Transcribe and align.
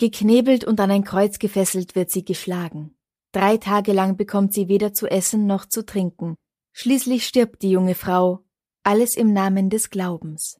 Geknebelt 0.00 0.64
und 0.64 0.80
an 0.80 0.90
ein 0.90 1.04
Kreuz 1.04 1.38
gefesselt 1.38 1.94
wird 1.94 2.10
sie 2.10 2.24
geschlagen. 2.24 2.96
Drei 3.32 3.58
Tage 3.58 3.92
lang 3.92 4.16
bekommt 4.16 4.54
sie 4.54 4.66
weder 4.66 4.94
zu 4.94 5.06
essen 5.06 5.46
noch 5.46 5.66
zu 5.66 5.84
trinken. 5.84 6.36
Schließlich 6.72 7.26
stirbt 7.26 7.60
die 7.60 7.70
junge 7.70 7.94
Frau, 7.94 8.42
alles 8.82 9.14
im 9.14 9.34
Namen 9.34 9.68
des 9.68 9.90
Glaubens. 9.90 10.58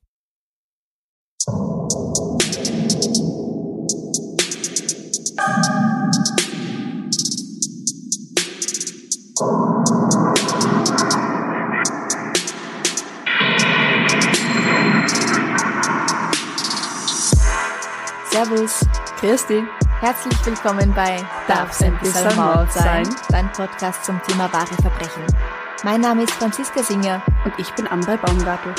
Servus. 18.31 18.81
Christi. 19.19 19.65
Herzlich 20.01 20.47
willkommen 20.47 20.93
bei 20.95 21.17
Darf's 21.49 21.81
endlich 21.81 22.13
Salmaut 22.13 22.73
sein? 22.73 23.09
Dein 23.29 23.51
Podcast 23.53 24.05
zum 24.05 24.21
Thema 24.23 24.51
wahre 24.53 24.75
Verbrechen. 24.81 25.27
Mein 25.85 26.01
Name 26.01 26.23
ist 26.23 26.33
Franziska 26.35 26.83
Singer. 26.83 27.23
Und 27.45 27.53
ich 27.59 27.71
bin 27.75 27.87
Amrei 27.89 28.17
Baumgartel. 28.17 28.73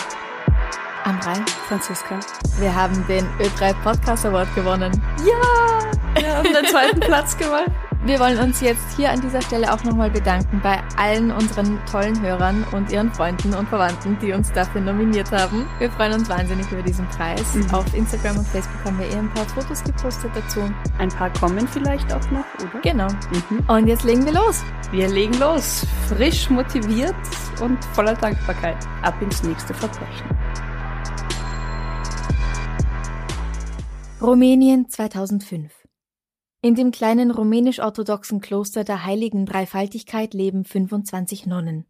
Amrei, 1.04 1.36
Franziska. 1.68 2.20
wir 2.60 2.74
haben 2.74 3.06
den 3.08 3.28
Ö3 3.40 3.74
Podcast 3.84 4.26
Award 4.26 4.54
gewonnen. 4.56 4.92
Ja! 5.26 6.22
Wir 6.22 6.36
haben 6.38 6.54
den 6.54 6.66
zweiten 6.68 7.00
Platz 7.02 7.38
gemacht. 7.38 7.72
Wir 8.04 8.20
wollen 8.20 8.40
uns 8.40 8.62
jetzt 8.62 8.98
hier 8.98 9.12
an 9.12 9.22
dieser 9.22 9.44
Stelle 9.44 9.72
auch 9.72 9.84
nochmal 9.84 10.10
bedanken 10.10 10.60
bei 10.64 10.82
allen 10.98 11.30
unseren 11.30 11.80
tollen 11.86 12.20
Hörern 12.20 12.66
und 12.72 12.92
ihren 12.92 13.14
Freunden 13.14 13.54
und 13.54 13.70
Verwandten, 13.70 14.18
die 14.20 14.34
uns 14.34 14.52
dafür 14.52 14.82
nominiert 14.82 15.32
haben. 15.32 15.68
Wir 15.78 15.92
freuen 15.92 16.14
uns 16.14 16.28
wahnsinnig 16.28 16.66
über 16.72 16.82
diesen 16.82 17.08
Preis. 17.10 17.54
Mhm. 17.54 17.70
Auf 17.72 17.94
Instagram 17.94 18.40
und 18.40 18.48
Facebook 18.48 18.86
haben 18.86 18.98
wir 18.98 19.06
eh 19.06 19.18
ein 19.18 19.32
paar 19.36 19.46
Fotos 19.46 19.84
gepostet 19.84 20.32
dazu. 20.34 20.62
Ein 20.98 21.10
paar 21.10 21.32
kommen 21.34 21.68
vielleicht 21.68 22.12
auch 22.12 22.32
noch, 22.32 22.46
oder? 22.56 22.82
Genau. 22.82 23.08
Mhm. 23.08 23.64
Und 23.68 23.88
jetzt 23.88 24.04
legen 24.04 24.26
wir 24.26 24.34
los. 24.34 24.64
Wir 24.90 25.08
legen 25.08 25.38
los. 25.40 25.86
Frisch 26.08 26.50
motiviert 26.50 27.14
und 27.62 27.86
voller 27.94 28.16
Dankbarkeit. 28.16 28.78
Ab 29.04 29.14
ins 29.22 29.44
nächste 29.44 29.76
Verbrechen. 29.76 30.26
Rumänien 34.20 34.90
2005. 34.90 35.81
In 36.64 36.76
dem 36.76 36.92
kleinen 36.92 37.32
rumänisch-orthodoxen 37.32 38.40
Kloster 38.40 38.84
der 38.84 39.04
Heiligen 39.04 39.48
Dreifaltigkeit 39.48 40.36
leben 40.36 40.64
25 40.64 41.48
Nonnen. 41.48 41.88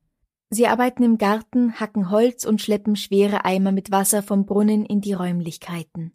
Sie 0.50 0.66
arbeiten 0.66 1.04
im 1.04 1.18
Garten, 1.18 1.74
hacken 1.80 2.10
Holz 2.10 2.46
und 2.46 2.62
schleppen 2.62 2.96
schwere 2.96 3.44
Eimer 3.44 3.74
mit 3.74 3.92
Wasser 3.92 4.24
vom 4.24 4.46
Brunnen 4.46 4.86
in 4.86 5.02
die 5.02 5.12
Räumlichkeiten. 5.12 6.14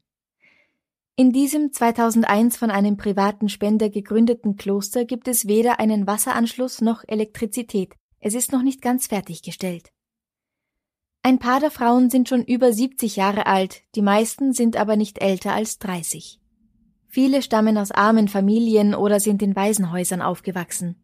In 1.17 1.33
diesem 1.33 1.71
2001 1.71 2.57
von 2.57 2.71
einem 2.71 2.97
privaten 2.97 3.51
Spender 3.51 3.91
gegründeten 3.91 4.57
Kloster 4.57 5.05
gibt 5.05 5.29
es 5.29 5.47
weder 5.47 5.79
einen 5.79 6.07
Wasseranschluss 6.07 6.81
noch 6.81 7.05
Elektrizität. 7.07 7.95
Es 8.21 8.35
ist 8.35 8.53
noch 8.53 8.63
nicht 8.63 8.81
ganz 8.81 9.07
fertiggestellt. 9.07 9.91
Ein 11.23 11.39
paar 11.39 11.61
der 11.61 11.71
Frauen 11.71 12.09
sind 12.09 12.29
schon 12.29 12.43
über 12.43 12.73
70 12.73 13.17
Jahre 13.17 13.47
alt, 13.47 13.83
die 13.95 14.03
meisten 14.03 14.55
sind 14.55 14.77
aber 14.79 14.97
nicht 14.97 15.19
älter 15.19 15.53
als 15.53 15.79
30. 15.79 16.41
Viele 17.17 17.41
stammen 17.41 17.79
aus 17.79 17.93
armen 17.93 18.29
Familien 18.29 18.95
oder 18.95 19.21
sind 19.21 19.41
in 19.41 19.57
Waisenhäusern 19.57 20.21
aufgewachsen. 20.21 20.97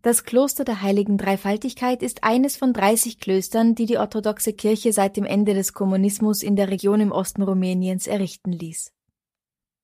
Das 0.00 0.24
Kloster 0.24 0.64
der 0.64 0.80
Heiligen 0.80 1.18
Dreifaltigkeit 1.18 2.02
ist 2.02 2.24
eines 2.24 2.56
von 2.56 2.72
30 2.72 3.20
Klöstern, 3.20 3.74
die 3.74 3.84
die 3.84 3.98
orthodoxe 3.98 4.54
Kirche 4.54 4.94
seit 4.94 5.18
dem 5.18 5.26
Ende 5.26 5.52
des 5.52 5.74
Kommunismus 5.74 6.42
in 6.42 6.56
der 6.56 6.70
Region 6.70 7.00
im 7.00 7.12
Osten 7.12 7.42
Rumäniens 7.42 8.06
errichten 8.06 8.52
ließ. 8.52 8.90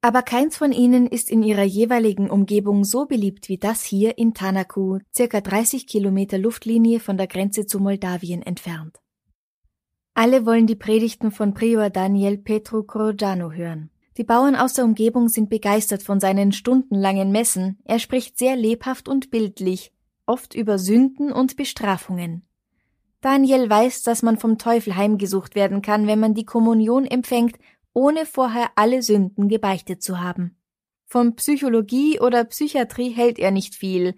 Aber 0.00 0.22
keins 0.22 0.56
von 0.56 0.72
ihnen 0.72 1.06
ist 1.06 1.30
in 1.30 1.42
ihrer 1.42 1.64
jeweiligen 1.64 2.30
Umgebung 2.30 2.84
so 2.84 3.04
beliebt 3.04 3.50
wie 3.50 3.58
das 3.58 3.82
hier 3.82 4.16
in 4.16 4.32
Tanacu, 4.32 5.00
circa 5.14 5.42
30 5.42 5.86
Kilometer 5.86 6.38
Luftlinie 6.38 7.00
von 7.00 7.18
der 7.18 7.26
Grenze 7.26 7.66
zu 7.66 7.80
Moldawien 7.80 8.40
entfernt. 8.40 8.96
Alle 10.14 10.46
wollen 10.46 10.66
die 10.66 10.74
Predigten 10.74 11.32
von 11.32 11.52
Prior 11.52 11.90
Daniel 11.90 12.38
Petru 12.38 12.82
Corojano 12.82 13.52
hören. 13.52 13.90
Die 14.18 14.24
Bauern 14.24 14.56
aus 14.56 14.74
der 14.74 14.84
Umgebung 14.84 15.28
sind 15.28 15.48
begeistert 15.48 16.02
von 16.02 16.18
seinen 16.18 16.50
stundenlangen 16.50 17.30
Messen. 17.30 17.78
Er 17.84 18.00
spricht 18.00 18.36
sehr 18.36 18.56
lebhaft 18.56 19.08
und 19.08 19.30
bildlich, 19.30 19.92
oft 20.26 20.56
über 20.56 20.76
Sünden 20.76 21.30
und 21.30 21.54
Bestrafungen. 21.54 22.44
Daniel 23.20 23.70
weiß, 23.70 24.02
dass 24.02 24.22
man 24.22 24.36
vom 24.36 24.58
Teufel 24.58 24.96
heimgesucht 24.96 25.54
werden 25.54 25.82
kann, 25.82 26.08
wenn 26.08 26.18
man 26.18 26.34
die 26.34 26.44
Kommunion 26.44 27.04
empfängt, 27.04 27.58
ohne 27.92 28.26
vorher 28.26 28.70
alle 28.74 29.02
Sünden 29.02 29.48
gebeichtet 29.48 30.02
zu 30.02 30.20
haben. 30.20 30.56
Von 31.06 31.36
Psychologie 31.36 32.18
oder 32.18 32.44
Psychiatrie 32.44 33.10
hält 33.10 33.38
er 33.38 33.52
nicht 33.52 33.76
viel, 33.76 34.16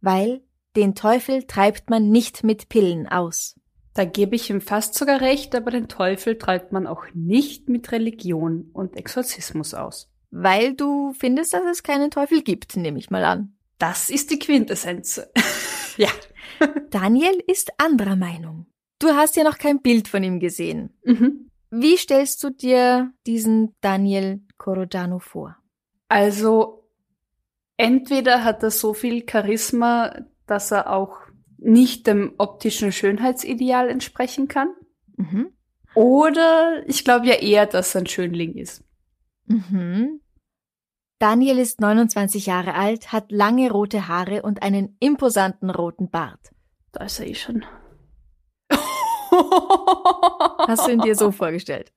weil 0.00 0.44
den 0.76 0.94
Teufel 0.94 1.42
treibt 1.42 1.90
man 1.90 2.10
nicht 2.10 2.44
mit 2.44 2.68
Pillen 2.68 3.08
aus. 3.08 3.59
Da 3.94 4.04
gebe 4.04 4.36
ich 4.36 4.50
ihm 4.50 4.60
fast 4.60 4.94
sogar 4.94 5.20
recht, 5.20 5.54
aber 5.54 5.70
den 5.70 5.88
Teufel 5.88 6.38
treibt 6.38 6.72
man 6.72 6.86
auch 6.86 7.04
nicht 7.12 7.68
mit 7.68 7.90
Religion 7.92 8.70
und 8.72 8.96
Exorzismus 8.96 9.74
aus. 9.74 10.08
Weil 10.30 10.74
du 10.74 11.12
findest, 11.12 11.52
dass 11.54 11.64
es 11.70 11.82
keinen 11.82 12.10
Teufel 12.10 12.42
gibt, 12.42 12.76
nehme 12.76 12.98
ich 12.98 13.10
mal 13.10 13.24
an. 13.24 13.56
Das 13.78 14.10
ist 14.10 14.30
die 14.30 14.38
Quintessenz. 14.38 15.20
ja. 15.96 16.08
Daniel 16.90 17.42
ist 17.46 17.72
anderer 17.78 18.16
Meinung. 18.16 18.66
Du 18.98 19.08
hast 19.08 19.36
ja 19.36 19.44
noch 19.44 19.58
kein 19.58 19.80
Bild 19.80 20.06
von 20.06 20.22
ihm 20.22 20.38
gesehen. 20.38 20.90
Mhm. 21.04 21.50
Wie 21.70 21.96
stellst 21.96 22.42
du 22.44 22.50
dir 22.50 23.12
diesen 23.26 23.74
Daniel 23.80 24.40
Corojano 24.58 25.18
vor? 25.18 25.56
Also, 26.08 26.84
entweder 27.76 28.44
hat 28.44 28.62
er 28.62 28.70
so 28.70 28.92
viel 28.92 29.24
Charisma, 29.28 30.14
dass 30.46 30.70
er 30.70 30.92
auch 30.92 31.16
nicht 31.60 32.06
dem 32.06 32.34
optischen 32.38 32.92
Schönheitsideal 32.92 33.88
entsprechen 33.88 34.48
kann. 34.48 34.74
Mhm. 35.16 35.52
Oder 35.94 36.82
ich 36.86 37.04
glaube 37.04 37.26
ja 37.26 37.34
eher, 37.34 37.66
dass 37.66 37.94
er 37.94 38.02
ein 38.02 38.06
Schönling 38.06 38.54
ist. 38.54 38.82
Mhm. 39.46 40.20
Daniel 41.18 41.58
ist 41.58 41.80
29 41.80 42.46
Jahre 42.46 42.74
alt, 42.74 43.12
hat 43.12 43.30
lange 43.30 43.70
rote 43.70 44.08
Haare 44.08 44.42
und 44.42 44.62
einen 44.62 44.96
imposanten 45.00 45.68
roten 45.68 46.08
Bart. 46.08 46.50
Da 46.92 47.04
ist 47.04 47.20
er 47.20 47.26
eh 47.26 47.34
schon. 47.34 47.64
Hast 50.66 50.86
du 50.86 50.92
ihn 50.92 51.00
dir 51.00 51.14
so 51.14 51.30
vorgestellt? 51.30 51.92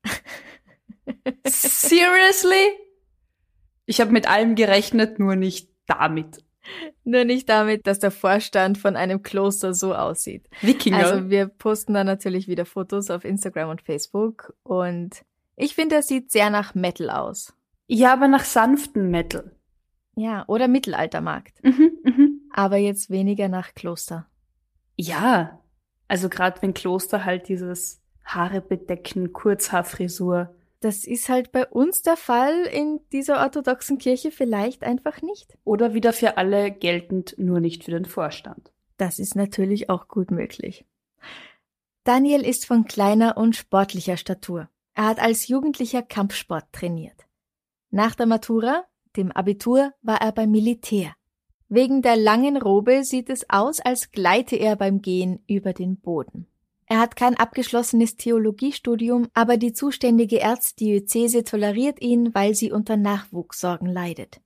Seriously? 1.45 2.77
Ich 3.85 4.01
habe 4.01 4.11
mit 4.11 4.27
allem 4.27 4.55
gerechnet, 4.55 5.19
nur 5.19 5.35
nicht 5.35 5.69
damit. 5.87 6.43
Nur 7.03 7.25
nicht 7.25 7.49
damit, 7.49 7.87
dass 7.87 7.99
der 7.99 8.11
Vorstand 8.11 8.77
von 8.77 8.95
einem 8.95 9.21
Kloster 9.21 9.73
so 9.73 9.93
aussieht. 9.93 10.47
Wikinger. 10.61 10.97
Also 10.97 11.29
wir 11.29 11.47
posten 11.47 11.93
da 11.93 12.03
natürlich 12.03 12.47
wieder 12.47 12.65
Fotos 12.65 13.09
auf 13.09 13.25
Instagram 13.25 13.69
und 13.69 13.81
Facebook 13.81 14.53
und 14.63 15.23
ich 15.55 15.75
finde, 15.75 15.95
er 15.95 16.03
sieht 16.03 16.31
sehr 16.31 16.49
nach 16.49 16.73
Metal 16.75 17.09
aus. 17.09 17.53
ja, 17.87 18.13
aber 18.13 18.27
nach 18.27 18.43
sanften 18.45 19.11
Metal. 19.11 19.51
Ja, 20.15 20.45
oder 20.47 20.67
Mittelaltermarkt. 20.67 21.63
Mhm, 21.63 21.91
mhm. 22.03 22.41
Aber 22.51 22.77
jetzt 22.77 23.09
weniger 23.09 23.47
nach 23.49 23.73
Kloster. 23.73 24.27
Ja, 24.95 25.59
also 26.07 26.29
gerade 26.29 26.61
wenn 26.61 26.73
Kloster 26.73 27.25
halt 27.25 27.47
dieses 27.49 27.99
Haare 28.23 28.61
bedecken, 28.61 29.33
Kurzhaarfrisur. 29.33 30.55
Das 30.83 31.05
ist 31.05 31.29
halt 31.29 31.53
bei 31.53 31.65
uns 31.65 32.01
der 32.01 32.17
Fall 32.17 32.65
in 32.65 32.99
dieser 33.13 33.41
orthodoxen 33.41 33.99
Kirche 33.99 34.31
vielleicht 34.31 34.83
einfach 34.83 35.21
nicht. 35.21 35.57
Oder 35.63 35.93
wieder 35.93 36.11
für 36.11 36.35
alle 36.35 36.71
geltend, 36.71 37.35
nur 37.37 37.61
nicht 37.61 37.85
für 37.85 37.91
den 37.91 38.03
Vorstand. 38.03 38.73
Das 38.97 39.17
ist 39.17 39.33
natürlich 39.33 39.89
auch 39.89 40.09
gut 40.09 40.29
möglich. 40.29 40.83
Daniel 42.03 42.45
ist 42.45 42.65
von 42.65 42.83
kleiner 42.83 43.37
und 43.37 43.55
sportlicher 43.55 44.17
Statur. 44.17 44.67
Er 44.93 45.05
hat 45.05 45.21
als 45.21 45.47
Jugendlicher 45.47 46.01
Kampfsport 46.01 46.65
trainiert. 46.73 47.27
Nach 47.89 48.13
der 48.13 48.25
Matura, 48.25 48.83
dem 49.15 49.31
Abitur, 49.31 49.93
war 50.01 50.19
er 50.19 50.33
beim 50.33 50.51
Militär. 50.51 51.13
Wegen 51.69 52.01
der 52.01 52.17
langen 52.17 52.57
Robe 52.57 53.05
sieht 53.05 53.29
es 53.29 53.49
aus, 53.49 53.79
als 53.79 54.11
gleite 54.11 54.57
er 54.57 54.75
beim 54.75 55.01
Gehen 55.01 55.45
über 55.47 55.71
den 55.71 55.95
Boden. 56.01 56.45
Er 56.93 56.99
hat 56.99 57.15
kein 57.15 57.35
abgeschlossenes 57.35 58.17
Theologiestudium, 58.17 59.27
aber 59.33 59.57
die 59.57 59.73
zuständige 59.73 60.39
Erzdiözese 60.39 61.43
toleriert 61.43 61.99
ihn, 61.99 62.35
weil 62.35 62.53
sie 62.53 62.71
unter 62.71 62.97
Nachwuchssorgen 62.97 63.87
leidet. 63.87 64.41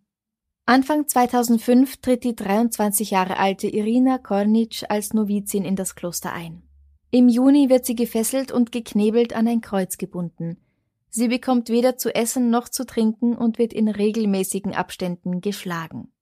Anfang 0.65 1.09
2005 1.09 1.97
tritt 1.97 2.23
die 2.23 2.38
23 2.38 3.11
Jahre 3.11 3.38
alte 3.38 3.67
Irina 3.67 4.17
Kornitsch 4.17 4.85
als 4.88 5.13
Novizin 5.13 5.65
in 5.65 5.75
das 5.75 5.95
Kloster 5.95 6.31
ein. 6.31 6.63
Im 7.11 7.27
Juni 7.27 7.67
wird 7.67 7.85
sie 7.85 7.95
gefesselt 7.95 8.53
und 8.53 8.71
geknebelt 8.71 9.35
an 9.35 9.45
ein 9.49 9.59
Kreuz 9.59 9.97
gebunden. 9.97 10.55
Sie 11.09 11.27
bekommt 11.27 11.67
weder 11.67 11.97
zu 11.97 12.15
essen 12.15 12.49
noch 12.49 12.69
zu 12.69 12.85
trinken 12.85 13.35
und 13.35 13.57
wird 13.57 13.73
in 13.73 13.89
regelmäßigen 13.89 14.73
Abständen 14.73 15.41
geschlagen. 15.41 16.13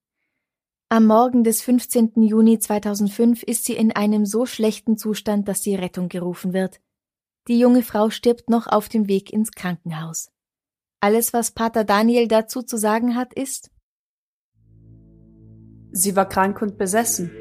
Am 0.88 1.04
Morgen 1.04 1.42
des 1.42 1.62
15. 1.62 2.12
Juni 2.22 2.60
2005 2.60 3.42
ist 3.42 3.64
sie 3.64 3.72
in 3.72 3.90
einem 3.90 4.24
so 4.24 4.46
schlechten 4.46 4.96
Zustand, 4.96 5.48
dass 5.48 5.60
die 5.60 5.74
Rettung 5.74 6.08
gerufen 6.08 6.52
wird. 6.52 6.80
Die 7.48 7.58
junge 7.58 7.82
Frau 7.82 8.08
stirbt 8.08 8.50
noch 8.50 8.68
auf 8.68 8.88
dem 8.88 9.08
Weg 9.08 9.32
ins 9.32 9.50
Krankenhaus. 9.50 10.30
Alles, 11.00 11.32
was 11.32 11.50
Pater 11.50 11.82
Daniel 11.82 12.28
dazu 12.28 12.62
zu 12.62 12.76
sagen 12.76 13.16
hat, 13.16 13.34
ist 13.34 13.72
Sie 15.90 16.14
war 16.14 16.28
krank 16.28 16.62
und 16.62 16.78
besessen. 16.78 17.32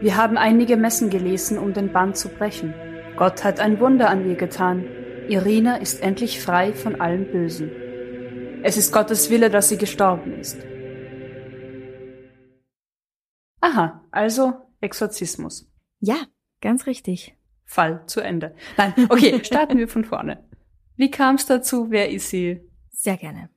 Wir 0.00 0.16
haben 0.16 0.36
einige 0.36 0.76
Messen 0.76 1.10
gelesen, 1.10 1.58
um 1.58 1.72
den 1.72 1.92
Bann 1.92 2.14
zu 2.14 2.28
brechen. 2.28 2.74
Gott 3.16 3.42
hat 3.42 3.58
ein 3.58 3.80
Wunder 3.80 4.08
an 4.08 4.28
ihr 4.28 4.36
getan. 4.36 4.84
Irina 5.28 5.78
ist 5.78 6.00
endlich 6.00 6.40
frei 6.40 6.72
von 6.72 7.00
allem 7.00 7.28
Bösen. 7.32 7.72
Es 8.62 8.76
ist 8.76 8.92
Gottes 8.92 9.30
Wille, 9.30 9.50
dass 9.50 9.68
sie 9.68 9.78
gestorben 9.78 10.38
ist. 10.38 10.58
Aha, 13.60 14.04
also 14.10 14.54
Exorzismus. 14.80 15.70
Ja, 16.00 16.16
ganz 16.60 16.86
richtig. 16.86 17.36
Fall 17.64 18.04
zu 18.06 18.20
Ende. 18.20 18.54
Nein, 18.76 18.94
okay, 19.08 19.42
starten 19.44 19.78
wir 19.78 19.88
von 19.88 20.04
vorne. 20.04 20.44
Wie 20.96 21.10
kam 21.10 21.36
es 21.36 21.46
dazu? 21.46 21.90
Wer 21.90 22.10
ist 22.10 22.30
sie? 22.30 22.60
Sehr 22.90 23.16
gerne. 23.16 23.50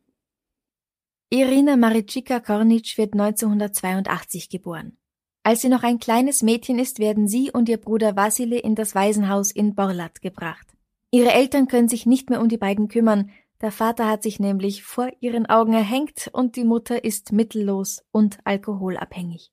Irina 1.30 1.78
Maricika 1.78 2.40
Kornitsch 2.40 2.98
wird 2.98 3.14
1982 3.14 4.50
geboren. 4.50 4.98
Als 5.44 5.62
sie 5.62 5.70
noch 5.70 5.84
ein 5.84 5.98
kleines 5.98 6.44
Mädchen 6.44 6.78
ist, 6.78 7.00
werden 7.00 7.28
sie 7.28 7.52
und 7.52 7.70
ihr 7.70 7.78
Bruder 7.78 8.16
Vasile 8.16 8.60
in 8.60 8.76
das 8.76 8.94
Waisenhaus 8.94 9.52
in 9.52 9.74
Borlat 9.74 10.22
gebracht. 10.22 10.68
Ihre 11.10 11.32
Eltern 11.32 11.68
können 11.68 11.88
sich 11.88 12.06
nicht 12.06 12.30
mehr 12.30 12.42
um 12.42 12.50
die 12.50 12.58
beiden 12.58 12.90
kümmern, 12.90 13.32
der 13.62 13.72
Vater 13.72 14.08
hat 14.08 14.24
sich 14.24 14.40
nämlich 14.40 14.84
vor 14.84 15.10
ihren 15.20 15.46
Augen 15.46 15.74
erhängt 15.74 16.30
und 16.34 16.56
die 16.56 16.64
Mutter 16.64 17.04
ist 17.04 17.32
mittellos 17.32 18.04
und 18.12 18.40
alkoholabhängig. 18.44 19.52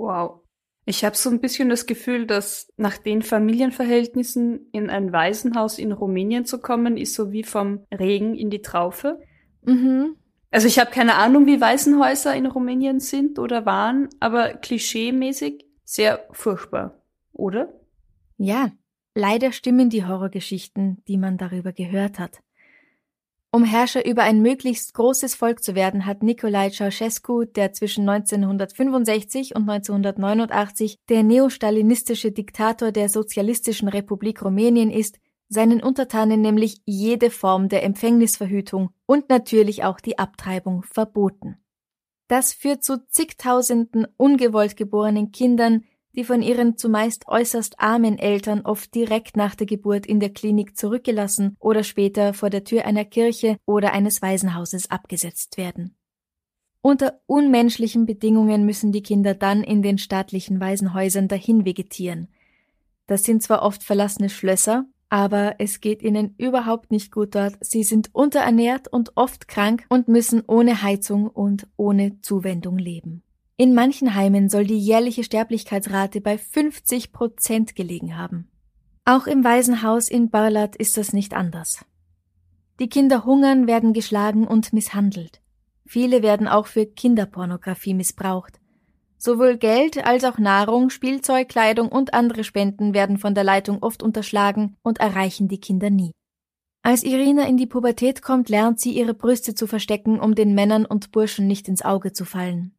Wow. 0.00 0.40
Ich 0.86 1.04
habe 1.04 1.14
so 1.14 1.28
ein 1.28 1.40
bisschen 1.40 1.68
das 1.68 1.84
Gefühl, 1.84 2.26
dass 2.26 2.72
nach 2.78 2.96
den 2.96 3.20
Familienverhältnissen 3.20 4.70
in 4.72 4.88
ein 4.88 5.12
Waisenhaus 5.12 5.78
in 5.78 5.92
Rumänien 5.92 6.46
zu 6.46 6.58
kommen, 6.58 6.96
ist 6.96 7.14
so 7.14 7.32
wie 7.32 7.44
vom 7.44 7.84
Regen 7.92 8.34
in 8.34 8.48
die 8.48 8.62
Traufe. 8.62 9.20
Mhm. 9.62 10.16
Also 10.50 10.66
ich 10.66 10.78
habe 10.78 10.90
keine 10.90 11.16
Ahnung, 11.16 11.46
wie 11.46 11.60
Waisenhäuser 11.60 12.34
in 12.34 12.46
Rumänien 12.46 12.98
sind 12.98 13.38
oder 13.38 13.66
waren, 13.66 14.08
aber 14.20 14.54
klischeemäßig 14.54 15.66
sehr 15.84 16.26
furchtbar, 16.32 17.02
oder? 17.32 17.72
Ja, 18.38 18.72
leider 19.14 19.52
stimmen 19.52 19.90
die 19.90 20.06
Horrorgeschichten, 20.06 21.04
die 21.06 21.18
man 21.18 21.36
darüber 21.36 21.72
gehört 21.72 22.18
hat. 22.18 22.40
Um 23.52 23.64
Herrscher 23.64 24.06
über 24.06 24.22
ein 24.22 24.42
möglichst 24.42 24.94
großes 24.94 25.34
Volk 25.34 25.64
zu 25.64 25.74
werden, 25.74 26.06
hat 26.06 26.22
Nicolae 26.22 26.70
Ceausescu, 26.70 27.44
der 27.44 27.72
zwischen 27.72 28.08
1965 28.08 29.56
und 29.56 29.68
1989 29.68 30.98
der 31.08 31.24
neostalinistische 31.24 32.30
Diktator 32.30 32.92
der 32.92 33.08
Sozialistischen 33.08 33.88
Republik 33.88 34.44
Rumänien 34.44 34.92
ist, 34.92 35.18
seinen 35.48 35.82
Untertanen 35.82 36.40
nämlich 36.40 36.80
jede 36.84 37.30
Form 37.30 37.68
der 37.68 37.82
Empfängnisverhütung 37.82 38.90
und 39.06 39.28
natürlich 39.28 39.82
auch 39.82 39.98
die 39.98 40.16
Abtreibung 40.16 40.84
verboten. 40.84 41.56
Das 42.28 42.52
führt 42.52 42.84
zu 42.84 43.04
zigtausenden 43.08 44.06
ungewollt 44.16 44.76
geborenen 44.76 45.32
Kindern, 45.32 45.82
die 46.16 46.24
von 46.24 46.42
ihren 46.42 46.76
zumeist 46.76 47.28
äußerst 47.28 47.78
armen 47.78 48.18
Eltern 48.18 48.62
oft 48.62 48.94
direkt 48.94 49.36
nach 49.36 49.54
der 49.54 49.66
Geburt 49.66 50.06
in 50.06 50.20
der 50.20 50.30
Klinik 50.30 50.76
zurückgelassen 50.76 51.56
oder 51.60 51.84
später 51.84 52.34
vor 52.34 52.50
der 52.50 52.64
Tür 52.64 52.84
einer 52.84 53.04
Kirche 53.04 53.56
oder 53.66 53.92
eines 53.92 54.22
Waisenhauses 54.22 54.90
abgesetzt 54.90 55.56
werden. 55.56 55.94
Unter 56.82 57.20
unmenschlichen 57.26 58.06
Bedingungen 58.06 58.64
müssen 58.64 58.90
die 58.90 59.02
Kinder 59.02 59.34
dann 59.34 59.62
in 59.62 59.82
den 59.82 59.98
staatlichen 59.98 60.60
Waisenhäusern 60.60 61.28
dahin 61.28 61.64
vegetieren. 61.64 62.28
Das 63.06 63.24
sind 63.24 63.42
zwar 63.42 63.62
oft 63.62 63.82
verlassene 63.84 64.30
Schlösser, 64.30 64.86
aber 65.10 65.56
es 65.58 65.80
geht 65.80 66.02
ihnen 66.02 66.34
überhaupt 66.38 66.90
nicht 66.90 67.12
gut 67.12 67.34
dort. 67.34 67.56
Sie 67.60 67.82
sind 67.82 68.14
unterernährt 68.14 68.88
und 68.88 69.16
oft 69.16 69.48
krank 69.48 69.84
und 69.90 70.08
müssen 70.08 70.42
ohne 70.46 70.82
Heizung 70.82 71.26
und 71.28 71.66
ohne 71.76 72.20
Zuwendung 72.22 72.78
leben. 72.78 73.24
In 73.60 73.74
manchen 73.74 74.14
Heimen 74.14 74.48
soll 74.48 74.64
die 74.64 74.78
jährliche 74.78 75.22
Sterblichkeitsrate 75.22 76.22
bei 76.22 76.38
50 76.38 77.12
Prozent 77.12 77.76
gelegen 77.76 78.16
haben. 78.16 78.48
Auch 79.04 79.26
im 79.26 79.44
Waisenhaus 79.44 80.08
in 80.08 80.30
Barlat 80.30 80.76
ist 80.76 80.96
das 80.96 81.12
nicht 81.12 81.34
anders. 81.34 81.84
Die 82.78 82.88
Kinder 82.88 83.26
hungern, 83.26 83.66
werden 83.66 83.92
geschlagen 83.92 84.46
und 84.46 84.72
misshandelt. 84.72 85.42
Viele 85.84 86.22
werden 86.22 86.48
auch 86.48 86.68
für 86.68 86.86
Kinderpornografie 86.86 87.92
missbraucht. 87.92 88.58
Sowohl 89.18 89.58
Geld 89.58 90.06
als 90.06 90.24
auch 90.24 90.38
Nahrung, 90.38 90.88
Spielzeug, 90.88 91.50
Kleidung 91.50 91.90
und 91.90 92.14
andere 92.14 92.44
Spenden 92.44 92.94
werden 92.94 93.18
von 93.18 93.34
der 93.34 93.44
Leitung 93.44 93.82
oft 93.82 94.02
unterschlagen 94.02 94.78
und 94.82 95.00
erreichen 95.00 95.48
die 95.48 95.60
Kinder 95.60 95.90
nie. 95.90 96.12
Als 96.80 97.02
Irina 97.02 97.46
in 97.46 97.58
die 97.58 97.66
Pubertät 97.66 98.22
kommt, 98.22 98.48
lernt 98.48 98.80
sie 98.80 98.92
ihre 98.92 99.12
Brüste 99.12 99.54
zu 99.54 99.66
verstecken, 99.66 100.18
um 100.18 100.34
den 100.34 100.54
Männern 100.54 100.86
und 100.86 101.12
Burschen 101.12 101.46
nicht 101.46 101.68
ins 101.68 101.82
Auge 101.82 102.14
zu 102.14 102.24
fallen. 102.24 102.74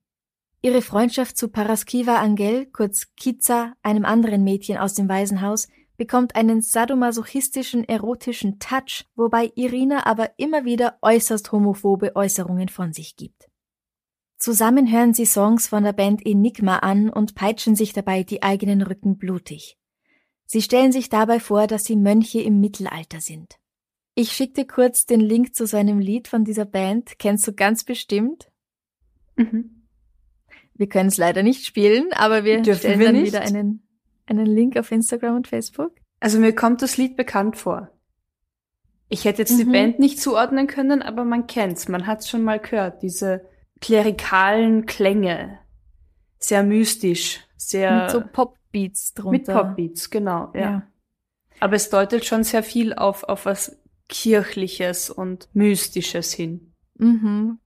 Ihre 0.63 0.84
Freundschaft 0.84 1.38
zu 1.38 1.48
Paraskiva 1.48 2.18
Angel, 2.18 2.68
kurz 2.68 3.08
Kiza, 3.16 3.74
einem 3.81 4.06
anderen 4.06 4.44
Mädchen 4.44 4.78
aus 4.78 4.94
dem 4.94 5.10
Waisenhaus, 5.10 5.68
bekommt 5.98 6.36
einen 6.36 6.62
sadomasochistischen, 6.62 7.88
erotischen 7.88 8.60
Touch, 8.60 9.06
wobei 9.16 9.52
Irina 9.56 10.06
aber 10.06 10.31
immer 10.38 10.63
wieder 10.63 10.98
äußerst 11.02 11.52
homophobe 11.52 12.16
Äußerungen 12.16 12.69
von 12.69 12.94
sich 12.94 13.16
gibt. 13.16 13.50
Zusammen 14.38 14.92
hören 14.92 15.13
sie 15.13 15.25
Songs 15.25 15.68
von 15.68 15.84
der 15.84 15.94
Band 15.94 16.25
Enigma 16.25 16.78
an 16.80 17.10
und 17.10 17.36
peitschen 17.36 17.75
sich 17.75 17.94
dabei 17.94 18.24
die 18.24 18.42
eigenen 18.44 18.81
Rücken 18.81 19.18
blutig. 19.18 19.78
Sie 20.46 20.62
stellen 20.62 20.92
sich 20.92 21.10
dabei 21.10 21.40
vor, 21.40 21.66
dass 21.68 21.86
sie 21.86 21.96
Mönche 21.96 22.42
im 22.42 22.60
Mittelalter 22.60 23.22
sind. 23.22 23.56
Ich 24.14 24.31
schickte 24.31 24.66
kurz 24.66 25.06
den 25.06 25.22
Link 25.22 25.56
zu 25.56 25.66
so 25.66 25.78
einem 25.78 26.00
Lied 26.00 26.28
von 26.28 26.44
dieser 26.44 26.66
Band, 26.66 27.18
kennst 27.18 27.47
du 27.47 27.54
ganz 27.54 27.83
bestimmt? 27.83 28.52
Mhm. 29.35 29.81
Wir 30.81 30.90
können 30.90 31.09
es 31.09 31.18
leider 31.18 31.44
nicht 31.44 31.64
spielen, 31.68 32.11
aber 32.11 32.44
wir 32.44 32.59
Dürfen 32.64 32.80
stellen 32.80 33.00
wir 33.00 33.06
dann 33.06 33.21
nicht? 33.21 33.28
wieder 33.28 33.42
einen, 33.42 33.83
einen 34.26 34.47
Link 34.47 34.78
auf 34.78 34.92
Instagram 34.92 35.35
und 35.35 35.47
Facebook. 35.47 35.92
Also 36.19 36.40
mir 36.40 36.56
kommt 36.56 36.81
das 36.81 36.97
Lied 36.97 37.16
bekannt 37.16 37.56
vor. 37.56 37.92
Ich 39.07 39.26
hätte 39.26 39.44
jetzt 39.44 39.52
mhm. 39.52 39.57
die 39.57 39.66
Band 39.66 40.00
nicht 40.00 40.19
zuordnen 40.19 40.66
können, 40.66 41.04
aber 41.04 41.23
man 41.23 41.45
kennt's. 41.45 41.88
Man 41.88 42.07
hat's 42.07 42.28
schon 42.28 42.42
mal 42.42 42.57
gehört. 42.59 43.04
Diese 43.04 43.47
klerikalen 43.80 44.88
Klänge. 44.88 45.59
Sehr 46.40 46.64
mystisch, 46.64 47.42
sehr. 47.57 48.02
Mit 48.02 48.09
so 48.09 48.21
Popbeats 48.21 49.14
drunter. 49.14 49.31
Mit 49.31 49.45
Popbeats, 49.45 50.09
genau, 50.09 50.50
ja. 50.56 50.61
ja. 50.61 50.88
Aber 51.59 51.76
es 51.76 51.92
deutet 51.92 52.26
schon 52.26 52.44
sehr 52.44 52.64
viel 52.64 52.95
auf, 52.95 53.23
auf 53.26 53.45
was 53.45 53.78
Kirchliches 54.09 55.11
und 55.11 55.47
Mystisches 55.54 56.33
hin. 56.33 56.73
Mhm. 56.97 57.59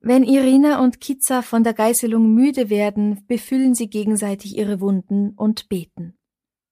Wenn 0.00 0.22
Irina 0.22 0.82
und 0.82 1.00
Kiza 1.00 1.42
von 1.42 1.64
der 1.64 1.74
Geißelung 1.74 2.32
müde 2.32 2.70
werden, 2.70 3.24
befüllen 3.26 3.74
sie 3.74 3.90
gegenseitig 3.90 4.56
ihre 4.56 4.80
Wunden 4.80 5.30
und 5.30 5.68
beten. 5.68 6.14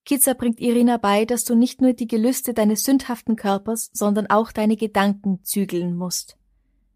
Kiza 0.04 0.34
bringt 0.34 0.60
Irina 0.60 0.98
bei, 0.98 1.24
dass 1.24 1.44
du 1.44 1.56
nicht 1.56 1.80
nur 1.80 1.92
die 1.92 2.06
Gelüste 2.06 2.54
deines 2.54 2.84
sündhaften 2.84 3.34
Körpers, 3.34 3.90
sondern 3.92 4.28
auch 4.28 4.52
deine 4.52 4.76
Gedanken 4.76 5.40
zügeln 5.42 5.96
musst. 5.96 6.38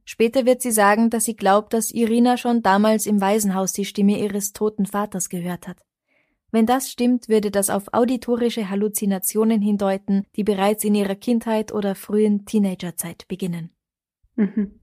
Später 0.05 0.47
wird 0.47 0.63
sie 0.63 0.71
sagen, 0.71 1.11
dass 1.11 1.25
sie 1.25 1.35
glaubt, 1.35 1.75
dass 1.75 1.91
Irina 1.91 2.37
schon 2.37 2.63
damals 2.63 3.07
im 3.07 3.21
Waisenhaus 3.21 3.73
die 3.73 3.85
Stimme 3.85 4.19
ihres 4.21 4.53
toten 4.53 4.87
Vaters 4.87 5.29
gehört 5.29 5.67
hat. 5.67 5.85
Wenn 6.53 6.67
das 6.67 6.91
stimmt, 6.91 7.29
würde 7.29 7.51
das 7.51 7.71
auf 7.71 7.93
auditorische 7.93 8.71
Halluzinationen 8.71 9.61
hindeuten, 9.61 10.27
die 10.37 10.45
bereits 10.45 10.85
in 10.85 10.95
ihrer 10.95 11.15
Kindheit 11.15 11.73
oder 11.73 11.95
frühen 11.95 12.45
Teenagerzeit 12.45 13.27
beginnen. 13.29 13.71
Mhm. 14.37 14.80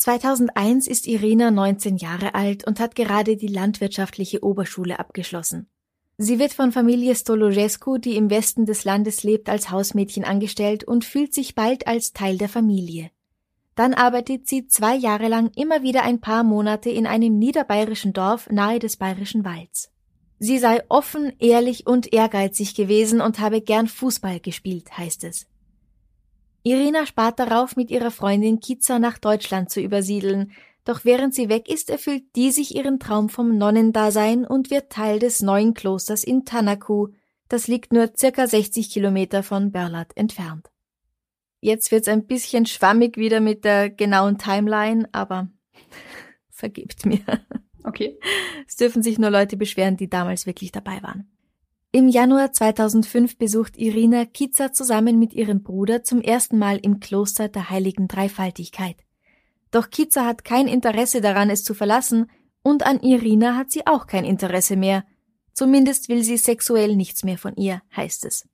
2001 0.00 0.86
ist 0.86 1.06
Irina 1.06 1.50
19 1.50 1.98
Jahre 1.98 2.34
alt 2.34 2.66
und 2.66 2.80
hat 2.80 2.94
gerade 2.94 3.36
die 3.36 3.48
landwirtschaftliche 3.48 4.42
Oberschule 4.42 4.98
abgeschlossen. 4.98 5.68
Sie 6.16 6.38
wird 6.38 6.54
von 6.54 6.72
Familie 6.72 7.14
Stolojescu, 7.14 7.98
die 7.98 8.16
im 8.16 8.30
Westen 8.30 8.64
des 8.64 8.84
Landes 8.84 9.24
lebt, 9.24 9.50
als 9.50 9.70
Hausmädchen 9.70 10.24
angestellt 10.24 10.84
und 10.84 11.04
fühlt 11.04 11.34
sich 11.34 11.54
bald 11.54 11.86
als 11.86 12.14
Teil 12.14 12.38
der 12.38 12.48
Familie. 12.48 13.10
Dann 13.74 13.92
arbeitet 13.92 14.48
sie 14.48 14.66
zwei 14.66 14.96
Jahre 14.96 15.28
lang 15.28 15.50
immer 15.54 15.82
wieder 15.82 16.02
ein 16.02 16.22
paar 16.22 16.44
Monate 16.44 16.88
in 16.88 17.06
einem 17.06 17.38
niederbayerischen 17.38 18.14
Dorf 18.14 18.48
nahe 18.50 18.78
des 18.78 18.96
Bayerischen 18.96 19.44
Walds. 19.44 19.90
Sie 20.38 20.58
sei 20.58 20.82
offen, 20.88 21.34
ehrlich 21.40 21.86
und 21.86 22.10
ehrgeizig 22.10 22.74
gewesen 22.74 23.20
und 23.20 23.38
habe 23.38 23.60
gern 23.60 23.86
Fußball 23.86 24.40
gespielt, 24.40 24.96
heißt 24.96 25.24
es. 25.24 25.46
Irina 26.62 27.06
spart 27.06 27.38
darauf, 27.38 27.76
mit 27.76 27.90
ihrer 27.90 28.10
Freundin 28.10 28.60
Kiza 28.60 28.98
nach 28.98 29.18
Deutschland 29.18 29.70
zu 29.70 29.80
übersiedeln, 29.80 30.52
doch 30.84 31.04
während 31.04 31.34
sie 31.34 31.48
weg 31.48 31.68
ist, 31.68 31.90
erfüllt 31.90 32.24
die 32.36 32.50
sich 32.50 32.74
ihren 32.74 32.98
Traum 32.98 33.28
vom 33.28 33.56
Nonnendasein 33.56 34.46
und 34.46 34.70
wird 34.70 34.90
Teil 34.90 35.18
des 35.18 35.40
neuen 35.40 35.74
Klosters 35.74 36.24
in 36.24 36.44
Tanaku, 36.44 37.08
das 37.48 37.66
liegt 37.66 37.92
nur 37.92 38.10
circa 38.16 38.46
60 38.46 38.90
Kilometer 38.90 39.42
von 39.42 39.72
Berlat 39.72 40.12
entfernt. 40.16 40.70
Jetzt 41.60 41.90
wird's 41.90 42.08
ein 42.08 42.26
bisschen 42.26 42.64
schwammig 42.64 43.16
wieder 43.16 43.40
mit 43.40 43.64
der 43.64 43.90
genauen 43.90 44.38
Timeline, 44.38 45.08
aber 45.12 45.48
vergebt 46.50 47.04
mir. 47.04 47.20
Okay. 47.82 48.18
Es 48.66 48.76
dürfen 48.76 49.02
sich 49.02 49.18
nur 49.18 49.30
Leute 49.30 49.56
beschweren, 49.56 49.96
die 49.96 50.08
damals 50.08 50.46
wirklich 50.46 50.72
dabei 50.72 51.02
waren. 51.02 51.30
Im 51.92 52.06
Januar 52.06 52.52
2005 52.52 53.36
besucht 53.36 53.76
Irina 53.76 54.24
Kiza 54.24 54.72
zusammen 54.72 55.18
mit 55.18 55.32
ihrem 55.32 55.64
Bruder 55.64 56.04
zum 56.04 56.20
ersten 56.20 56.56
Mal 56.56 56.76
im 56.76 57.00
Kloster 57.00 57.48
der 57.48 57.68
Heiligen 57.68 58.06
Dreifaltigkeit. 58.06 58.96
Doch 59.72 59.90
Kiza 59.90 60.24
hat 60.24 60.44
kein 60.44 60.68
Interesse 60.68 61.20
daran, 61.20 61.50
es 61.50 61.64
zu 61.64 61.74
verlassen, 61.74 62.30
und 62.62 62.86
an 62.86 63.00
Irina 63.00 63.56
hat 63.56 63.72
sie 63.72 63.88
auch 63.88 64.06
kein 64.06 64.24
Interesse 64.24 64.76
mehr. 64.76 65.04
Zumindest 65.52 66.08
will 66.08 66.22
sie 66.22 66.36
sexuell 66.36 66.94
nichts 66.94 67.24
mehr 67.24 67.38
von 67.38 67.56
ihr, 67.56 67.82
heißt 67.96 68.24
es. 68.24 68.48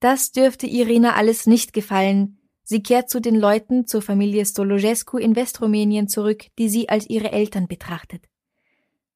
Das 0.00 0.32
dürfte 0.32 0.66
Irina 0.66 1.14
alles 1.14 1.46
nicht 1.46 1.72
gefallen. 1.72 2.38
Sie 2.64 2.82
kehrt 2.82 3.08
zu 3.08 3.18
den 3.18 3.36
Leuten 3.36 3.86
zur 3.86 4.02
Familie 4.02 4.44
Stologescu 4.44 5.16
in 5.16 5.36
Westrumänien 5.36 6.06
zurück, 6.06 6.48
die 6.58 6.68
sie 6.68 6.90
als 6.90 7.08
ihre 7.08 7.32
Eltern 7.32 7.66
betrachtet. 7.66 8.26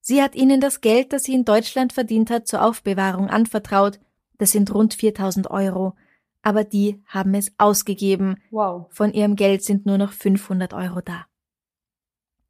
Sie 0.01 0.21
hat 0.21 0.35
ihnen 0.35 0.61
das 0.61 0.81
Geld, 0.81 1.13
das 1.13 1.23
sie 1.23 1.33
in 1.33 1.45
Deutschland 1.45 1.93
verdient 1.93 2.29
hat, 2.29 2.47
zur 2.47 2.63
Aufbewahrung 2.63 3.29
anvertraut. 3.29 3.99
Das 4.37 4.51
sind 4.51 4.73
rund 4.73 4.93
4000 4.93 5.51
Euro. 5.51 5.95
Aber 6.41 6.63
die 6.63 7.01
haben 7.05 7.33
es 7.33 7.51
ausgegeben. 7.57 8.37
Wow. 8.51 8.87
Von 8.89 9.13
ihrem 9.13 9.35
Geld 9.35 9.63
sind 9.63 9.85
nur 9.85 9.97
noch 9.97 10.13
500 10.13 10.73
Euro 10.73 11.01
da. 11.01 11.25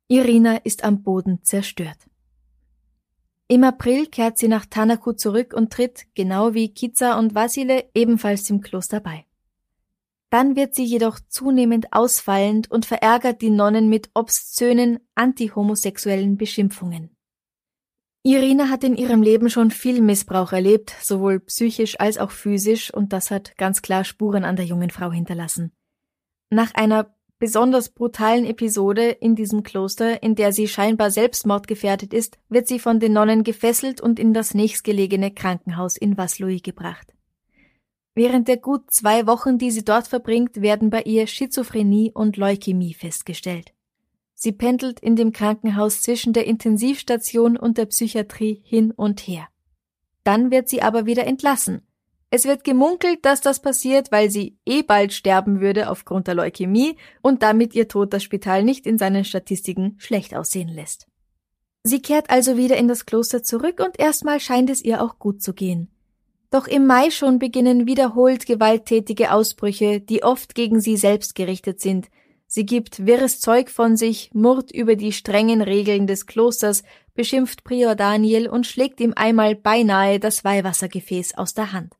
Irina 0.07 0.57
ist 0.57 0.83
am 0.83 1.01
Boden 1.03 1.43
zerstört. 1.43 1.97
Im 3.47 3.63
April 3.63 4.05
kehrt 4.05 4.37
sie 4.37 4.47
nach 4.47 4.67
Tanaku 4.67 5.13
zurück 5.13 5.53
und 5.55 5.73
tritt, 5.73 6.05
genau 6.13 6.53
wie 6.53 6.71
Kiza 6.71 7.17
und 7.17 7.33
Vasile, 7.33 7.89
ebenfalls 7.95 8.47
im 8.51 8.61
Kloster 8.61 8.99
bei. 8.99 9.25
Dann 10.29 10.55
wird 10.55 10.75
sie 10.75 10.83
jedoch 10.83 11.19
zunehmend 11.27 11.91
ausfallend 11.91 12.69
und 12.69 12.85
verärgert 12.85 13.41
die 13.41 13.49
Nonnen 13.49 13.89
mit 13.89 14.11
obszönen, 14.13 14.99
antihomosexuellen 15.15 16.37
Beschimpfungen. 16.37 17.09
Irina 18.23 18.69
hat 18.69 18.83
in 18.83 18.95
ihrem 18.95 19.21
Leben 19.21 19.49
schon 19.49 19.71
viel 19.71 20.01
Missbrauch 20.01 20.51
erlebt, 20.51 20.93
sowohl 21.01 21.39
psychisch 21.39 21.99
als 21.99 22.17
auch 22.17 22.31
physisch, 22.31 22.93
und 22.93 23.13
das 23.13 23.31
hat 23.31 23.55
ganz 23.57 23.81
klar 23.81 24.03
Spuren 24.03 24.43
an 24.43 24.57
der 24.57 24.65
jungen 24.65 24.89
Frau 24.89 25.11
hinterlassen. 25.11 25.71
Nach 26.49 26.73
einer 26.73 27.15
besonders 27.39 27.89
brutalen 27.89 28.43
Episode 28.43 29.09
in 29.09 29.35
diesem 29.35 29.63
Kloster, 29.63 30.21
in 30.21 30.35
der 30.35 30.51
sie 30.51 30.67
scheinbar 30.67 31.09
selbstmordgefährdet 31.09 32.13
ist, 32.13 32.37
wird 32.49 32.67
sie 32.67 32.79
von 32.79 32.99
den 32.99 33.13
Nonnen 33.13 33.43
gefesselt 33.43 34.01
und 34.01 34.19
in 34.19 34.33
das 34.33 34.53
nächstgelegene 34.53 35.31
Krankenhaus 35.31 35.95
in 35.95 36.17
Vaslui 36.17 36.59
gebracht. 36.59 37.13
Während 38.15 38.49
der 38.49 38.57
gut 38.57 38.91
zwei 38.91 39.27
Wochen, 39.27 39.57
die 39.57 39.71
sie 39.71 39.85
dort 39.85 40.09
verbringt, 40.09 40.61
werden 40.61 40.89
bei 40.89 41.03
ihr 41.03 41.25
Schizophrenie 41.25 42.11
und 42.13 42.35
Leukämie 42.35 42.93
festgestellt. 42.93 43.73
Sie 44.41 44.53
pendelt 44.53 45.01
in 45.01 45.17
dem 45.17 45.33
Krankenhaus 45.33 46.01
zwischen 46.01 46.31
der 46.31 46.47
Intensivstation 46.47 47.57
und 47.57 47.77
der 47.77 47.87
Psychiatrie 47.87 48.61
hin 48.63 48.91
und 48.91 49.19
her. 49.19 49.49
Dann 50.23 50.49
wird 50.49 50.69
sie 50.69 50.81
aber 50.81 51.05
wieder 51.05 51.27
entlassen. 51.27 51.81
Es 52.29 52.45
wird 52.45 52.63
gemunkelt, 52.63 53.25
dass 53.25 53.41
das 53.41 53.61
passiert, 53.61 54.13
weil 54.13 54.31
sie 54.31 54.57
eh 54.65 54.81
bald 54.81 55.11
sterben 55.11 55.59
würde 55.59 55.89
aufgrund 55.89 56.27
der 56.27 56.35
Leukämie 56.35 56.95
und 57.21 57.43
damit 57.43 57.75
ihr 57.75 57.89
Tod 57.89 58.13
das 58.13 58.23
Spital 58.23 58.63
nicht 58.63 58.87
in 58.87 58.97
seinen 58.97 59.25
Statistiken 59.25 59.95
schlecht 59.97 60.33
aussehen 60.33 60.69
lässt. 60.69 61.07
Sie 61.83 62.01
kehrt 62.01 62.29
also 62.29 62.55
wieder 62.55 62.77
in 62.77 62.87
das 62.87 63.05
Kloster 63.05 63.43
zurück 63.43 63.81
und 63.85 63.99
erstmal 63.99 64.39
scheint 64.39 64.69
es 64.69 64.81
ihr 64.81 65.03
auch 65.03 65.19
gut 65.19 65.41
zu 65.41 65.53
gehen. 65.53 65.91
Doch 66.49 66.65
im 66.65 66.87
Mai 66.87 67.11
schon 67.11 67.39
beginnen 67.39 67.87
wiederholt 67.87 68.45
gewalttätige 68.45 69.33
Ausbrüche, 69.33 69.99
die 69.99 70.23
oft 70.23 70.55
gegen 70.55 70.79
sie 70.79 70.95
selbst 70.95 71.35
gerichtet 71.35 71.81
sind, 71.81 72.07
Sie 72.51 72.65
gibt 72.65 73.05
wirres 73.05 73.39
Zeug 73.39 73.69
von 73.69 73.95
sich, 73.95 74.31
murrt 74.33 74.71
über 74.71 74.95
die 74.95 75.11
strengen 75.11 75.61
Regeln 75.61 76.07
des 76.07 76.25
Klosters, 76.25 76.81
beschimpft 77.13 77.63
Prior 77.63 77.93
Daniel 77.93 78.49
und 78.49 78.65
schlägt 78.65 78.99
ihm 79.01 79.13
einmal 79.15 79.53
beinahe 79.53 80.19
das 80.19 80.43
Weihwassergefäß 80.43 81.37
aus 81.37 81.53
der 81.53 81.73
Hand. 81.73 81.93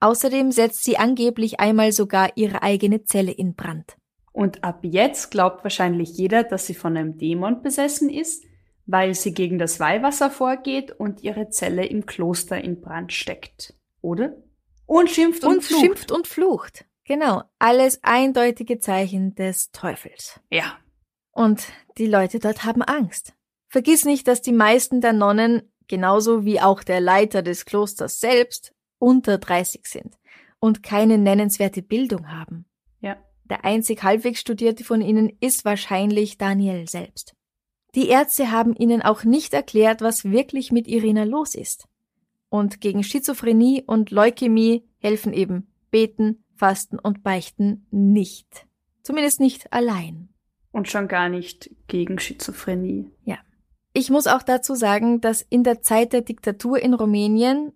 Außerdem 0.00 0.52
setzt 0.52 0.84
sie 0.84 0.98
angeblich 0.98 1.58
einmal 1.58 1.92
sogar 1.92 2.36
ihre 2.36 2.62
eigene 2.62 3.04
Zelle 3.04 3.32
in 3.32 3.54
Brand. 3.54 3.96
Und 4.32 4.62
ab 4.62 4.80
jetzt 4.82 5.30
glaubt 5.30 5.64
wahrscheinlich 5.64 6.18
jeder, 6.18 6.44
dass 6.44 6.66
sie 6.66 6.74
von 6.74 6.94
einem 6.94 7.16
Dämon 7.16 7.62
besessen 7.62 8.10
ist, 8.10 8.44
weil 8.84 9.14
sie 9.14 9.32
gegen 9.32 9.58
das 9.58 9.80
Weihwasser 9.80 10.28
vorgeht 10.28 10.92
und 10.92 11.22
ihre 11.22 11.48
Zelle 11.48 11.86
im 11.86 12.04
Kloster 12.04 12.60
in 12.62 12.82
Brand 12.82 13.10
steckt. 13.10 13.74
Oder? 14.02 14.36
Und 14.84 15.08
schimpft 15.08 15.44
und, 15.44 15.54
und 15.54 15.62
flucht. 15.62 15.80
schimpft 15.80 16.12
und 16.12 16.26
flucht. 16.26 16.84
Genau, 17.04 17.42
alles 17.58 17.98
eindeutige 18.02 18.78
Zeichen 18.78 19.34
des 19.34 19.70
Teufels. 19.72 20.40
Ja. 20.50 20.78
Und 21.32 21.64
die 21.98 22.06
Leute 22.06 22.38
dort 22.38 22.64
haben 22.64 22.82
Angst. 22.82 23.34
Vergiss 23.68 24.04
nicht, 24.04 24.28
dass 24.28 24.42
die 24.42 24.52
meisten 24.52 25.00
der 25.00 25.12
Nonnen, 25.12 25.62
genauso 25.88 26.44
wie 26.44 26.60
auch 26.60 26.82
der 26.82 27.00
Leiter 27.00 27.42
des 27.42 27.64
Klosters 27.64 28.20
selbst, 28.20 28.72
unter 28.98 29.38
30 29.38 29.86
sind 29.86 30.16
und 30.60 30.82
keine 30.82 31.18
nennenswerte 31.18 31.82
Bildung 31.82 32.30
haben. 32.30 32.66
Ja. 33.00 33.16
Der 33.44 33.64
einzig 33.64 34.02
halbwegs 34.04 34.40
Studierte 34.40 34.84
von 34.84 35.00
ihnen 35.00 35.36
ist 35.40 35.64
wahrscheinlich 35.64 36.38
Daniel 36.38 36.88
selbst. 36.88 37.34
Die 37.94 38.08
Ärzte 38.08 38.50
haben 38.50 38.74
ihnen 38.74 39.02
auch 39.02 39.24
nicht 39.24 39.52
erklärt, 39.52 40.00
was 40.00 40.24
wirklich 40.24 40.70
mit 40.70 40.86
Irina 40.86 41.24
los 41.24 41.54
ist. 41.54 41.88
Und 42.48 42.80
gegen 42.80 43.02
Schizophrenie 43.02 43.82
und 43.86 44.10
Leukämie 44.10 44.88
helfen 44.98 45.32
eben 45.32 45.72
Beten, 45.90 46.44
Fasten 46.62 47.00
und 47.00 47.24
Beichten 47.24 47.88
nicht. 47.90 48.68
Zumindest 49.02 49.40
nicht 49.40 49.72
allein. 49.72 50.28
Und 50.70 50.88
schon 50.88 51.08
gar 51.08 51.28
nicht 51.28 51.74
gegen 51.88 52.20
Schizophrenie. 52.20 53.10
Ja. 53.24 53.38
Ich 53.94 54.10
muss 54.10 54.28
auch 54.28 54.44
dazu 54.44 54.76
sagen, 54.76 55.20
dass 55.20 55.42
in 55.42 55.64
der 55.64 55.82
Zeit 55.82 56.12
der 56.12 56.20
Diktatur 56.20 56.78
in 56.78 56.94
Rumänien, 56.94 57.72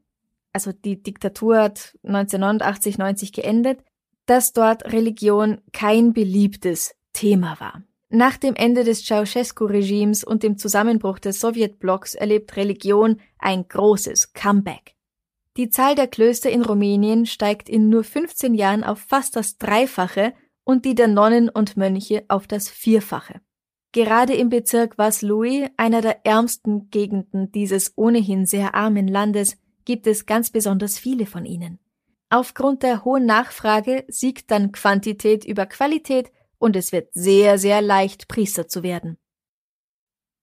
also 0.53 0.71
die 0.71 1.03
Diktatur 1.03 1.63
hat 1.63 1.99
1989, 2.05 2.97
90 2.97 3.33
geendet, 3.33 3.81
dass 4.25 4.53
dort 4.53 4.85
Religion 4.93 5.63
kein 5.73 6.13
beliebtes 6.13 6.95
Thema 7.13 7.59
war. 7.59 7.83
Nach 8.09 8.37
dem 8.37 8.55
Ende 8.55 8.85
des 8.85 9.05
Ceausescu-Regimes 9.05 10.23
und 10.23 10.45
dem 10.45 10.59
Zusammenbruch 10.59 11.19
des 11.19 11.41
Sowjetblocks 11.41 12.15
erlebt 12.15 12.57
Religion 12.57 13.21
ein 13.41 13.67
großes 13.67 14.33
Comeback. 14.33 14.96
Die 15.57 15.71
Zahl 15.71 15.95
der 15.95 16.07
Klöster 16.07 16.51
in 16.51 16.63
Rumänien 16.63 17.25
steigt 17.25 17.69
in 17.69 17.89
nur 17.89 18.05
15 18.05 18.55
Jahren 18.55 18.85
auf 18.85 18.99
fast 18.99 19.37
das 19.37 19.57
Dreifache 19.57 20.35
und 20.65 20.85
die 20.85 20.95
der 20.95 21.09
Nonnen 21.09 21.49
und 21.49 21.77
Mönche 21.77 22.25
auf 22.29 22.47
das 22.47 22.69
Vierfache. 22.69 23.41
Gerade 23.93 24.35
im 24.35 24.51
Bezirk 24.51 24.99
Vaslui, 24.99 25.69
einer 25.79 26.03
der 26.03 26.27
ärmsten 26.27 26.91
Gegenden 26.91 27.51
dieses 27.53 27.97
ohnehin 27.97 28.45
sehr 28.45 28.75
armen 28.75 29.09
Landes, 29.09 29.57
gibt 29.87 30.07
es 30.07 30.27
ganz 30.27 30.51
besonders 30.51 30.99
viele 30.99 31.25
von 31.25 31.47
ihnen. 31.47 31.79
Aufgrund 32.29 32.83
der 32.83 33.05
hohen 33.05 33.25
Nachfrage 33.25 34.05
siegt 34.09 34.51
dann 34.51 34.73
Quantität 34.73 35.47
über 35.47 35.65
Qualität 35.65 36.31
und 36.59 36.77
es 36.77 36.93
wird 36.93 37.09
sehr, 37.15 37.59
sehr 37.59 37.81
leicht, 37.81 38.29
Priester 38.29 38.69
zu 38.69 38.83
werden. 38.83 39.17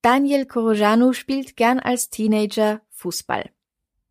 Daniel 0.01 0.46
Korojanu 0.46 1.13
spielt 1.13 1.55
gern 1.55 1.79
als 1.79 2.10
Teenager 2.10 2.82
Fußball. 2.89 3.51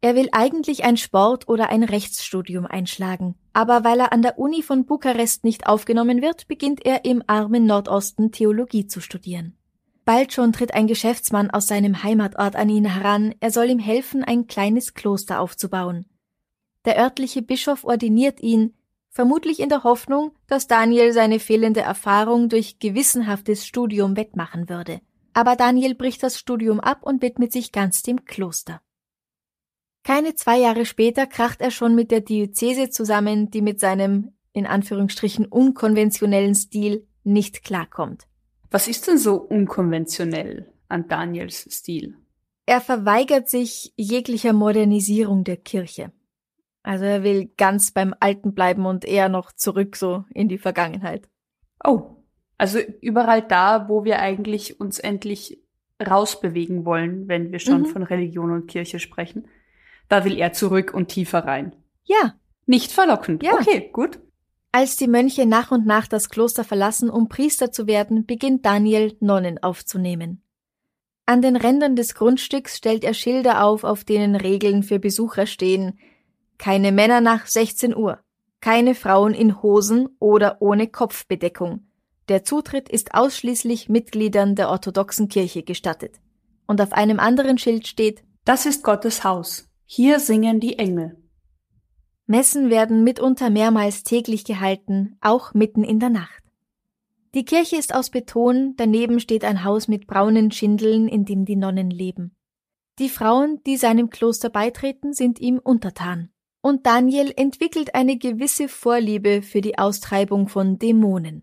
Er 0.05 0.17
will 0.17 0.29
eigentlich 0.33 0.83
ein 0.83 0.97
Sport- 0.97 1.49
oder 1.49 1.69
ein 1.69 1.85
Rechtsstudium 1.85 2.67
einschlagen, 2.67 3.37
aber 3.53 3.85
weil 3.85 4.01
er 4.01 4.13
an 4.13 4.21
der 4.21 4.37
Uni 4.37 4.63
von 4.63 4.85
Bukarest 4.85 5.45
nicht 5.45 5.69
aufgenommen 5.69 6.21
wird, 6.21 6.49
beginnt 6.49 6.85
er 6.85 7.05
im 7.05 7.23
armen 7.29 7.67
Nordosten 7.67 8.33
Theologie 8.33 8.89
zu 8.89 9.01
studieren. 9.01 9.57
Bald 10.05 10.33
schon 10.33 10.53
tritt 10.53 10.75
ein 10.75 10.89
Geschäftsmann 10.89 11.51
aus 11.51 11.69
seinem 11.69 12.03
Heimatort 12.03 12.57
an 12.57 12.69
ihn 12.69 12.85
heran, 12.85 13.37
er 13.39 13.53
soll 13.53 13.71
ihm 13.71 13.79
helfen, 13.79 14.25
ein 14.25 14.49
kleines 14.49 14.95
Kloster 14.95 15.41
aufzubauen. 15.41 16.07
Der 16.85 16.99
örtliche 16.99 17.41
Bischof 17.41 17.85
ordiniert 17.85 18.41
ihn, 18.41 18.75
vermutlich 19.09 19.61
in 19.61 19.69
der 19.69 19.85
Hoffnung, 19.85 20.33
dass 20.49 20.67
Daniel 20.67 21.13
seine 21.13 21.39
fehlende 21.39 21.83
Erfahrung 21.83 22.49
durch 22.49 22.81
gewissenhaftes 22.81 23.65
Studium 23.65 24.17
wettmachen 24.17 24.69
würde. 24.69 25.01
Aber 25.33 25.55
Daniel 25.55 25.95
bricht 25.95 26.25
das 26.25 26.41
Studium 26.41 26.81
ab 26.81 27.05
und 27.05 27.23
widmet 27.23 27.53
sich 27.53 27.71
ganz 27.71 28.03
dem 28.03 28.25
Kloster. 28.25 28.81
Keine 30.05 30.35
zwei 30.35 30.59
Jahre 30.59 30.85
später 30.85 31.27
kracht 31.27 31.61
er 31.61 31.71
schon 31.71 31.95
mit 31.95 32.11
der 32.11 32.21
Diözese 32.21 32.91
zusammen, 32.91 33.51
die 33.51 33.63
mit 33.63 33.79
seinem 33.81 34.33
in 34.53 34.67
Anführungsstrichen 34.67 35.47
unkonventionellen 35.47 36.55
Stil 36.55 37.07
nicht 37.25 37.65
klarkommt. 37.65 38.27
Was 38.71 38.89
ist 38.89 39.07
denn 39.07 39.19
so 39.19 39.37
unkonventionell 39.37 40.73
an 40.89 41.09
Daniels 41.09 41.69
Stil? 41.71 42.17
Er 42.67 42.81
verweigert 42.81 43.49
sich 43.49 43.93
jeglicher 43.97 44.53
Modernisierung 44.53 45.45
der 45.45 45.57
Kirche. 45.57 46.13
Also 46.83 47.05
er 47.05 47.23
will 47.23 47.51
ganz 47.57 47.93
beim 47.93 48.15
Alten 48.19 48.55
bleiben 48.55 48.87
und 48.87 49.05
eher 49.05 49.29
noch 49.29 49.53
zurück 49.53 49.97
so 49.97 50.25
in 50.35 50.49
die 50.49 50.59
Vergangenheit. 50.59 51.29
Oh, 51.85 52.17
also 52.59 52.79
überall 53.01 53.43
da, 53.43 53.89
wo 53.89 54.05
wir 54.05 54.19
eigentlich 54.21 54.81
uns 54.81 54.99
endlich 54.99 55.63
rausbewegen 56.05 56.85
wollen, 56.85 57.29
wenn 57.29 57.53
wir 57.53 57.59
schon 57.59 57.83
mhm. 57.83 57.87
von 57.87 58.03
Religion 58.03 58.53
und 58.53 58.67
Kirche 58.67 58.99
sprechen, 58.99 59.49
da 60.13 60.27
will 60.27 60.39
er 60.39 60.53
zurück 60.53 60.93
und 60.93 61.09
tiefer 61.09 61.47
rein. 61.47 61.75
Ja. 62.05 62.35
Nicht 62.67 62.93
verlockend. 62.93 63.43
Ja. 63.43 63.55
Okay, 63.55 63.89
gut. 63.95 64.21
Als 64.71 64.97
die 64.97 65.09
Mönche 65.09 65.47
nach 65.47 65.71
und 65.71 65.87
nach 65.87 66.07
das 66.07 66.29
Kloster 66.29 66.65
verlassen, 66.65 67.09
um 67.09 67.31
Priester 67.31 67.73
zu 67.73 67.87
werden, 67.87 68.27
beginnt 68.27 68.67
Daniel 68.67 69.17
Nonnen 69.21 69.63
aufzunehmen. 69.63 70.43
An 71.25 71.41
den 71.41 71.57
Rändern 71.57 71.97
des 71.97 72.15
Grundstücks 72.15 72.77
stellt 72.77 73.05
er 73.05 73.15
Schilder 73.15 73.65
auf, 73.65 73.85
auf 73.85 74.05
denen 74.05 74.37
Regeln 74.37 74.83
für 74.83 74.99
Besucher 74.99 75.47
stehen, 75.47 75.99
keine 76.59 76.93
Männer 76.93 77.23
nach 77.23 77.47
16 77.47 77.97
Uhr. 77.97 78.19
Keine 78.61 78.95
Frauen 78.95 79.33
in 79.33 79.63
Hosen 79.63 80.09
oder 80.19 80.59
ohne 80.61 80.89
Kopfbedeckung. 80.89 81.87
Der 82.29 82.45
Zutritt 82.45 82.91
ist 82.91 83.15
ausschließlich 83.15 83.89
Mitgliedern 83.89 84.57
der 84.57 84.69
orthodoxen 84.69 85.29
Kirche 85.29 85.63
gestattet. 85.63 86.21
Und 86.67 86.83
auf 86.83 86.93
einem 86.93 87.19
anderen 87.19 87.57
Schild 87.57 87.87
steht 87.87 88.23
Das 88.45 88.67
ist 88.67 88.85
Gottes 88.85 89.25
Haus. 89.25 89.72
Hier 89.95 90.21
singen 90.21 90.59
die 90.59 90.79
Engel. 90.79 91.19
Messen 92.25 92.71
werden 92.71 93.05
mitunter 93.05 93.51
mehrmals 93.51 94.05
täglich 94.05 94.43
gehalten, 94.43 95.19
auch 95.21 95.53
mitten 95.53 95.85
in 95.85 96.01
der 96.01 96.09
Nacht. 96.09 96.43
Die 97.35 97.45
Kirche 97.45 97.77
ist 97.77 97.95
aus 97.95 98.09
Beton, 98.09 98.73
daneben 98.79 99.21
steht 99.21 99.45
ein 99.45 99.65
Haus 99.65 99.89
mit 99.89 100.07
braunen 100.07 100.51
Schindeln, 100.51 101.09
in 101.09 101.27
dem 101.27 101.45
die 101.45 101.57
Nonnen 101.57 101.91
leben. 101.91 102.35
Die 102.99 103.11
Frauen, 103.11 103.63
die 103.67 103.77
seinem 103.77 104.09
Kloster 104.09 104.49
beitreten, 104.49 105.13
sind 105.13 105.39
ihm 105.41 105.59
untertan 105.59 106.31
und 106.63 106.87
Daniel 106.87 107.31
entwickelt 107.37 107.95
eine 107.95 108.17
gewisse 108.17 108.69
Vorliebe 108.69 109.43
für 109.43 109.61
die 109.61 109.77
Austreibung 109.77 110.49
von 110.49 110.79
Dämonen. 110.79 111.43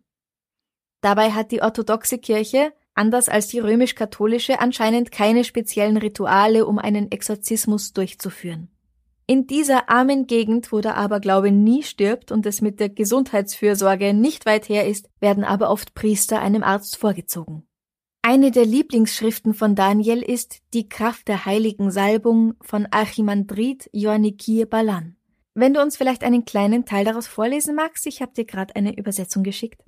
Dabei 1.02 1.34
hat 1.34 1.52
die 1.52 1.62
orthodoxe 1.62 2.18
Kirche, 2.18 2.74
anders 3.00 3.30
als 3.30 3.48
die 3.48 3.60
römisch-katholische, 3.60 4.60
anscheinend 4.60 5.12
keine 5.12 5.44
speziellen 5.44 5.98
Rituale, 5.98 6.66
um 6.66 6.78
einen 6.78 7.12
Exorzismus 7.12 7.94
durchzuführen. 7.94 8.70
In 9.26 9.48
dieser 9.48 9.90
armen 9.90 10.28
Gegend, 10.28 10.72
wo 10.72 10.82
der 10.82 10.98
Aberglaube 10.98 11.52
nie 11.52 11.84
stirbt 11.84 12.32
und 12.32 12.46
es 12.46 12.62
mit 12.62 12.80
der 12.80 12.90
Gesundheitsfürsorge 12.90 14.14
nicht 14.14 14.46
weit 14.46 14.68
her 14.70 14.88
ist, 14.88 15.08
werden 15.20 15.44
aber 15.44 15.70
oft 15.70 15.94
Priester 15.94 16.42
einem 16.42 16.64
Arzt 16.64 16.98
vorgezogen. 16.98 17.64
Eine 18.22 18.52
der 18.52 18.66
Lieblingsschriften 18.66 19.54
von 19.54 19.76
Daniel 19.76 20.22
ist 20.22 20.60
Die 20.74 20.90
Kraft 20.90 21.28
der 21.28 21.46
heiligen 21.46 21.92
Salbung 21.92 22.56
von 22.60 22.88
Archimandrit 22.92 23.90
Ioannikir 23.94 24.66
Balan. 24.66 25.16
Wenn 25.54 25.74
du 25.74 25.82
uns 25.82 25.96
vielleicht 25.96 26.24
einen 26.24 26.44
kleinen 26.44 26.86
Teil 26.86 27.06
daraus 27.06 27.28
vorlesen 27.28 27.76
magst, 27.76 28.08
ich 28.08 28.22
habe 28.22 28.34
dir 28.34 28.46
gerade 28.46 28.76
eine 28.76 28.98
Übersetzung 28.98 29.44
geschickt. 29.44 29.82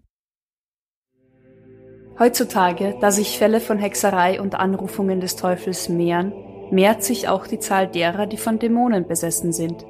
Heutzutage, 2.21 2.95
da 3.01 3.11
sich 3.11 3.37
Fälle 3.37 3.59
von 3.59 3.77
Hexerei 3.77 4.39
und 4.39 4.55
Anrufungen 4.55 5.19
des 5.19 5.35
Teufels 5.35 5.89
mehren, 5.89 6.31
mehrt 6.71 7.03
sich 7.03 7.27
auch 7.27 7.45
die 7.45 7.59
Zahl 7.59 7.87
derer, 7.87 8.27
die 8.27 8.37
von 8.37 8.59
Dämonen 8.59 9.05
besessen 9.05 9.51
sind. 9.51 9.85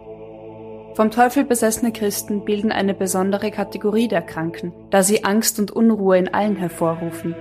Vom 0.96 1.12
Teufel 1.12 1.44
besessene 1.44 1.92
Christen 1.92 2.44
bilden 2.44 2.72
eine 2.72 2.96
besondere 2.96 3.52
Kategorie 3.52 4.08
der 4.08 4.24
Kranken, 4.24 4.74
da 4.90 5.04
sie 5.04 5.24
Angst 5.24 5.60
und 5.60 5.70
Unruhe 5.70 6.18
in 6.18 6.34
allen 6.34 6.56
hervorrufen 6.56 7.36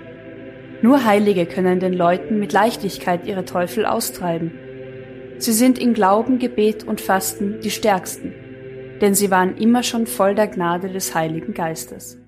nur 0.83 1.05
Heilige 1.05 1.45
können 1.45 1.79
den 1.79 1.93
Leuten 1.93 2.39
mit 2.39 2.53
Leichtigkeit 2.53 3.27
ihre 3.27 3.45
Teufel 3.45 3.85
austreiben. 3.85 4.53
Sie 5.39 5.53
sind 5.53 5.79
in 5.79 5.93
Glauben, 5.93 6.39
Gebet 6.39 6.85
und 6.85 7.03
Fasten 7.03 7.61
die 7.63 7.71
Stärksten, 7.71 8.35
denn 9.01 9.15
sie 9.15 9.31
waren 9.31 9.57
immer 9.59 9.83
schon 9.83 10.07
voll 10.07 10.35
der 10.35 10.49
Gnade 10.49 10.89
des 10.89 11.15
Heiligen 11.15 11.53
Geistes. 11.53 12.20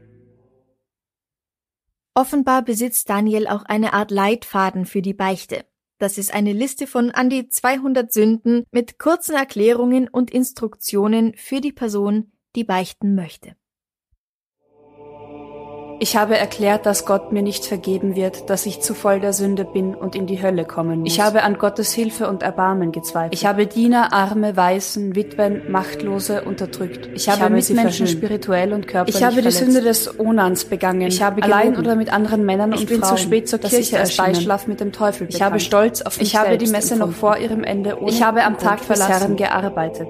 Offenbar 2.15 2.63
besitzt 2.63 3.09
Daniel 3.09 3.47
auch 3.47 3.65
eine 3.65 3.95
Art 3.95 4.11
Leitfaden 4.11 4.85
für 4.85 5.01
die 5.01 5.15
Beichte. 5.15 5.65
Das 5.99 6.19
ist 6.19 6.35
eine 6.35 6.53
Liste 6.53 6.87
von 6.87 7.11
an 7.11 7.31
die 7.31 7.49
200 7.49 8.13
Sünden 8.13 8.65
mit 8.71 8.99
kurzen 8.99 9.35
Erklärungen 9.35 10.09
und 10.09 10.31
Instruktionen 10.31 11.35
für 11.37 11.61
die 11.61 11.73
Person, 11.73 12.33
die 12.55 12.65
beichten 12.65 13.15
möchte. 13.15 13.57
Ich 16.03 16.17
habe 16.17 16.37
erklärt, 16.37 16.85
dass 16.85 17.07
Gott 17.07 17.31
mir 17.31 17.43
nicht 17.43 17.65
vergeben 17.65 18.17
wird, 18.17 18.51
dass 18.51 18.67
ich 18.67 18.81
zu 18.81 18.93
voll 18.93 19.21
der 19.21 19.33
Sünde 19.33 19.65
bin 19.65 19.95
und 19.95 20.17
in 20.17 20.27
die 20.27 20.43
Hölle 20.43 20.65
kommen 20.65 21.03
muss. 21.03 21.13
Ich 21.13 21.21
habe 21.21 21.45
an 21.45 21.59
Gottes 21.59 21.93
Hilfe 21.93 22.27
und 22.29 22.43
Erbarmen 22.43 22.91
gezweifelt. 22.91 23.35
Ich 23.35 23.47
habe 23.47 23.69
Diener, 23.69 24.13
Arme, 24.13 24.57
Waisen, 24.57 25.15
Witwen, 25.15 25.71
Machtlose 25.71 26.43
unterdrückt. 26.43 27.09
Ich 27.15 27.29
habe, 27.29 27.37
ich 27.37 27.43
habe 27.45 27.55
Mitmenschen 27.55 28.09
spirituell 28.09 28.73
und 28.73 28.89
körperlich 28.89 29.15
Ich 29.15 29.23
habe 29.23 29.35
verletzt. 29.35 29.61
die 29.61 29.65
Sünde 29.65 29.81
des 29.83 30.19
Onans 30.19 30.65
begangen. 30.65 31.03
Ich 31.03 31.23
habe 31.23 31.41
allein 31.41 31.77
oder 31.77 31.95
mit 31.95 32.13
anderen 32.13 32.45
Männern 32.45 32.73
ich 32.73 32.81
und 32.81 32.89
bin 32.89 33.03
zu 33.05 33.17
spät 33.17 33.49
zur 33.49 33.61
Kirche 33.61 34.01
als 34.01 34.17
Beischlaf 34.17 34.67
mit 34.67 34.81
dem 34.81 34.91
Teufel 34.91 35.29
bekannt. 35.29 35.35
Ich 35.37 35.43
habe 35.43 35.61
stolz 35.61 36.03
auf 36.03 36.19
mich 36.19 36.31
Ich 36.31 36.37
habe 36.37 36.59
die 36.59 36.67
Messe 36.67 36.97
noch 36.97 37.13
vor 37.13 37.37
ihrem 37.37 37.63
Ende 37.63 38.01
ohne 38.01 38.11
Ich 38.11 38.25
habe 38.25 38.43
am 38.43 38.59
Tag 38.59 38.85
des 38.89 39.09
Herrn 39.09 39.37
gearbeitet. 39.37 40.09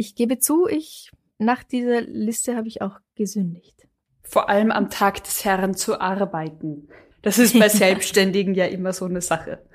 Ich 0.00 0.14
gebe 0.14 0.38
zu, 0.38 0.68
ich 0.68 1.10
nach 1.38 1.64
dieser 1.64 2.02
Liste 2.02 2.56
habe 2.56 2.68
ich 2.68 2.82
auch 2.82 3.00
gesündigt. 3.16 3.88
Vor 4.22 4.48
allem 4.48 4.70
am 4.70 4.90
Tag 4.90 5.24
des 5.24 5.44
Herrn 5.44 5.74
zu 5.74 6.00
arbeiten. 6.00 6.88
Das 7.20 7.38
ist 7.38 7.58
bei 7.58 7.68
Selbstständigen 7.68 8.54
ja 8.54 8.66
immer 8.66 8.92
so 8.92 9.06
eine 9.06 9.20
Sache. 9.20 9.66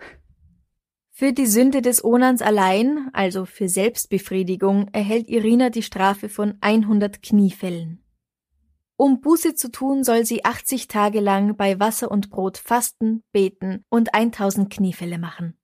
Für 1.12 1.34
die 1.34 1.46
Sünde 1.46 1.82
des 1.82 2.04
Onans 2.06 2.42
allein, 2.42 3.10
also 3.12 3.44
für 3.44 3.68
Selbstbefriedigung, 3.68 4.88
erhält 4.94 5.28
Irina 5.30 5.70
die 5.70 5.84
Strafe 5.84 6.30
von 6.30 6.58
100 6.62 7.22
Kniefällen. 7.22 8.02
Um 8.96 9.20
Buße 9.20 9.56
zu 9.56 9.72
tun, 9.72 10.06
soll 10.06 10.26
sie 10.26 10.46
80 10.46 10.88
Tage 10.88 11.20
lang 11.20 11.58
bei 11.58 11.82
Wasser 11.82 12.10
und 12.10 12.30
Brot 12.30 12.58
fasten, 12.58 13.24
beten 13.34 13.84
und 13.90 14.14
1000 14.14 14.72
Kniefälle 14.72 15.18
machen. 15.18 15.58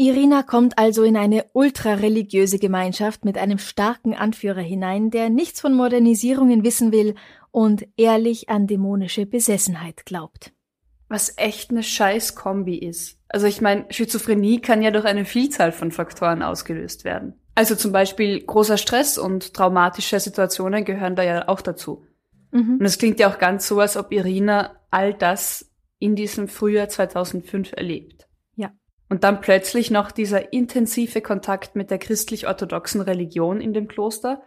Irina 0.00 0.42
kommt 0.42 0.78
also 0.78 1.02
in 1.02 1.14
eine 1.14 1.44
ultrareligiöse 1.52 2.58
Gemeinschaft 2.58 3.26
mit 3.26 3.36
einem 3.36 3.58
starken 3.58 4.14
Anführer 4.14 4.62
hinein, 4.62 5.10
der 5.10 5.28
nichts 5.28 5.60
von 5.60 5.74
Modernisierungen 5.74 6.64
wissen 6.64 6.90
will 6.90 7.16
und 7.50 7.86
ehrlich 7.98 8.48
an 8.48 8.66
dämonische 8.66 9.26
Besessenheit 9.26 10.06
glaubt. 10.06 10.54
Was 11.10 11.34
echt 11.36 11.68
eine 11.68 11.82
scheiß 11.82 12.34
Kombi 12.34 12.78
ist. 12.78 13.18
Also 13.28 13.46
ich 13.46 13.60
meine, 13.60 13.84
Schizophrenie 13.90 14.62
kann 14.62 14.80
ja 14.80 14.90
durch 14.90 15.04
eine 15.04 15.26
Vielzahl 15.26 15.70
von 15.70 15.92
Faktoren 15.92 16.42
ausgelöst 16.42 17.04
werden. 17.04 17.34
Also 17.54 17.74
zum 17.74 17.92
Beispiel 17.92 18.40
großer 18.40 18.78
Stress 18.78 19.18
und 19.18 19.52
traumatische 19.52 20.18
Situationen 20.18 20.86
gehören 20.86 21.14
da 21.14 21.24
ja 21.24 21.46
auch 21.46 21.60
dazu. 21.60 22.06
Mhm. 22.52 22.78
Und 22.80 22.86
es 22.86 22.96
klingt 22.96 23.20
ja 23.20 23.30
auch 23.30 23.38
ganz 23.38 23.68
so, 23.68 23.78
als 23.80 23.98
ob 23.98 24.12
Irina 24.12 24.80
all 24.90 25.12
das 25.12 25.70
in 25.98 26.16
diesem 26.16 26.48
Frühjahr 26.48 26.88
2005 26.88 27.74
erlebt. 27.74 28.29
Und 29.10 29.24
dann 29.24 29.40
plötzlich 29.40 29.90
noch 29.90 30.12
dieser 30.12 30.52
intensive 30.52 31.20
Kontakt 31.20 31.74
mit 31.74 31.90
der 31.90 31.98
christlich-orthodoxen 31.98 33.00
Religion 33.00 33.60
in 33.60 33.74
dem 33.74 33.88
Kloster. 33.88 34.40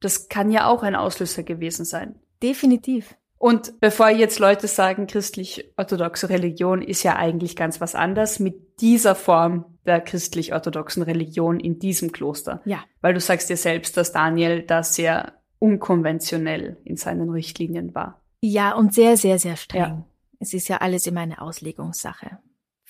Das 0.00 0.28
kann 0.28 0.50
ja 0.50 0.66
auch 0.66 0.82
ein 0.82 0.96
Auslöser 0.96 1.44
gewesen 1.44 1.84
sein. 1.84 2.16
Definitiv. 2.42 3.14
Und 3.38 3.80
bevor 3.80 4.08
jetzt 4.08 4.40
Leute 4.40 4.66
sagen, 4.66 5.06
christlich-orthodoxe 5.06 6.28
Religion 6.28 6.82
ist 6.82 7.04
ja 7.04 7.14
eigentlich 7.14 7.54
ganz 7.54 7.80
was 7.80 7.94
anderes 7.94 8.40
mit 8.40 8.80
dieser 8.80 9.14
Form 9.14 9.64
der 9.86 10.00
christlich-orthodoxen 10.00 11.04
Religion 11.04 11.60
in 11.60 11.78
diesem 11.78 12.10
Kloster. 12.10 12.62
Ja. 12.64 12.82
Weil 13.00 13.14
du 13.14 13.20
sagst 13.20 13.48
dir 13.48 13.56
selbst, 13.56 13.96
dass 13.96 14.10
Daniel 14.10 14.62
da 14.62 14.82
sehr 14.82 15.34
unkonventionell 15.60 16.78
in 16.84 16.96
seinen 16.96 17.30
Richtlinien 17.30 17.94
war. 17.94 18.20
Ja, 18.40 18.74
und 18.74 18.92
sehr, 18.92 19.16
sehr, 19.16 19.38
sehr 19.38 19.56
streng. 19.56 19.82
Ja. 19.82 20.06
Es 20.40 20.52
ist 20.52 20.66
ja 20.66 20.78
alles 20.78 21.06
immer 21.06 21.20
eine 21.20 21.40
Auslegungssache 21.40 22.38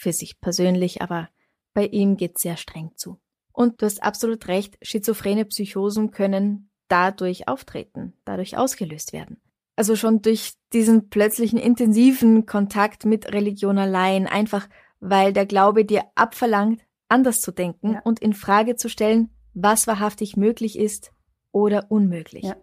für 0.04 0.12
sich 0.12 0.38
persönlich, 0.38 1.00
aber 1.00 1.30
bei 1.72 1.86
ihm 1.86 2.18
geht's 2.18 2.42
sehr 2.42 2.58
streng 2.58 2.90
zu. 2.94 3.18
Und 3.52 3.80
du 3.80 3.86
hast 3.86 4.02
absolut 4.02 4.48
recht, 4.48 4.76
schizophrene 4.82 5.46
Psychosen 5.46 6.10
können 6.10 6.68
dadurch 6.88 7.48
auftreten, 7.48 8.12
dadurch 8.26 8.58
ausgelöst 8.58 9.14
werden. 9.14 9.40
Also 9.76 9.96
schon 9.96 10.20
durch 10.20 10.52
diesen 10.74 11.08
plötzlichen 11.08 11.58
intensiven 11.58 12.44
Kontakt 12.44 13.06
mit 13.06 13.32
Religion 13.32 13.78
allein, 13.78 14.26
einfach 14.26 14.68
weil 15.00 15.32
der 15.32 15.46
Glaube 15.46 15.86
dir 15.86 16.04
abverlangt, 16.14 16.82
anders 17.08 17.40
zu 17.40 17.50
denken 17.50 17.94
ja. 17.94 18.02
und 18.04 18.20
in 18.20 18.34
Frage 18.34 18.76
zu 18.76 18.90
stellen, 18.90 19.30
was 19.54 19.86
wahrhaftig 19.86 20.36
möglich 20.36 20.78
ist 20.78 21.12
oder 21.50 21.90
unmöglich. 21.90 22.44
Ja. 22.44 22.56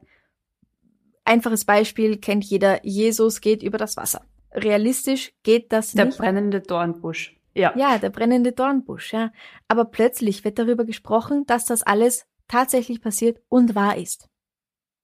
Einfaches 1.26 1.66
Beispiel 1.66 2.18
kennt 2.18 2.46
jeder, 2.46 2.86
Jesus 2.86 3.42
geht 3.42 3.64
über 3.64 3.80
das 3.80 3.98
Wasser 3.98 4.22
realistisch 4.54 5.34
geht 5.44 5.72
das 5.72 5.92
der 5.92 6.06
nicht. 6.06 6.20
Der 6.20 6.24
brennende 6.24 6.62
Dornbusch. 6.62 7.38
Ja. 7.54 7.74
Ja, 7.78 7.98
der 7.98 8.10
brennende 8.10 8.52
Dornbusch, 8.52 9.14
ja. 9.14 9.32
Aber 9.68 9.86
plötzlich 9.86 10.44
wird 10.44 10.58
darüber 10.60 10.86
gesprochen, 10.86 11.46
dass 11.46 11.66
das 11.66 11.84
alles 11.84 12.26
tatsächlich 12.48 13.02
passiert 13.02 13.42
und 13.50 13.76
wahr 13.76 13.98
ist. 13.98 14.28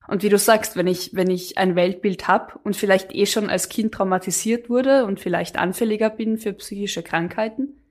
Und 0.07 0.23
wie 0.23 0.29
du 0.29 0.37
sagst, 0.37 0.77
wenn 0.77 0.87
ich, 0.87 1.11
wenn 1.13 1.29
ich 1.29 1.57
ein 1.57 1.75
Weltbild 1.75 2.27
habe 2.27 2.57
und 2.63 2.77
vielleicht 2.77 3.13
eh 3.13 3.25
schon 3.25 3.49
als 3.49 3.67
Kind 3.67 3.93
traumatisiert 3.93 4.69
wurde 4.69 5.05
und 5.05 5.19
vielleicht 5.19 5.57
anfälliger 5.57 6.09
bin 6.09 6.37
für 6.37 6.53
psychische 6.53 7.03
Krankheiten 7.03 7.81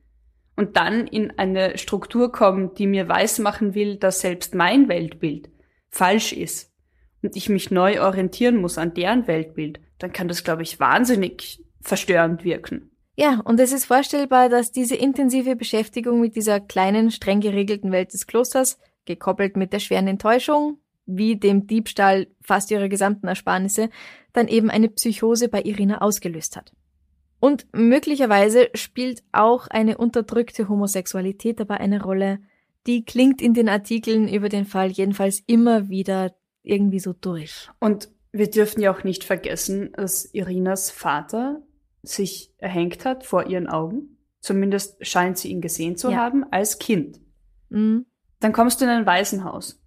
und 0.57 0.77
dann 0.79 1.07
in 1.07 1.39
eine 1.39 1.77
Struktur 1.77 2.33
komme, 2.33 2.71
die 2.77 2.87
mir 2.87 3.09
weismachen 3.09 3.75
will, 3.75 3.97
dass 3.97 4.21
selbst 4.21 4.55
mein 4.55 4.89
Weltbild 4.89 5.51
falsch 5.91 6.33
ist 6.33 6.73
und 7.23 7.37
ich 7.37 7.51
mich 7.51 7.71
neu 7.71 8.01
orientieren 8.01 8.57
muss 8.57 8.79
an 8.79 8.95
deren 8.95 9.27
Weltbild, 9.27 9.81
dann 9.99 10.13
kann 10.13 10.29
das, 10.29 10.45
glaube 10.45 10.63
ich, 10.63 10.79
wahnsinnig 10.81 11.63
verstörend 11.81 12.45
wirken. 12.45 12.91
Ja, 13.17 13.41
und 13.45 13.59
es 13.61 13.73
ist 13.73 13.87
vorstellbar, 13.87 14.49
dass 14.49 14.73
diese 14.73 14.95
intensive 14.95 15.57
Beschäftigung 15.57 16.21
mit 16.21 16.37
dieser 16.37 16.61
kleinen, 16.61 17.11
streng 17.11 17.41
geregelten 17.41 17.91
Welt 17.91 18.13
des 18.13 18.27
Klosters, 18.27 18.79
gekoppelt 19.07 19.57
mit 19.57 19.73
der 19.73 19.79
schweren 19.79 20.09
Enttäuschung, 20.09 20.79
wie 21.07 21.37
dem 21.37 21.67
Diebstahl 21.67 22.27
fast 22.43 22.71
ihrer 22.71 22.89
gesamten 22.89 23.29
Ersparnisse, 23.29 23.89
dann 24.33 24.49
eben 24.49 24.71
eine 24.71 24.89
Psychose 24.89 25.49
bei 25.49 25.63
Irina 25.63 26.03
ausgelöst 26.03 26.57
hat. 26.57 26.73
Und 27.39 27.67
möglicherweise 27.73 28.69
spielt 28.75 29.23
auch 29.33 29.69
eine 29.69 29.99
unterdrückte 29.99 30.69
Homosexualität 30.69 31.61
dabei 31.61 31.79
eine 31.79 32.03
Rolle, 32.03 32.41
die 32.87 33.05
klingt 33.05 33.41
in 33.41 33.55
den 33.55 33.69
Artikeln 33.69 34.29
über 34.29 34.49
den 34.49 34.65
Fall 34.65 34.91
jedenfalls 34.91 35.43
immer 35.47 35.89
wieder 35.89 36.35
irgendwie 36.63 37.01
so 37.01 37.13
durch. 37.13 37.69
Und 37.81 38.09
wir 38.39 38.51
dürfen 38.51 38.81
ja 38.81 38.93
auch 38.93 39.05
nicht 39.05 39.25
vergessen, 39.25 39.93
dass 39.93 40.25
Irinas 40.27 40.91
Vater 40.91 41.63
sich 42.03 42.53
erhängt 42.59 43.05
hat 43.05 43.25
vor 43.25 43.47
ihren 43.47 43.69
Augen. 43.69 44.19
Zumindest 44.41 45.05
scheint 45.05 45.39
sie 45.39 45.49
ihn 45.49 45.61
gesehen 45.61 45.97
zu 45.97 46.11
ja. 46.11 46.19
haben 46.19 46.45
als 46.51 46.79
Kind. 46.79 47.21
Mhm. 47.69 48.07
Dann 48.41 48.53
kommst 48.53 48.81
du 48.81 48.85
in 48.85 48.91
ein 48.91 49.07
Waisenhaus, 49.07 49.83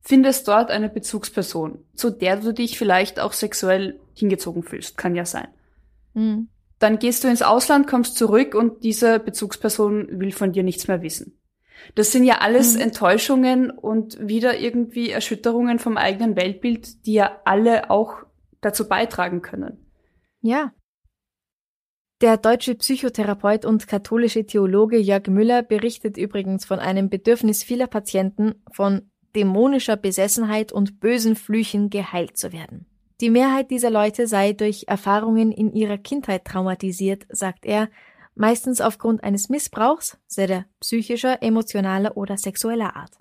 findest 0.00 0.48
dort 0.48 0.70
eine 0.70 0.88
Bezugsperson, 0.88 1.84
zu 1.94 2.10
der 2.10 2.36
du 2.36 2.52
dich 2.52 2.78
vielleicht 2.78 3.20
auch 3.20 3.32
sexuell 3.32 4.00
hingezogen 4.14 4.62
fühlst. 4.62 4.96
Kann 4.96 5.14
ja 5.14 5.24
sein. 5.24 5.48
Mhm. 6.14 6.48
Dann 6.78 6.98
gehst 6.98 7.22
du 7.22 7.28
ins 7.28 7.42
Ausland, 7.42 7.86
kommst 7.86 8.16
zurück 8.16 8.54
und 8.54 8.82
diese 8.82 9.20
Bezugsperson 9.20 10.18
will 10.18 10.32
von 10.32 10.52
dir 10.52 10.64
nichts 10.64 10.88
mehr 10.88 11.02
wissen. 11.02 11.38
Das 11.94 12.12
sind 12.12 12.24
ja 12.24 12.38
alles 12.38 12.74
mhm. 12.74 12.82
Enttäuschungen 12.82 13.70
und 13.70 14.18
wieder 14.20 14.58
irgendwie 14.58 15.10
Erschütterungen 15.10 15.78
vom 15.78 15.96
eigenen 15.96 16.36
Weltbild, 16.36 17.06
die 17.06 17.14
ja 17.14 17.40
alle 17.44 17.90
auch 17.90 18.24
dazu 18.60 18.88
beitragen 18.88 19.42
können. 19.42 19.86
Ja. 20.40 20.72
Der 22.20 22.36
deutsche 22.36 22.76
Psychotherapeut 22.76 23.64
und 23.64 23.88
katholische 23.88 24.46
Theologe 24.46 24.96
Jörg 24.98 25.26
Müller 25.26 25.62
berichtet 25.62 26.16
übrigens 26.16 26.64
von 26.64 26.78
einem 26.78 27.10
Bedürfnis 27.10 27.64
vieler 27.64 27.88
Patienten, 27.88 28.62
von 28.72 29.10
dämonischer 29.34 29.96
Besessenheit 29.96 30.72
und 30.72 31.00
bösen 31.00 31.34
Flüchen 31.34 31.90
geheilt 31.90 32.36
zu 32.36 32.52
werden. 32.52 32.86
Die 33.20 33.30
Mehrheit 33.30 33.70
dieser 33.70 33.90
Leute 33.90 34.26
sei 34.26 34.52
durch 34.52 34.84
Erfahrungen 34.88 35.52
in 35.52 35.72
ihrer 35.72 35.98
Kindheit 35.98 36.44
traumatisiert, 36.44 37.24
sagt 37.28 37.64
er, 37.64 37.88
meistens 38.34 38.80
aufgrund 38.80 39.22
eines 39.24 39.48
Missbrauchs, 39.48 40.18
sei 40.26 40.46
der 40.46 40.66
psychischer, 40.80 41.42
emotionaler 41.42 42.16
oder 42.16 42.36
sexueller 42.36 42.96
Art. 42.96 43.18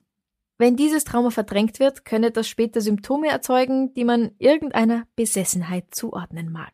Wenn 0.58 0.76
dieses 0.76 1.04
Trauma 1.04 1.32
verdrängt 1.32 1.80
wird, 1.80 2.06
könne 2.06 2.30
das 2.30 2.48
später 2.48 2.82
Symptome 2.82 3.30
erzeugen, 3.30 3.94
die 3.96 4.04
man 4.04 4.32
irgendeiner 4.38 5.08
Besessenheit 5.16 5.86
zuordnen 5.90 6.52
mag. 6.52 6.72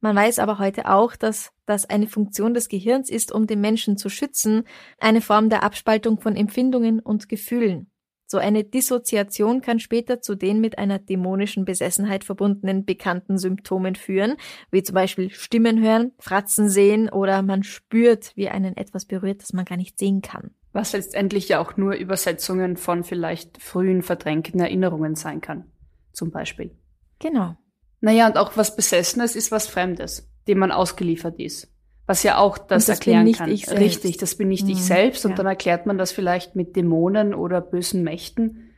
Man 0.00 0.16
weiß 0.16 0.38
aber 0.38 0.58
heute 0.58 0.88
auch, 0.88 1.14
dass 1.16 1.52
das 1.66 1.90
eine 1.90 2.06
Funktion 2.06 2.54
des 2.54 2.68
Gehirns 2.68 3.10
ist, 3.10 3.32
um 3.32 3.46
den 3.46 3.60
Menschen 3.60 3.98
zu 3.98 4.08
schützen, 4.08 4.64
eine 4.98 5.20
Form 5.20 5.50
der 5.50 5.62
Abspaltung 5.62 6.20
von 6.20 6.36
Empfindungen 6.36 7.00
und 7.00 7.28
Gefühlen. 7.28 7.89
So 8.30 8.38
eine 8.38 8.62
Dissoziation 8.62 9.60
kann 9.60 9.80
später 9.80 10.20
zu 10.20 10.36
den 10.36 10.60
mit 10.60 10.78
einer 10.78 11.00
dämonischen 11.00 11.64
Besessenheit 11.64 12.22
verbundenen 12.22 12.84
bekannten 12.84 13.38
Symptomen 13.38 13.96
führen, 13.96 14.36
wie 14.70 14.84
zum 14.84 14.94
Beispiel 14.94 15.30
Stimmen 15.30 15.82
hören, 15.82 16.12
Fratzen 16.20 16.68
sehen 16.68 17.08
oder 17.08 17.42
man 17.42 17.64
spürt, 17.64 18.30
wie 18.36 18.48
einen 18.48 18.76
etwas 18.76 19.04
berührt, 19.04 19.42
das 19.42 19.52
man 19.52 19.64
gar 19.64 19.76
nicht 19.76 19.98
sehen 19.98 20.22
kann. 20.22 20.52
Was 20.72 20.92
letztendlich 20.92 21.48
ja 21.48 21.58
auch 21.58 21.76
nur 21.76 21.94
Übersetzungen 21.94 22.76
von 22.76 23.02
vielleicht 23.02 23.60
frühen 23.60 24.00
verdrängten 24.00 24.60
Erinnerungen 24.60 25.16
sein 25.16 25.40
kann. 25.40 25.64
Zum 26.12 26.30
Beispiel. 26.30 26.70
Genau. 27.18 27.56
Naja, 28.00 28.28
und 28.28 28.36
auch 28.36 28.56
was 28.56 28.76
Besessenes 28.76 29.34
ist 29.34 29.50
was 29.50 29.66
Fremdes, 29.66 30.30
dem 30.46 30.58
man 30.58 30.70
ausgeliefert 30.70 31.40
ist. 31.40 31.69
Was 32.10 32.24
ja 32.24 32.38
auch 32.38 32.58
das, 32.58 32.86
das 32.86 32.98
erklären 32.98 33.30
kann. 33.30 33.48
Richtig, 33.48 34.16
das 34.16 34.34
bin 34.34 34.48
nicht 34.48 34.64
mhm, 34.64 34.70
ich 34.70 34.82
selbst. 34.82 35.24
Und 35.24 35.30
ja. 35.30 35.36
dann 35.36 35.46
erklärt 35.46 35.86
man 35.86 35.96
das 35.96 36.10
vielleicht 36.10 36.56
mit 36.56 36.74
Dämonen 36.74 37.34
oder 37.34 37.60
bösen 37.60 38.02
Mächten. 38.02 38.72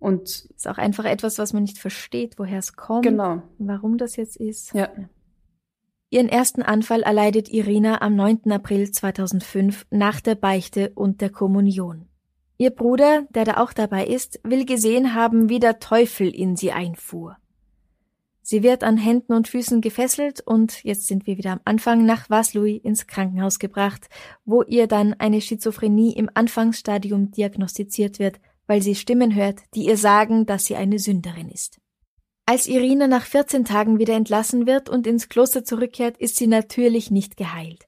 Und 0.00 0.28
ist 0.56 0.66
auch 0.66 0.78
einfach 0.78 1.04
etwas, 1.04 1.38
was 1.38 1.52
man 1.52 1.62
nicht 1.62 1.78
versteht, 1.78 2.40
woher 2.40 2.58
es 2.58 2.74
kommt, 2.74 3.04
genau. 3.04 3.40
warum 3.58 3.98
das 3.98 4.16
jetzt 4.16 4.34
ist. 4.34 4.74
Ja. 4.74 4.88
Ihren 6.10 6.28
ersten 6.28 6.62
Anfall 6.62 7.02
erleidet 7.02 7.48
Irina 7.50 8.02
am 8.02 8.16
9. 8.16 8.50
April 8.50 8.90
2005 8.90 9.86
nach 9.90 10.20
der 10.20 10.34
Beichte 10.34 10.90
und 10.96 11.20
der 11.20 11.30
Kommunion. 11.30 12.08
Ihr 12.58 12.70
Bruder, 12.70 13.28
der 13.30 13.44
da 13.44 13.58
auch 13.58 13.72
dabei 13.72 14.06
ist, 14.06 14.40
will 14.42 14.64
gesehen 14.64 15.14
haben, 15.14 15.48
wie 15.48 15.60
der 15.60 15.78
Teufel 15.78 16.34
in 16.34 16.56
sie 16.56 16.72
einfuhr. 16.72 17.36
Sie 18.42 18.64
wird 18.64 18.82
an 18.82 18.96
Händen 18.96 19.34
und 19.34 19.46
Füßen 19.46 19.80
gefesselt 19.80 20.40
und, 20.40 20.82
jetzt 20.82 21.06
sind 21.06 21.26
wir 21.26 21.38
wieder 21.38 21.52
am 21.52 21.60
Anfang, 21.64 22.04
nach 22.04 22.28
Vaslui 22.28 22.76
ins 22.76 23.06
Krankenhaus 23.06 23.60
gebracht, 23.60 24.08
wo 24.44 24.62
ihr 24.62 24.88
dann 24.88 25.14
eine 25.14 25.40
Schizophrenie 25.40 26.12
im 26.14 26.28
Anfangsstadium 26.34 27.30
diagnostiziert 27.30 28.18
wird, 28.18 28.40
weil 28.66 28.82
sie 28.82 28.96
Stimmen 28.96 29.34
hört, 29.34 29.60
die 29.74 29.86
ihr 29.86 29.96
sagen, 29.96 30.44
dass 30.44 30.64
sie 30.64 30.74
eine 30.74 30.98
Sünderin 30.98 31.48
ist. 31.48 31.78
Als 32.44 32.66
Irina 32.66 33.06
nach 33.06 33.24
14 33.24 33.64
Tagen 33.64 34.00
wieder 34.00 34.14
entlassen 34.14 34.66
wird 34.66 34.88
und 34.88 35.06
ins 35.06 35.28
Kloster 35.28 35.64
zurückkehrt, 35.64 36.18
ist 36.18 36.36
sie 36.36 36.48
natürlich 36.48 37.12
nicht 37.12 37.36
geheilt. 37.36 37.86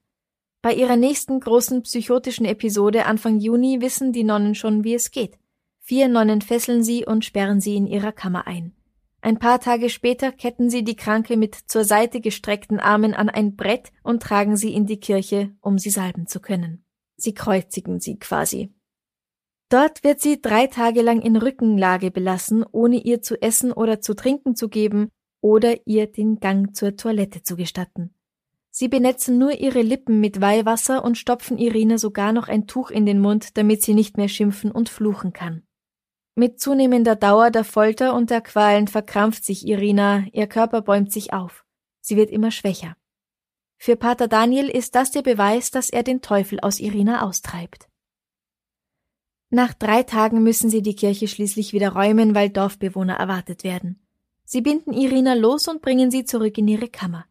Bei 0.63 0.73
ihrer 0.73 0.97
nächsten 0.97 1.41
großen 1.41 1.83
psychotischen 1.83 2.47
Episode 2.47 3.07
Anfang 3.07 3.41
Juni 3.41 3.81
wissen 3.81 4.13
die 4.13 4.25
Nonnen 4.25 4.55
schon, 4.55 4.85
wie 4.85 4.95
es 4.95 5.11
geht. 5.11 5.37
Vier 5.81 6.09
Nonnen 6.09 6.41
fesseln 6.41 6.83
sie 6.83 7.05
und 7.05 7.25
sperren 7.25 7.61
sie 7.61 7.77
in 7.77 7.87
ihrer 7.87 8.13
Kammer 8.13 8.47
ein. 8.47 8.73
Ein 9.25 9.39
paar 9.39 9.59
Tage 9.59 9.89
später 9.89 10.33
ketten 10.33 10.69
sie 10.69 10.85
die 10.85 10.97
Kranke 10.97 11.39
mit 11.39 11.55
zur 11.55 11.85
Seite 11.85 12.21
gestreckten 12.21 12.79
Armen 12.79 13.15
an 13.15 13.31
ein 13.31 13.57
Brett 13.57 13.91
und 14.03 14.23
tragen 14.23 14.59
sie 14.59 14.75
in 14.75 14.85
die 14.85 15.01
Kirche, 15.01 15.57
um 15.63 15.79
sie 15.79 15.89
salben 15.89 16.27
zu 16.27 16.41
können. 16.41 16.85
Sie 17.17 17.33
kreuzigen 17.33 18.01
sie 18.01 18.19
quasi. 18.19 18.75
Dort 19.71 20.05
wird 20.05 20.21
sie 20.21 20.43
drei 20.43 20.67
Tage 20.67 21.01
lang 21.01 21.23
in 21.23 21.37
Rückenlage 21.37 22.11
belassen, 22.11 22.67
ohne 22.71 22.99
ihr 22.99 23.23
zu 23.23 23.41
essen 23.41 23.73
oder 23.73 24.03
zu 24.03 24.13
trinken 24.13 24.57
zu 24.57 24.69
geben 24.69 25.09
oder 25.41 25.87
ihr 25.87 26.07
den 26.07 26.39
Gang 26.39 26.77
zur 26.77 26.95
Toilette 26.95 27.43
zu 27.43 27.57
gestatten. 27.57 28.15
Sie 28.69 28.89
benetzen 28.89 29.39
nur 29.39 29.53
ihre 29.53 29.81
Lippen 29.81 30.21
mit 30.21 30.43
Weihwasser 30.43 31.03
und 31.03 31.17
stopfen 31.17 31.57
Irina 31.57 31.97
sogar 31.97 32.35
noch 32.35 32.49
ein 32.49 32.67
Tuch 32.67 32.91
in 32.91 33.07
den 33.07 33.21
Mund, 33.21 33.57
damit 33.57 33.81
sie 33.81 33.95
nicht 33.95 34.19
mehr 34.19 34.29
schimpfen 34.29 34.71
und 34.71 34.91
fluchen 34.91 35.33
kann. 35.33 35.63
Mit 36.37 36.61
zunehmender 36.61 37.15
Dauer 37.15 37.53
der 37.53 37.63
Folter 37.63 38.13
und 38.13 38.31
der 38.31 38.41
Qualen 38.41 38.89
verkrampft 38.89 39.45
sich 39.45 39.69
Irina, 39.69 40.25
ihr 40.33 40.49
Körper 40.49 40.83
bäumt 40.83 41.13
sich 41.13 41.33
auf. 41.33 41.65
Sie 42.01 42.17
wird 42.17 42.31
immer 42.31 42.51
schwächer. 42.51 42.97
Für 43.77 43.95
Pater 43.95 44.27
Daniel 44.27 44.69
ist 44.69 44.97
das 44.97 45.13
der 45.13 45.23
Beweis, 45.23 45.71
dass 45.71 45.91
er 45.91 46.03
den 46.03 46.23
Teufel 46.23 46.59
aus 46.59 46.81
Irina 46.81 47.23
austreibt. 47.23 47.89
Nach 49.51 49.75
drei 49.75 50.03
Tagen 50.03 50.43
müssen 50.43 50.71
sie 50.71 50.83
die 50.83 50.97
Kirche 50.97 51.29
schließlich 51.29 51.73
wieder 51.73 51.91
räumen, 51.91 52.35
weil 52.35 52.51
Dorfbewohner 52.51 53.15
erwartet 53.15 53.63
werden. 53.63 54.05
Sie 54.45 54.61
binden 54.61 54.93
Irina 54.93 55.35
los 55.35 55.69
und 55.69 55.83
bringen 55.83 56.11
sie 56.11 56.25
zurück 56.25 56.59
in 56.59 56.67
ihre 56.67 56.89
Kammer. 56.89 57.27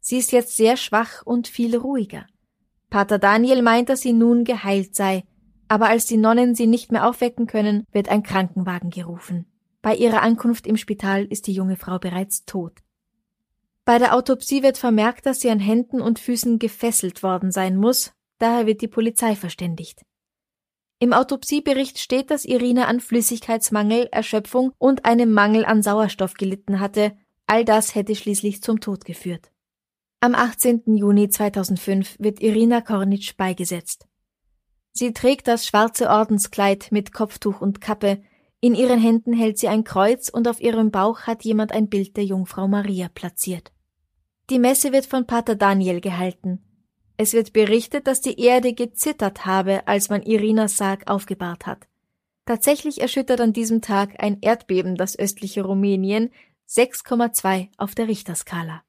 Sie 0.00 0.18
ist 0.18 0.32
jetzt 0.32 0.54
sehr 0.54 0.76
schwach 0.76 1.22
und 1.24 1.48
viel 1.48 1.74
ruhiger. 1.74 2.26
Pater 2.90 3.18
Daniel 3.18 3.62
meint, 3.62 3.88
dass 3.88 4.02
sie 4.02 4.12
nun 4.12 4.44
geheilt 4.44 4.94
sei, 4.94 5.24
aber 5.68 5.88
als 5.88 6.06
die 6.06 6.16
Nonnen 6.16 6.54
sie 6.54 6.66
nicht 6.66 6.90
mehr 6.92 7.06
aufwecken 7.06 7.46
können, 7.46 7.86
wird 7.92 8.08
ein 8.08 8.22
Krankenwagen 8.22 8.90
gerufen. 8.90 9.46
Bei 9.82 9.94
ihrer 9.94 10.22
Ankunft 10.22 10.66
im 10.66 10.76
Spital 10.76 11.24
ist 11.24 11.46
die 11.46 11.52
junge 11.52 11.76
Frau 11.76 11.98
bereits 11.98 12.44
tot. 12.44 12.72
Bei 13.84 13.98
der 13.98 14.14
Autopsie 14.14 14.62
wird 14.62 14.76
vermerkt, 14.76 15.24
dass 15.24 15.40
sie 15.40 15.50
an 15.50 15.60
Händen 15.60 16.00
und 16.00 16.18
Füßen 16.18 16.58
gefesselt 16.58 17.22
worden 17.22 17.50
sein 17.52 17.76
muss, 17.76 18.12
daher 18.38 18.66
wird 18.66 18.82
die 18.82 18.88
Polizei 18.88 19.34
verständigt. 19.36 20.02
Im 21.00 21.12
Autopsiebericht 21.12 21.98
steht, 21.98 22.30
dass 22.30 22.44
Irina 22.44 22.86
an 22.86 22.98
Flüssigkeitsmangel, 23.00 24.08
Erschöpfung 24.10 24.72
und 24.78 25.04
einem 25.04 25.32
Mangel 25.32 25.64
an 25.64 25.82
Sauerstoff 25.82 26.34
gelitten 26.34 26.80
hatte, 26.80 27.16
all 27.46 27.64
das 27.64 27.94
hätte 27.94 28.16
schließlich 28.16 28.62
zum 28.62 28.80
Tod 28.80 29.04
geführt. 29.04 29.52
Am 30.20 30.34
18. 30.34 30.82
Juni 30.96 31.28
2005 31.28 32.16
wird 32.18 32.42
Irina 32.42 32.80
Kornitsch 32.80 33.36
beigesetzt. 33.36 34.07
Sie 34.92 35.12
trägt 35.12 35.48
das 35.48 35.66
schwarze 35.66 36.10
Ordenskleid 36.10 36.88
mit 36.90 37.12
Kopftuch 37.12 37.60
und 37.60 37.80
Kappe, 37.80 38.20
in 38.60 38.74
ihren 38.74 39.00
Händen 39.00 39.32
hält 39.32 39.58
sie 39.58 39.68
ein 39.68 39.84
Kreuz 39.84 40.28
und 40.28 40.48
auf 40.48 40.60
ihrem 40.60 40.90
Bauch 40.90 41.22
hat 41.22 41.44
jemand 41.44 41.70
ein 41.72 41.88
Bild 41.88 42.16
der 42.16 42.24
Jungfrau 42.24 42.66
Maria 42.66 43.08
platziert. 43.08 43.70
Die 44.50 44.58
Messe 44.58 44.92
wird 44.92 45.06
von 45.06 45.26
Pater 45.26 45.54
Daniel 45.54 46.00
gehalten. 46.00 46.64
Es 47.16 47.34
wird 47.34 47.52
berichtet, 47.52 48.06
dass 48.06 48.20
die 48.20 48.40
Erde 48.40 48.72
gezittert 48.72 49.44
habe, 49.46 49.86
als 49.86 50.08
man 50.08 50.22
Irinas 50.22 50.76
Sarg 50.76 51.08
aufgebahrt 51.08 51.66
hat. 51.66 51.86
Tatsächlich 52.46 53.00
erschüttert 53.00 53.40
an 53.40 53.52
diesem 53.52 53.80
Tag 53.80 54.14
ein 54.18 54.38
Erdbeben 54.40 54.96
das 54.96 55.18
östliche 55.18 55.62
Rumänien 55.62 56.30
6,2 56.68 57.68
auf 57.76 57.94
der 57.94 58.08
Richterskala. 58.08 58.82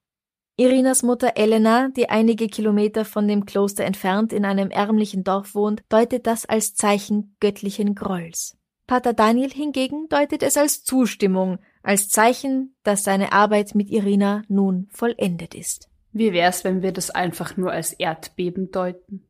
Irinas 0.60 1.04
Mutter 1.04 1.38
Elena, 1.38 1.88
die 1.88 2.10
einige 2.10 2.48
Kilometer 2.48 3.06
von 3.06 3.30
dem 3.30 3.46
Kloster 3.46 3.86
entfernt 3.86 4.34
in 4.34 4.44
einem 4.44 4.72
ärmlichen 4.72 5.24
Dorf 5.24 5.56
wohnt, 5.56 5.84
deutet 5.88 6.28
das 6.28 6.46
als 6.46 6.76
Zeichen 6.76 7.38
göttlichen 7.40 7.96
Grolls. 7.96 8.58
Pater 8.86 9.14
Daniel 9.14 9.52
hingegen 9.52 10.10
deutet 10.10 10.44
es 10.44 10.58
als 10.58 10.84
Zustimmung, 10.84 11.60
als 11.82 12.10
Zeichen, 12.10 12.76
dass 12.84 13.06
seine 13.06 13.32
Arbeit 13.32 13.74
mit 13.74 13.90
Irina 13.90 14.42
nun 14.50 14.90
vollendet 14.92 15.56
ist. 15.56 15.88
Wie 16.12 16.34
wär's, 16.34 16.66
wenn 16.66 16.82
wir 16.82 16.92
das 16.92 17.10
einfach 17.10 17.56
nur 17.56 17.72
als 17.72 17.94
Erdbeben 17.94 18.70
deuten? 18.70 19.30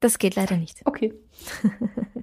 Das 0.00 0.18
geht 0.18 0.34
leider 0.34 0.56
nicht. 0.56 0.80
Okay. 0.86 1.12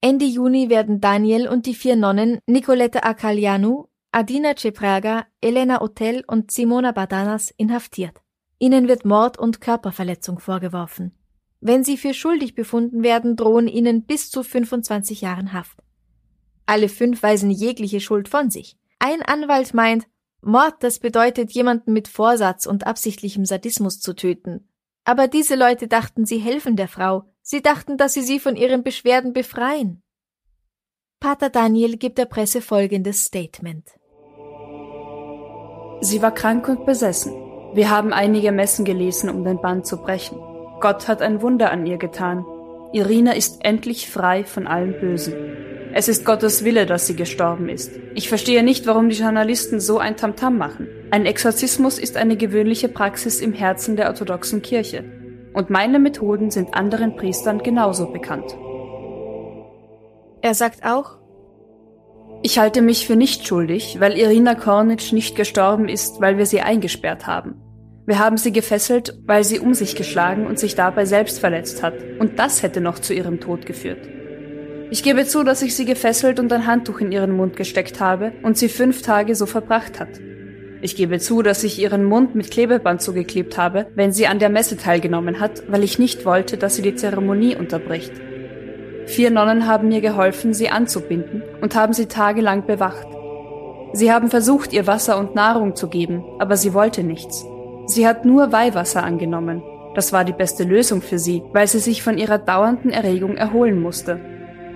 Ende 0.00 0.24
Juni 0.24 0.68
werden 0.68 1.00
Daniel 1.00 1.46
und 1.46 1.66
die 1.66 1.74
vier 1.74 1.94
Nonnen 1.94 2.40
Nicoletta 2.46 3.00
Acalianu, 3.04 3.86
Adina 4.10 4.54
Cepraga, 4.56 5.26
Elena 5.40 5.82
Otel 5.82 6.24
und 6.26 6.50
Simona 6.50 6.92
Badanas 6.92 7.52
inhaftiert. 7.56 8.20
Ihnen 8.58 8.88
wird 8.88 9.04
Mord 9.04 9.38
und 9.38 9.60
Körperverletzung 9.60 10.38
vorgeworfen. 10.38 11.16
Wenn 11.60 11.84
sie 11.84 11.96
für 11.96 12.14
schuldig 12.14 12.54
befunden 12.54 13.02
werden, 13.02 13.36
drohen 13.36 13.68
ihnen 13.68 14.04
bis 14.04 14.30
zu 14.30 14.42
25 14.42 15.20
Jahren 15.20 15.52
Haft. 15.52 15.82
Alle 16.66 16.88
fünf 16.88 17.22
weisen 17.22 17.50
jegliche 17.50 18.00
Schuld 18.00 18.28
von 18.28 18.50
sich. 18.50 18.76
Ein 18.98 19.22
Anwalt 19.22 19.74
meint, 19.74 20.06
Mord, 20.40 20.76
das 20.80 20.98
bedeutet, 20.98 21.52
jemanden 21.52 21.92
mit 21.92 22.08
Vorsatz 22.08 22.66
und 22.66 22.86
absichtlichem 22.86 23.44
Sadismus 23.44 24.00
zu 24.00 24.14
töten. 24.14 24.68
Aber 25.04 25.28
diese 25.28 25.54
Leute 25.56 25.88
dachten, 25.88 26.26
sie 26.26 26.38
helfen 26.38 26.76
der 26.76 26.88
Frau, 26.88 27.24
Sie 27.50 27.62
dachten, 27.62 27.96
dass 27.96 28.12
sie 28.12 28.20
sie 28.20 28.40
von 28.40 28.56
ihren 28.56 28.82
Beschwerden 28.82 29.32
befreien. 29.32 30.02
Pater 31.18 31.48
Daniel 31.48 31.96
gibt 31.96 32.18
der 32.18 32.26
Presse 32.26 32.60
folgendes 32.60 33.24
Statement. 33.24 33.97
Sie 36.00 36.22
war 36.22 36.32
krank 36.32 36.68
und 36.68 36.86
besessen. 36.86 37.32
Wir 37.74 37.90
haben 37.90 38.12
einige 38.12 38.52
Messen 38.52 38.84
gelesen, 38.84 39.28
um 39.30 39.44
den 39.44 39.60
Band 39.60 39.86
zu 39.86 39.98
brechen. 39.98 40.38
Gott 40.80 41.08
hat 41.08 41.22
ein 41.22 41.42
Wunder 41.42 41.70
an 41.70 41.86
ihr 41.86 41.98
getan. 41.98 42.44
Irina 42.92 43.32
ist 43.32 43.64
endlich 43.64 44.08
frei 44.08 44.44
von 44.44 44.66
allem 44.66 44.98
Bösen. 45.00 45.34
Es 45.92 46.08
ist 46.08 46.24
Gottes 46.24 46.64
Wille, 46.64 46.86
dass 46.86 47.06
sie 47.06 47.16
gestorben 47.16 47.68
ist. 47.68 47.92
Ich 48.14 48.28
verstehe 48.28 48.62
nicht, 48.62 48.86
warum 48.86 49.08
die 49.08 49.16
Journalisten 49.16 49.80
so 49.80 49.98
ein 49.98 50.16
Tamtam 50.16 50.56
machen. 50.56 50.88
Ein 51.10 51.26
Exorzismus 51.26 51.98
ist 51.98 52.16
eine 52.16 52.36
gewöhnliche 52.36 52.88
Praxis 52.88 53.40
im 53.40 53.52
Herzen 53.52 53.96
der 53.96 54.08
orthodoxen 54.08 54.62
Kirche 54.62 55.04
und 55.54 55.70
meine 55.70 55.98
Methoden 55.98 56.50
sind 56.50 56.74
anderen 56.74 57.16
Priestern 57.16 57.58
genauso 57.58 58.12
bekannt. 58.12 58.56
Er 60.40 60.54
sagt 60.54 60.84
auch, 60.84 61.17
ich 62.42 62.58
halte 62.58 62.82
mich 62.82 63.06
für 63.06 63.16
nicht 63.16 63.46
schuldig, 63.46 63.96
weil 63.98 64.16
Irina 64.16 64.54
Kornitsch 64.54 65.12
nicht 65.12 65.34
gestorben 65.34 65.88
ist, 65.88 66.20
weil 66.20 66.38
wir 66.38 66.46
sie 66.46 66.60
eingesperrt 66.60 67.26
haben. 67.26 67.56
Wir 68.06 68.18
haben 68.20 68.36
sie 68.36 68.52
gefesselt, 68.52 69.18
weil 69.26 69.44
sie 69.44 69.58
um 69.58 69.74
sich 69.74 69.96
geschlagen 69.96 70.46
und 70.46 70.58
sich 70.58 70.74
dabei 70.74 71.04
selbst 71.04 71.40
verletzt 71.40 71.82
hat. 71.82 71.94
Und 72.18 72.38
das 72.38 72.62
hätte 72.62 72.80
noch 72.80 73.00
zu 73.00 73.12
ihrem 73.12 73.40
Tod 73.40 73.66
geführt. 73.66 74.08
Ich 74.90 75.02
gebe 75.02 75.26
zu, 75.26 75.42
dass 75.42 75.60
ich 75.60 75.76
sie 75.76 75.84
gefesselt 75.84 76.40
und 76.40 76.50
ein 76.52 76.66
Handtuch 76.66 77.00
in 77.00 77.12
ihren 77.12 77.32
Mund 77.36 77.56
gesteckt 77.56 78.00
habe 78.00 78.32
und 78.42 78.56
sie 78.56 78.70
fünf 78.70 79.02
Tage 79.02 79.34
so 79.34 79.44
verbracht 79.44 80.00
hat. 80.00 80.20
Ich 80.80 80.96
gebe 80.96 81.18
zu, 81.18 81.42
dass 81.42 81.64
ich 81.64 81.78
ihren 81.78 82.04
Mund 82.04 82.34
mit 82.36 82.50
Klebeband 82.50 83.02
zugeklebt 83.02 83.58
habe, 83.58 83.88
wenn 83.96 84.12
sie 84.12 84.28
an 84.28 84.38
der 84.38 84.48
Messe 84.48 84.76
teilgenommen 84.76 85.40
hat, 85.40 85.64
weil 85.68 85.82
ich 85.82 85.98
nicht 85.98 86.24
wollte, 86.24 86.56
dass 86.56 86.76
sie 86.76 86.82
die 86.82 86.94
Zeremonie 86.94 87.56
unterbricht. 87.56 88.12
Vier 89.08 89.30
Nonnen 89.30 89.66
haben 89.66 89.88
mir 89.88 90.02
geholfen, 90.02 90.52
sie 90.52 90.68
anzubinden 90.68 91.42
und 91.62 91.74
haben 91.74 91.94
sie 91.94 92.06
tagelang 92.06 92.66
bewacht. 92.66 93.06
Sie 93.94 94.12
haben 94.12 94.28
versucht, 94.28 94.74
ihr 94.74 94.86
Wasser 94.86 95.18
und 95.18 95.34
Nahrung 95.34 95.74
zu 95.74 95.88
geben, 95.88 96.22
aber 96.38 96.58
sie 96.58 96.74
wollte 96.74 97.02
nichts. 97.02 97.46
Sie 97.86 98.06
hat 98.06 98.26
nur 98.26 98.52
Weihwasser 98.52 99.02
angenommen. 99.02 99.62
Das 99.94 100.12
war 100.12 100.26
die 100.26 100.34
beste 100.34 100.64
Lösung 100.64 101.00
für 101.00 101.18
sie, 101.18 101.42
weil 101.54 101.66
sie 101.66 101.78
sich 101.78 102.02
von 102.02 102.18
ihrer 102.18 102.36
dauernden 102.36 102.90
Erregung 102.90 103.38
erholen 103.38 103.80
musste. 103.80 104.20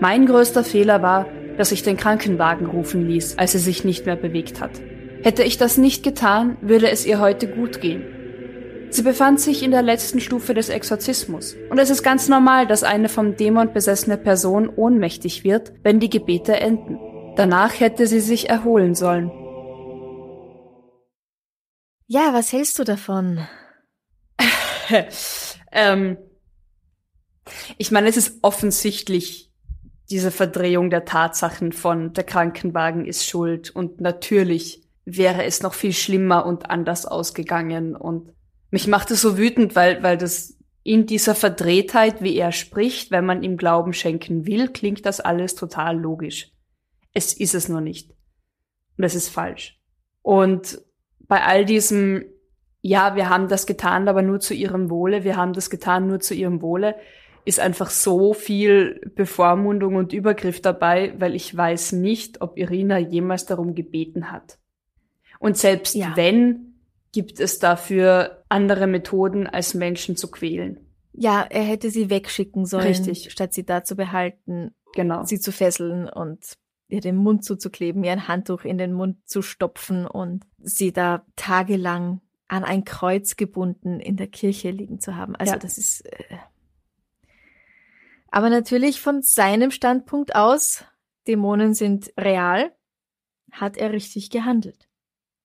Mein 0.00 0.24
größter 0.24 0.64
Fehler 0.64 1.02
war, 1.02 1.26
dass 1.58 1.70
ich 1.70 1.82
den 1.82 1.98
Krankenwagen 1.98 2.66
rufen 2.66 3.06
ließ, 3.06 3.36
als 3.36 3.52
sie 3.52 3.58
sich 3.58 3.84
nicht 3.84 4.06
mehr 4.06 4.16
bewegt 4.16 4.62
hat. 4.62 4.70
Hätte 5.22 5.42
ich 5.42 5.58
das 5.58 5.76
nicht 5.76 6.02
getan, 6.02 6.56
würde 6.62 6.90
es 6.90 7.04
ihr 7.04 7.20
heute 7.20 7.48
gut 7.48 7.82
gehen. 7.82 8.02
Sie 8.92 9.02
befand 9.02 9.40
sich 9.40 9.62
in 9.62 9.70
der 9.70 9.80
letzten 9.80 10.20
Stufe 10.20 10.52
des 10.52 10.68
Exorzismus, 10.68 11.56
und 11.70 11.78
es 11.78 11.88
ist 11.88 12.02
ganz 12.02 12.28
normal, 12.28 12.66
dass 12.66 12.82
eine 12.82 13.08
vom 13.08 13.36
Dämon 13.36 13.72
besessene 13.72 14.18
Person 14.18 14.68
ohnmächtig 14.68 15.44
wird, 15.44 15.72
wenn 15.82 15.98
die 15.98 16.10
Gebete 16.10 16.60
enden. 16.60 16.98
Danach 17.34 17.80
hätte 17.80 18.06
sie 18.06 18.20
sich 18.20 18.50
erholen 18.50 18.94
sollen. 18.94 19.30
Ja, 22.06 22.34
was 22.34 22.52
hältst 22.52 22.78
du 22.78 22.84
davon? 22.84 23.40
ähm, 25.72 26.18
ich 27.78 27.92
meine, 27.92 28.10
es 28.10 28.18
ist 28.18 28.40
offensichtlich 28.42 29.50
diese 30.10 30.30
Verdrehung 30.30 30.90
der 30.90 31.06
Tatsachen 31.06 31.72
von 31.72 32.12
der 32.12 32.24
Krankenwagen 32.24 33.06
ist 33.06 33.26
schuld 33.26 33.70
und 33.70 34.02
natürlich 34.02 34.82
wäre 35.06 35.44
es 35.44 35.62
noch 35.62 35.72
viel 35.72 35.94
schlimmer 35.94 36.44
und 36.44 36.68
anders 36.68 37.06
ausgegangen. 37.06 37.96
Und 37.96 38.34
mich 38.72 38.88
macht 38.88 39.10
es 39.10 39.20
so 39.20 39.36
wütend, 39.36 39.76
weil, 39.76 40.02
weil 40.02 40.16
das 40.16 40.58
in 40.82 41.06
dieser 41.06 41.34
Verdrehtheit, 41.34 42.22
wie 42.22 42.36
er 42.36 42.52
spricht, 42.52 43.10
wenn 43.10 43.26
man 43.26 43.42
ihm 43.42 43.56
Glauben 43.58 43.92
schenken 43.92 44.46
will, 44.46 44.68
klingt 44.68 45.04
das 45.06 45.20
alles 45.20 45.54
total 45.54 45.96
logisch. 45.96 46.50
Es 47.12 47.34
ist 47.34 47.54
es 47.54 47.68
nur 47.68 47.82
nicht. 47.82 48.10
Und 48.96 49.04
es 49.04 49.14
ist 49.14 49.28
falsch. 49.28 49.78
Und 50.22 50.80
bei 51.20 51.44
all 51.44 51.66
diesem, 51.66 52.24
ja, 52.80 53.14
wir 53.14 53.28
haben 53.28 53.46
das 53.48 53.66
getan, 53.66 54.08
aber 54.08 54.22
nur 54.22 54.40
zu 54.40 54.54
ihrem 54.54 54.88
Wohle, 54.88 55.22
wir 55.22 55.36
haben 55.36 55.52
das 55.52 55.68
getan 55.68 56.08
nur 56.08 56.20
zu 56.20 56.34
ihrem 56.34 56.62
Wohle, 56.62 56.96
ist 57.44 57.60
einfach 57.60 57.90
so 57.90 58.32
viel 58.32 59.12
Bevormundung 59.14 59.96
und 59.96 60.14
Übergriff 60.14 60.62
dabei, 60.62 61.14
weil 61.18 61.34
ich 61.34 61.54
weiß 61.54 61.92
nicht, 61.92 62.40
ob 62.40 62.56
Irina 62.56 62.98
jemals 62.98 63.44
darum 63.44 63.74
gebeten 63.74 64.32
hat. 64.32 64.58
Und 65.38 65.58
selbst 65.58 65.94
ja. 65.94 66.12
wenn, 66.16 66.72
gibt 67.12 67.38
es 67.40 67.58
dafür 67.58 68.41
andere 68.52 68.86
Methoden, 68.86 69.46
als 69.46 69.74
Menschen 69.74 70.16
zu 70.16 70.30
quälen. 70.30 70.78
Ja, 71.12 71.42
er 71.42 71.62
hätte 71.62 71.90
sie 71.90 72.10
wegschicken 72.10 72.66
sollen, 72.66 72.86
Richtig. 72.86 73.32
statt 73.32 73.52
sie 73.52 73.64
da 73.64 73.82
zu 73.82 73.96
behalten, 73.96 74.74
genau. 74.94 75.24
sie 75.24 75.40
zu 75.40 75.52
fesseln 75.52 76.08
und 76.08 76.58
ihr 76.88 77.00
den 77.00 77.16
Mund 77.16 77.44
zuzukleben, 77.44 78.04
ihr 78.04 78.12
ein 78.12 78.28
Handtuch 78.28 78.64
in 78.64 78.76
den 78.76 78.92
Mund 78.92 79.16
zu 79.26 79.40
stopfen 79.40 80.06
und 80.06 80.44
sie 80.58 80.92
da 80.92 81.24
tagelang 81.34 82.20
an 82.48 82.64
ein 82.64 82.84
Kreuz 82.84 83.36
gebunden 83.36 83.98
in 83.98 84.16
der 84.16 84.26
Kirche 84.26 84.70
liegen 84.70 85.00
zu 85.00 85.16
haben. 85.16 85.34
Also 85.36 85.54
ja. 85.54 85.58
das 85.58 85.78
ist. 85.78 86.02
Äh 86.04 86.36
aber 88.30 88.50
natürlich 88.50 89.00
von 89.00 89.22
seinem 89.22 89.70
Standpunkt 89.70 90.34
aus, 90.34 90.84
Dämonen 91.26 91.74
sind 91.74 92.12
real, 92.18 92.74
hat 93.50 93.76
er 93.76 93.92
richtig 93.92 94.30
gehandelt. 94.30 94.88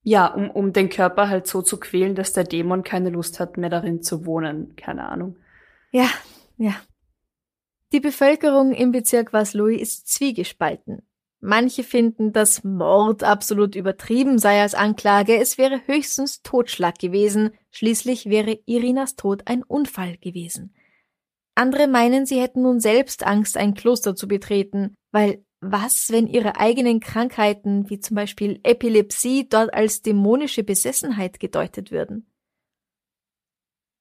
Ja, 0.08 0.28
um, 0.28 0.50
um 0.50 0.72
den 0.72 0.88
Körper 0.88 1.28
halt 1.28 1.48
so 1.48 1.62
zu 1.62 1.78
quälen, 1.78 2.16
dass 2.16 2.32
der 2.32 2.46
Dämon 2.46 2.82
keine 2.82 3.10
Lust 3.10 3.42
hat, 3.42 3.58
mehr 3.58 3.70
darin 3.70 4.02
zu 4.02 4.26
wohnen. 4.26 4.74
Keine 4.78 5.10
Ahnung. 5.10 5.36
Ja, 5.92 6.10
ja. 6.56 6.76
Die 7.92 8.00
Bevölkerung 8.00 8.72
im 8.72 8.94
Bezirk 8.94 9.34
Vaslui 9.34 9.76
ist 9.76 10.08
zwiegespalten. 10.08 11.02
Manche 11.42 11.84
finden, 11.84 12.32
dass 12.32 12.64
Mord 12.64 13.26
absolut 13.26 13.76
übertrieben 13.76 14.40
sei 14.40 14.62
als 14.62 14.76
Anklage, 14.76 15.42
es 15.42 15.58
wäre 15.58 15.82
höchstens 15.88 16.42
Totschlag 16.42 16.98
gewesen, 17.00 17.52
schließlich 17.72 18.28
wäre 18.28 18.60
Irinas 18.66 19.18
Tod 19.18 19.42
ein 19.44 19.62
Unfall 19.62 20.16
gewesen. 20.20 20.74
Andere 21.54 21.90
meinen, 21.90 22.26
sie 22.26 22.40
hätten 22.40 22.62
nun 22.62 22.80
selbst 22.80 23.28
Angst, 23.28 23.58
ein 23.58 23.74
Kloster 23.74 24.16
zu 24.16 24.30
betreten, 24.30 24.96
weil 25.12 25.44
was, 25.60 26.12
wenn 26.12 26.28
ihre 26.28 26.58
eigenen 26.58 27.00
Krankheiten, 27.00 27.90
wie 27.90 28.00
zum 28.00 28.16
Beispiel 28.16 28.60
Epilepsie, 28.64 29.48
dort 29.50 29.74
als 29.74 30.02
dämonische 30.02 30.64
Besessenheit 30.64 31.40
gedeutet 31.40 31.92
würden? 31.92 32.28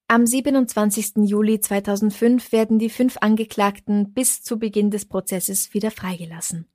Am 0.09 0.25
27. 0.25 1.27
Juli 1.27 1.59
2005 1.59 2.53
werden 2.53 2.79
die 2.79 2.89
fünf 2.89 3.17
Angeklagten 3.19 4.13
bis 4.13 4.41
zu 4.41 4.57
Beginn 4.57 4.89
des 4.89 5.05
Prozesses 5.05 5.73
wieder 5.73 5.91
freigelassen. 5.91 6.65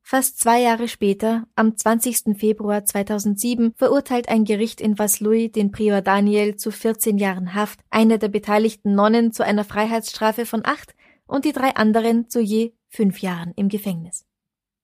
Fast 0.00 0.40
zwei 0.40 0.60
Jahre 0.60 0.88
später, 0.88 1.46
am 1.54 1.76
20. 1.76 2.36
Februar 2.36 2.84
2007, 2.84 3.74
verurteilt 3.76 4.28
ein 4.28 4.44
Gericht 4.44 4.80
in 4.80 4.98
Vaslui 4.98 5.50
den 5.50 5.70
Prior 5.70 6.00
Daniel 6.00 6.56
zu 6.56 6.70
14 6.70 7.18
Jahren 7.18 7.54
Haft, 7.54 7.80
eine 7.90 8.18
der 8.18 8.28
beteiligten 8.28 8.94
Nonnen 8.94 9.32
zu 9.32 9.44
einer 9.44 9.64
Freiheitsstrafe 9.64 10.46
von 10.46 10.62
acht 10.64 10.94
und 11.26 11.44
die 11.44 11.52
drei 11.52 11.76
anderen 11.76 12.28
zu 12.28 12.40
je 12.40 12.72
fünf 12.92 13.20
Jahren 13.20 13.52
im 13.56 13.68
Gefängnis. 13.68 14.24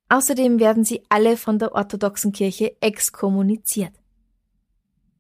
Außerdem 0.09 0.59
werden 0.59 0.85
sie 0.85 1.03
alle 1.11 1.37
von 1.37 1.59
der 1.59 1.75
orthodoxen 1.75 2.33
Kirche 2.33 2.81
exkommuniziert. 2.81 3.93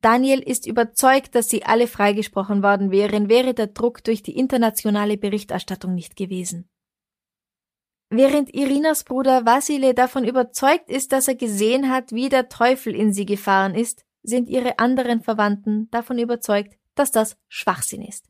Daniel 0.00 0.40
ist 0.40 0.66
überzeugt, 0.66 1.34
dass 1.34 1.48
sie 1.48 1.64
alle 1.64 1.86
freigesprochen 1.86 2.62
worden 2.62 2.90
wären, 2.90 3.28
wäre 3.28 3.52
der 3.52 3.66
Druck 3.66 4.02
durch 4.04 4.22
die 4.22 4.36
internationale 4.36 5.16
Berichterstattung 5.18 5.94
nicht 5.94 6.16
gewesen. 6.16 6.68
Während 8.10 8.54
Irinas 8.54 9.04
Bruder 9.04 9.44
Vasile 9.44 9.92
davon 9.92 10.24
überzeugt 10.24 10.88
ist, 10.88 11.12
dass 11.12 11.28
er 11.28 11.34
gesehen 11.34 11.90
hat, 11.90 12.12
wie 12.12 12.30
der 12.30 12.48
Teufel 12.48 12.94
in 12.94 13.12
sie 13.12 13.26
gefahren 13.26 13.74
ist, 13.74 14.06
sind 14.22 14.48
ihre 14.48 14.78
anderen 14.78 15.20
Verwandten 15.20 15.90
davon 15.90 16.18
überzeugt, 16.18 16.78
dass 16.94 17.10
das 17.10 17.36
Schwachsinn 17.48 18.02
ist. 18.02 18.27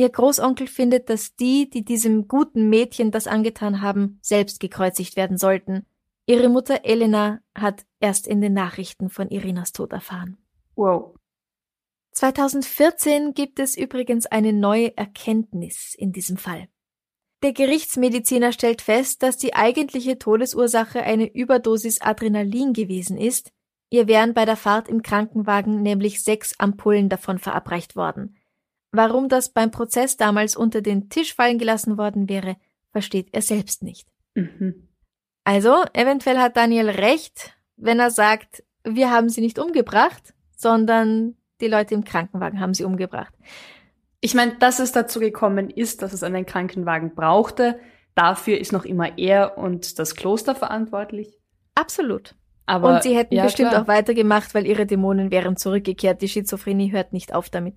Ihr 0.00 0.08
Großonkel 0.08 0.66
findet, 0.66 1.10
dass 1.10 1.36
die, 1.36 1.68
die 1.68 1.84
diesem 1.84 2.26
guten 2.26 2.70
Mädchen 2.70 3.10
das 3.10 3.26
angetan 3.26 3.82
haben, 3.82 4.18
selbst 4.22 4.58
gekreuzigt 4.58 5.14
werden 5.14 5.36
sollten. 5.36 5.84
Ihre 6.24 6.48
Mutter 6.48 6.86
Elena 6.86 7.42
hat 7.54 7.84
erst 8.00 8.26
in 8.26 8.40
den 8.40 8.54
Nachrichten 8.54 9.10
von 9.10 9.28
Irinas 9.28 9.72
Tod 9.72 9.92
erfahren. 9.92 10.38
Wow. 10.74 11.16
2014 12.12 13.34
gibt 13.34 13.58
es 13.58 13.76
übrigens 13.76 14.24
eine 14.24 14.54
neue 14.54 14.96
Erkenntnis 14.96 15.94
in 15.94 16.12
diesem 16.12 16.38
Fall. 16.38 16.68
Der 17.42 17.52
Gerichtsmediziner 17.52 18.52
stellt 18.52 18.80
fest, 18.80 19.22
dass 19.22 19.36
die 19.36 19.52
eigentliche 19.52 20.18
Todesursache 20.18 21.02
eine 21.02 21.30
Überdosis 21.30 22.00
Adrenalin 22.00 22.72
gewesen 22.72 23.18
ist. 23.18 23.52
Ihr 23.90 24.08
wären 24.08 24.32
bei 24.32 24.46
der 24.46 24.56
Fahrt 24.56 24.88
im 24.88 25.02
Krankenwagen 25.02 25.82
nämlich 25.82 26.24
sechs 26.24 26.58
Ampullen 26.58 27.10
davon 27.10 27.38
verabreicht 27.38 27.96
worden. 27.96 28.39
Warum 28.92 29.28
das 29.28 29.50
beim 29.50 29.70
Prozess 29.70 30.16
damals 30.16 30.56
unter 30.56 30.82
den 30.82 31.08
Tisch 31.08 31.34
fallen 31.34 31.58
gelassen 31.58 31.96
worden 31.96 32.28
wäre, 32.28 32.56
versteht 32.92 33.28
er 33.32 33.42
selbst 33.42 33.82
nicht. 33.82 34.08
Mhm. 34.34 34.88
Also, 35.44 35.84
eventuell 35.92 36.38
hat 36.38 36.56
Daniel 36.56 36.90
recht, 36.90 37.56
wenn 37.76 38.00
er 38.00 38.10
sagt, 38.10 38.62
wir 38.84 39.10
haben 39.10 39.28
sie 39.28 39.40
nicht 39.40 39.58
umgebracht, 39.58 40.34
sondern 40.56 41.36
die 41.60 41.68
Leute 41.68 41.94
im 41.94 42.04
Krankenwagen 42.04 42.60
haben 42.60 42.74
sie 42.74 42.84
umgebracht. 42.84 43.34
Ich 44.20 44.34
meine, 44.34 44.56
dass 44.56 44.80
es 44.80 44.92
dazu 44.92 45.20
gekommen 45.20 45.70
ist, 45.70 46.02
dass 46.02 46.12
es 46.12 46.22
einen 46.22 46.44
Krankenwagen 46.44 47.14
brauchte, 47.14 47.78
dafür 48.14 48.58
ist 48.58 48.72
noch 48.72 48.84
immer 48.84 49.18
er 49.18 49.56
und 49.56 49.98
das 49.98 50.14
Kloster 50.14 50.54
verantwortlich. 50.54 51.38
Absolut. 51.74 52.34
Aber, 52.66 52.94
und 52.94 53.02
sie 53.02 53.16
hätten 53.16 53.34
ja, 53.34 53.44
bestimmt 53.44 53.70
klar. 53.70 53.82
auch 53.82 53.88
weitergemacht, 53.88 54.54
weil 54.54 54.66
ihre 54.66 54.86
Dämonen 54.86 55.30
wären 55.30 55.56
zurückgekehrt. 55.56 56.22
Die 56.22 56.28
Schizophrenie 56.28 56.92
hört 56.92 57.12
nicht 57.12 57.34
auf 57.34 57.48
damit. 57.48 57.76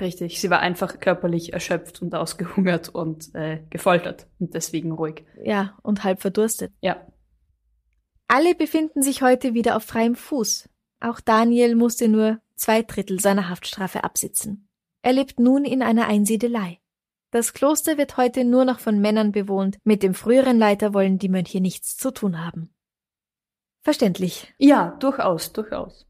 Richtig, 0.00 0.40
sie 0.40 0.50
war 0.50 0.60
einfach 0.60 1.00
körperlich 1.00 1.52
erschöpft 1.52 2.00
und 2.00 2.14
ausgehungert 2.14 2.88
und 2.88 3.34
äh, 3.34 3.62
gefoltert 3.68 4.26
und 4.38 4.54
deswegen 4.54 4.92
ruhig. 4.92 5.24
Ja, 5.42 5.78
und 5.82 6.02
halb 6.04 6.20
verdurstet. 6.20 6.72
Ja. 6.80 7.06
Alle 8.26 8.54
befinden 8.54 9.02
sich 9.02 9.22
heute 9.22 9.52
wieder 9.52 9.76
auf 9.76 9.84
freiem 9.84 10.14
Fuß. 10.14 10.68
Auch 11.00 11.20
Daniel 11.20 11.74
musste 11.74 12.08
nur 12.08 12.40
zwei 12.54 12.82
Drittel 12.82 13.20
seiner 13.20 13.48
Haftstrafe 13.48 14.04
absitzen. 14.04 14.68
Er 15.02 15.12
lebt 15.12 15.38
nun 15.38 15.64
in 15.64 15.82
einer 15.82 16.06
Einsiedelei. 16.06 16.78
Das 17.30 17.52
Kloster 17.52 17.98
wird 17.98 18.16
heute 18.16 18.44
nur 18.44 18.64
noch 18.64 18.78
von 18.78 19.00
Männern 19.00 19.32
bewohnt, 19.32 19.78
mit 19.84 20.02
dem 20.02 20.14
früheren 20.14 20.58
Leiter 20.58 20.94
wollen 20.94 21.18
die 21.18 21.28
Mönche 21.28 21.60
nichts 21.60 21.96
zu 21.96 22.10
tun 22.12 22.44
haben. 22.44 22.74
Verständlich. 23.80 24.54
Ja, 24.58 24.96
durchaus, 25.00 25.52
durchaus. 25.52 26.06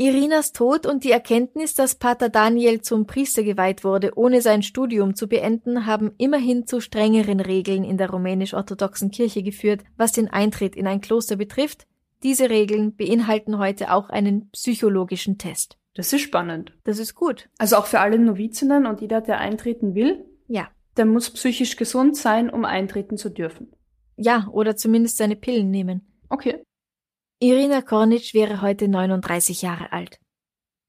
Irinas 0.00 0.52
Tod 0.52 0.86
und 0.86 1.04
die 1.04 1.10
Erkenntnis, 1.10 1.74
dass 1.74 1.94
Pater 1.94 2.30
Daniel 2.30 2.80
zum 2.80 3.06
Priester 3.06 3.42
geweiht 3.42 3.84
wurde, 3.84 4.12
ohne 4.16 4.40
sein 4.40 4.62
Studium 4.62 5.14
zu 5.14 5.28
beenden, 5.28 5.84
haben 5.84 6.12
immerhin 6.16 6.66
zu 6.66 6.80
strengeren 6.80 7.38
Regeln 7.38 7.84
in 7.84 7.98
der 7.98 8.08
rumänisch-orthodoxen 8.08 9.10
Kirche 9.10 9.42
geführt, 9.42 9.82
was 9.98 10.12
den 10.12 10.28
Eintritt 10.28 10.74
in 10.74 10.86
ein 10.86 11.02
Kloster 11.02 11.36
betrifft. 11.36 11.86
Diese 12.22 12.48
Regeln 12.48 12.96
beinhalten 12.96 13.58
heute 13.58 13.92
auch 13.92 14.08
einen 14.08 14.48
psychologischen 14.52 15.36
Test. 15.36 15.76
Das 15.94 16.14
ist 16.14 16.22
spannend. 16.22 16.72
Das 16.84 16.98
ist 16.98 17.14
gut. 17.14 17.50
Also 17.58 17.76
auch 17.76 17.84
für 17.84 18.00
alle 18.00 18.18
Novizinnen 18.18 18.86
und 18.86 19.02
jeder, 19.02 19.20
der 19.20 19.36
eintreten 19.36 19.94
will? 19.94 20.24
Ja. 20.48 20.68
Der 20.96 21.04
muss 21.04 21.28
psychisch 21.28 21.76
gesund 21.76 22.16
sein, 22.16 22.48
um 22.48 22.64
eintreten 22.64 23.18
zu 23.18 23.28
dürfen. 23.28 23.70
Ja, 24.16 24.48
oder 24.50 24.76
zumindest 24.76 25.18
seine 25.18 25.36
Pillen 25.36 25.70
nehmen. 25.70 26.10
Okay. 26.30 26.62
Irina 27.40 27.82
Kornic 27.82 28.34
wäre 28.34 28.60
heute 28.60 28.86
39 28.86 29.62
Jahre 29.62 29.92
alt. 29.92 30.20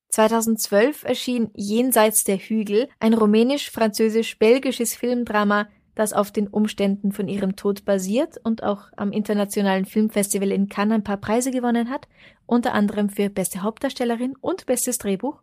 2012 0.09 1.05
erschien 1.05 1.49
Jenseits 1.55 2.25
der 2.25 2.37
Hügel, 2.37 2.89
ein 2.99 3.13
rumänisch-französisch-belgisches 3.13 4.95
Filmdrama 4.95 5.67
das 5.95 6.13
auf 6.13 6.31
den 6.31 6.47
Umständen 6.47 7.11
von 7.11 7.27
ihrem 7.27 7.55
Tod 7.55 7.85
basiert 7.85 8.37
und 8.43 8.63
auch 8.63 8.89
am 8.95 9.11
Internationalen 9.11 9.85
Filmfestival 9.85 10.51
in 10.51 10.69
Cannes 10.69 10.95
ein 10.95 11.03
paar 11.03 11.17
Preise 11.17 11.51
gewonnen 11.51 11.89
hat, 11.89 12.07
unter 12.45 12.73
anderem 12.73 13.09
für 13.09 13.29
beste 13.29 13.61
Hauptdarstellerin 13.61 14.35
und 14.39 14.65
bestes 14.65 14.97
Drehbuch. 14.97 15.41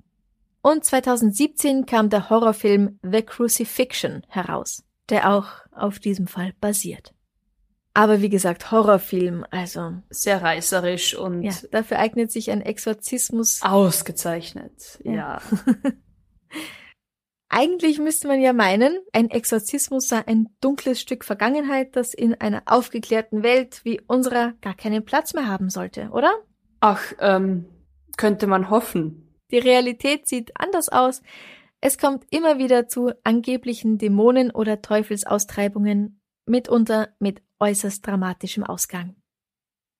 Und 0.63 0.85
2017 0.85 1.87
kam 1.87 2.11
der 2.11 2.31
Horrorfilm 2.31 2.99
The 3.03 3.23
Crucifixion 3.23 4.23
heraus, 4.29 4.85
der 5.09 5.33
auch 5.33 5.47
auf 5.71 5.99
diesem 5.99 6.27
Fall 6.27 6.55
basiert. 6.61 7.15
Aber 7.99 8.23
wie 8.23 8.29
gesagt, 8.29 8.71
Horrorfilm, 8.71 9.45
also. 9.51 9.95
Sehr 10.09 10.41
reißerisch 10.41 11.17
und. 11.17 11.43
Ja, 11.43 11.53
dafür 11.73 11.99
eignet 11.99 12.31
sich 12.31 12.49
ein 12.53 12.63
Exorzismus. 12.63 13.61
Ausgezeichnet, 13.63 15.01
ja. 15.03 15.13
ja. 15.13 15.43
Eigentlich 17.49 17.99
müsste 17.99 18.29
man 18.29 18.41
ja 18.41 18.53
meinen, 18.53 19.01
ein 19.13 19.31
Exorzismus 19.31 20.07
sei 20.07 20.25
ein 20.29 20.47
dunkles 20.61 21.01
Stück 21.01 21.25
Vergangenheit, 21.25 21.97
das 21.97 22.15
in 22.15 22.35
einer 22.35 22.63
aufgeklärten 22.67 23.43
Welt 23.43 23.81
wie 23.83 24.01
unserer 24.07 24.53
gar 24.61 24.75
keinen 24.75 25.05
Platz 25.05 25.35
mehr 25.35 25.49
haben 25.49 25.69
sollte, 25.69 26.11
oder? 26.13 26.31
Ach, 26.79 27.03
ähm, 27.19 27.65
könnte 28.17 28.47
man 28.47 28.71
hoffen. 28.71 29.35
Die 29.51 29.59
Realität 29.59 30.29
sieht 30.29 30.53
anders 30.55 30.89
aus. 30.89 31.21
Es 31.81 31.99
kommt 31.99 32.27
immer 32.31 32.59
wieder 32.59 32.87
zu 32.87 33.11
angeblichen 33.25 33.99
Dämonen- 33.99 34.53
oder 34.53 34.83
Teufelsaustreibungen, 34.83 36.18
mitunter 36.49 37.09
mit 37.19 37.43
äußerst 37.61 38.07
dramatischem 38.07 38.65
Ausgang. 38.65 39.17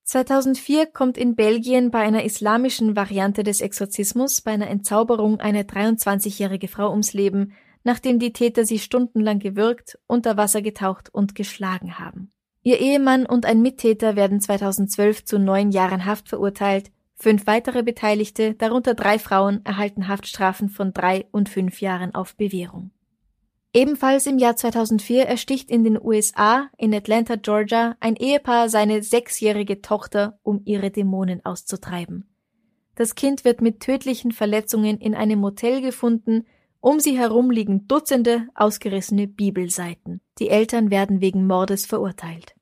2004 0.05 0.87
kommt 0.87 1.19
in 1.19 1.37
Belgien 1.37 1.91
bei 1.91 2.01
einer 2.01 2.25
islamischen 2.25 2.97
Variante 2.97 3.43
des 3.43 3.61
Exorzismus 3.61 4.41
bei 4.41 4.53
einer 4.53 4.69
Entzauberung 4.69 5.39
eine 5.41 5.65
23-jährige 5.65 6.69
Frau 6.69 6.91
ums 6.91 7.13
Leben, 7.13 7.53
nachdem 7.85 8.19
die 8.19 8.33
Täter 8.33 8.65
sie 8.65 8.79
stundenlang 8.79 9.39
gewürgt, 9.39 9.99
unter 10.07 10.37
Wasser 10.39 10.63
getaucht 10.63 11.13
und 11.13 11.35
geschlagen 11.35 11.99
haben. 11.99 12.33
Ihr 12.63 12.81
Ehemann 12.81 13.27
und 13.27 13.47
ein 13.47 13.63
Mittäter 13.63 14.17
werden 14.17 14.41
2012 14.41 15.25
zu 15.25 15.39
neun 15.39 15.71
Jahren 15.71 16.05
Haft 16.05 16.29
verurteilt, 16.29 16.91
fünf 17.15 17.47
weitere 17.47 17.83
Beteiligte, 17.83 18.55
darunter 18.55 18.95
drei 18.95 19.19
Frauen, 19.19 19.65
erhalten 19.65 20.09
Haftstrafen 20.09 20.69
von 20.69 20.93
drei 20.93 21.27
und 21.33 21.49
fünf 21.49 21.81
Jahren 21.81 22.15
auf 22.15 22.35
Bewährung. 22.37 22.93
Ebenfalls 23.75 24.27
im 24.27 24.39
Jahr 24.39 24.57
2004 24.57 25.27
ersticht 25.27 25.71
in 25.71 25.85
den 25.85 26.01
USA, 26.03 26.71
in 26.79 26.95
Atlanta, 26.95 27.37
Georgia, 27.37 27.97
ein 28.01 28.17
Ehepaar 28.17 28.71
seine 28.71 29.03
sechsjährige 29.03 29.83
Tochter, 29.83 30.39
um 30.43 30.63
ihre 30.65 30.91
Dämonen 30.91 31.45
auszutreiben. 31.45 32.29
Das 32.95 33.15
Kind 33.15 33.45
wird 33.45 33.61
mit 33.61 33.81
tödlichen 33.81 34.33
Verletzungen 34.33 34.99
in 34.99 35.15
einem 35.15 35.39
Motel 35.39 35.83
gefunden, 35.83 36.47
um 36.81 36.99
sie 36.99 37.19
herum 37.19 37.51
liegen 37.51 37.87
Dutzende 37.89 38.49
ausgerissene 38.55 39.27
Bibelseiten. 39.27 40.21
Die 40.39 40.49
Eltern 40.49 40.91
werden 40.91 41.21
wegen 41.21 41.47
Mordes 41.47 41.87
verurteilt. 41.87 42.55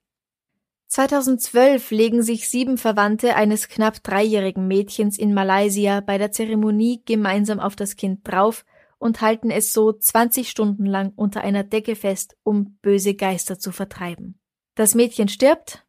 2012 0.89 1.91
legen 1.91 2.23
sich 2.23 2.49
sieben 2.49 2.79
Verwandte 2.79 3.37
eines 3.37 3.69
knapp 3.69 4.03
dreijährigen 4.03 4.67
Mädchens 4.67 5.19
in 5.19 5.35
Malaysia 5.35 6.01
bei 6.01 6.19
der 6.19 6.33
Zeremonie 6.33 7.03
gemeinsam 7.05 7.61
auf 7.61 7.77
das 7.77 7.97
Kind 7.97 8.21
drauf 8.25 8.65
und 8.99 9.21
halten 9.21 9.51
es 9.51 9.73
so 9.73 9.93
20 9.93 10.49
Stunden 10.49 10.87
lang 10.87 11.13
unter 11.17 11.43
einer 11.43 11.65
Decke 11.65 11.97
fest, 11.97 12.37
um 12.43 12.79
böse 12.83 13.15
Geister 13.15 13.59
zu 13.59 13.73
vertreiben. 13.73 14.39
Das 14.75 14.95
Mädchen 14.95 15.29
stirbt, 15.29 15.87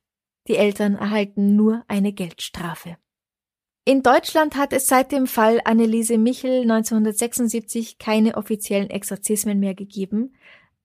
die 0.48 0.56
Eltern 0.56 0.96
erhalten 0.96 1.56
nur 1.56 1.84
eine 1.88 2.14
Geldstrafe. 2.14 2.98
In 3.86 4.04
Deutschland 4.04 4.56
hat 4.56 4.74
es 4.74 4.88
seit 4.88 5.12
dem 5.12 5.28
Fall 5.28 5.62
Anneliese 5.64 6.18
Michel 6.18 6.62
1976 6.64 7.98
keine 7.98 8.36
offiziellen 8.36 8.90
Exorzismen 8.90 9.60
mehr 9.60 9.76
gegeben, 9.76 10.36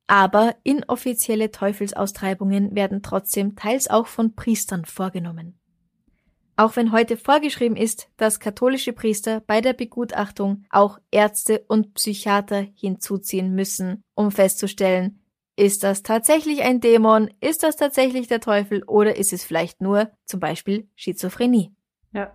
aber 0.07 0.57
inoffizielle 0.63 1.51
Teufelsaustreibungen 1.51 2.75
werden 2.75 3.03
trotzdem 3.03 3.57
teils 3.57 3.89
auch 3.89 4.07
von 4.07 4.35
Priestern 4.35 4.85
vorgenommen. 4.85 5.59
Auch 6.57 6.77
wenn 6.77 6.93
heute 6.93 7.17
vorgeschrieben 7.17 7.77
ist, 7.77 8.09
dass 8.17 8.41
katholische 8.41 8.93
Priester 8.93 9.41
bei 9.41 9.61
der 9.61 9.73
Begutachtung 9.73 10.65
auch 10.71 10.99
Ärzte 11.11 11.65
und 11.69 11.95
Psychiater 11.95 12.67
hinzuziehen 12.75 13.55
müssen, 13.55 14.03
um 14.15 14.31
festzustellen, 14.31 15.19
ist 15.57 15.83
das 15.83 16.03
tatsächlich 16.03 16.63
ein 16.63 16.81
Dämon, 16.81 17.31
ist 17.41 17.63
das 17.63 17.77
tatsächlich 17.77 18.27
der 18.27 18.41
Teufel 18.41 18.83
oder 18.85 19.17
ist 19.17 19.33
es 19.33 19.45
vielleicht 19.45 19.81
nur 19.81 20.11
zum 20.25 20.41
Beispiel 20.41 20.89
Schizophrenie? 20.95 21.75
Ja. 22.13 22.35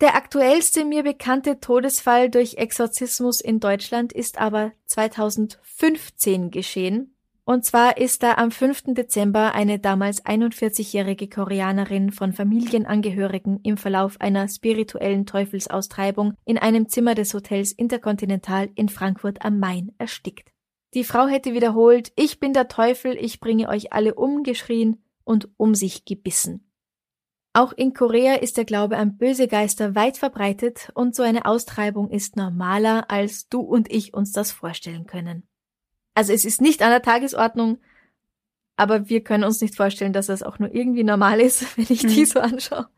Der 0.00 0.14
aktuellste 0.14 0.84
mir 0.84 1.02
bekannte 1.02 1.58
Todesfall 1.58 2.30
durch 2.30 2.54
Exorzismus 2.54 3.40
in 3.40 3.58
Deutschland 3.58 4.12
ist 4.12 4.38
aber 4.38 4.72
2015 4.86 6.50
geschehen, 6.52 7.16
und 7.48 7.64
zwar 7.64 7.96
ist 7.96 8.22
da 8.22 8.34
am 8.34 8.50
5. 8.50 8.88
Dezember 8.88 9.54
eine 9.54 9.78
damals 9.78 10.22
41-jährige 10.22 11.30
Koreanerin 11.30 12.12
von 12.12 12.34
Familienangehörigen 12.34 13.60
im 13.62 13.78
Verlauf 13.78 14.20
einer 14.20 14.46
spirituellen 14.48 15.24
Teufelsaustreibung 15.24 16.34
in 16.44 16.58
einem 16.58 16.90
Zimmer 16.90 17.14
des 17.14 17.32
Hotels 17.32 17.72
Intercontinental 17.72 18.68
in 18.74 18.90
Frankfurt 18.90 19.46
am 19.46 19.58
Main 19.60 19.92
erstickt. 19.96 20.50
Die 20.92 21.04
Frau 21.04 21.26
hätte 21.26 21.54
wiederholt, 21.54 22.12
ich 22.16 22.38
bin 22.38 22.52
der 22.52 22.68
Teufel, 22.68 23.16
ich 23.18 23.40
bringe 23.40 23.70
euch 23.70 23.94
alle 23.94 24.16
um, 24.16 24.42
geschrien 24.42 25.02
und 25.24 25.48
um 25.56 25.74
sich 25.74 26.04
gebissen. 26.04 26.70
Auch 27.54 27.72
in 27.72 27.94
Korea 27.94 28.34
ist 28.34 28.58
der 28.58 28.66
Glaube 28.66 28.98
an 28.98 29.16
böse 29.16 29.48
Geister 29.48 29.94
weit 29.94 30.18
verbreitet 30.18 30.92
und 30.94 31.14
so 31.14 31.22
eine 31.22 31.46
Austreibung 31.46 32.10
ist 32.10 32.36
normaler, 32.36 33.10
als 33.10 33.48
du 33.48 33.60
und 33.60 33.90
ich 33.90 34.12
uns 34.12 34.32
das 34.32 34.52
vorstellen 34.52 35.06
können. 35.06 35.48
Also 36.18 36.32
es 36.32 36.44
ist 36.44 36.60
nicht 36.60 36.82
an 36.82 36.90
der 36.90 37.00
Tagesordnung, 37.00 37.78
aber 38.74 39.08
wir 39.08 39.22
können 39.22 39.44
uns 39.44 39.60
nicht 39.60 39.76
vorstellen, 39.76 40.12
dass 40.12 40.26
das 40.26 40.42
auch 40.42 40.58
nur 40.58 40.74
irgendwie 40.74 41.04
normal 41.04 41.40
ist, 41.40 41.76
wenn 41.76 41.86
ich 41.88 42.02
mhm. 42.02 42.08
die 42.08 42.24
so 42.24 42.40
anschaue. 42.40 42.88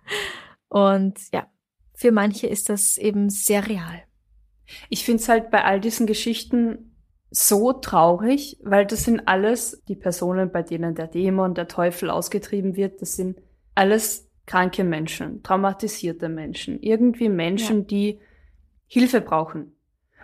Und 0.71 1.18
ja, 1.31 1.47
für 1.93 2.12
manche 2.12 2.47
ist 2.47 2.71
das 2.71 2.97
eben 2.97 3.29
sehr 3.29 3.68
real. 3.68 4.05
Ich 4.89 5.05
finde 5.05 5.21
es 5.21 5.29
halt 5.29 5.51
bei 5.51 5.62
all 5.66 5.81
diesen 5.81 6.07
Geschichten 6.07 6.97
so 7.31 7.75
traurig, 7.75 8.59
weil 8.62 8.87
das 8.87 9.05
sind 9.05 9.29
alles 9.29 9.83
die 9.87 9.97
Personen, 9.97 10.51
bei 10.51 10.62
denen 10.62 10.95
der 10.95 11.07
Dämon, 11.07 11.53
der 11.53 11.68
Teufel 11.68 12.09
ausgetrieben 12.09 12.75
wird, 12.75 13.03
das 13.03 13.16
sind 13.16 13.39
alles 13.75 14.31
kranke 14.47 14.83
Menschen, 14.83 15.43
traumatisierte 15.43 16.31
Menschen, 16.31 16.81
irgendwie 16.81 17.29
Menschen, 17.29 17.81
ja. 17.81 17.85
die 17.85 18.21
Hilfe 18.87 19.21
brauchen. 19.21 19.77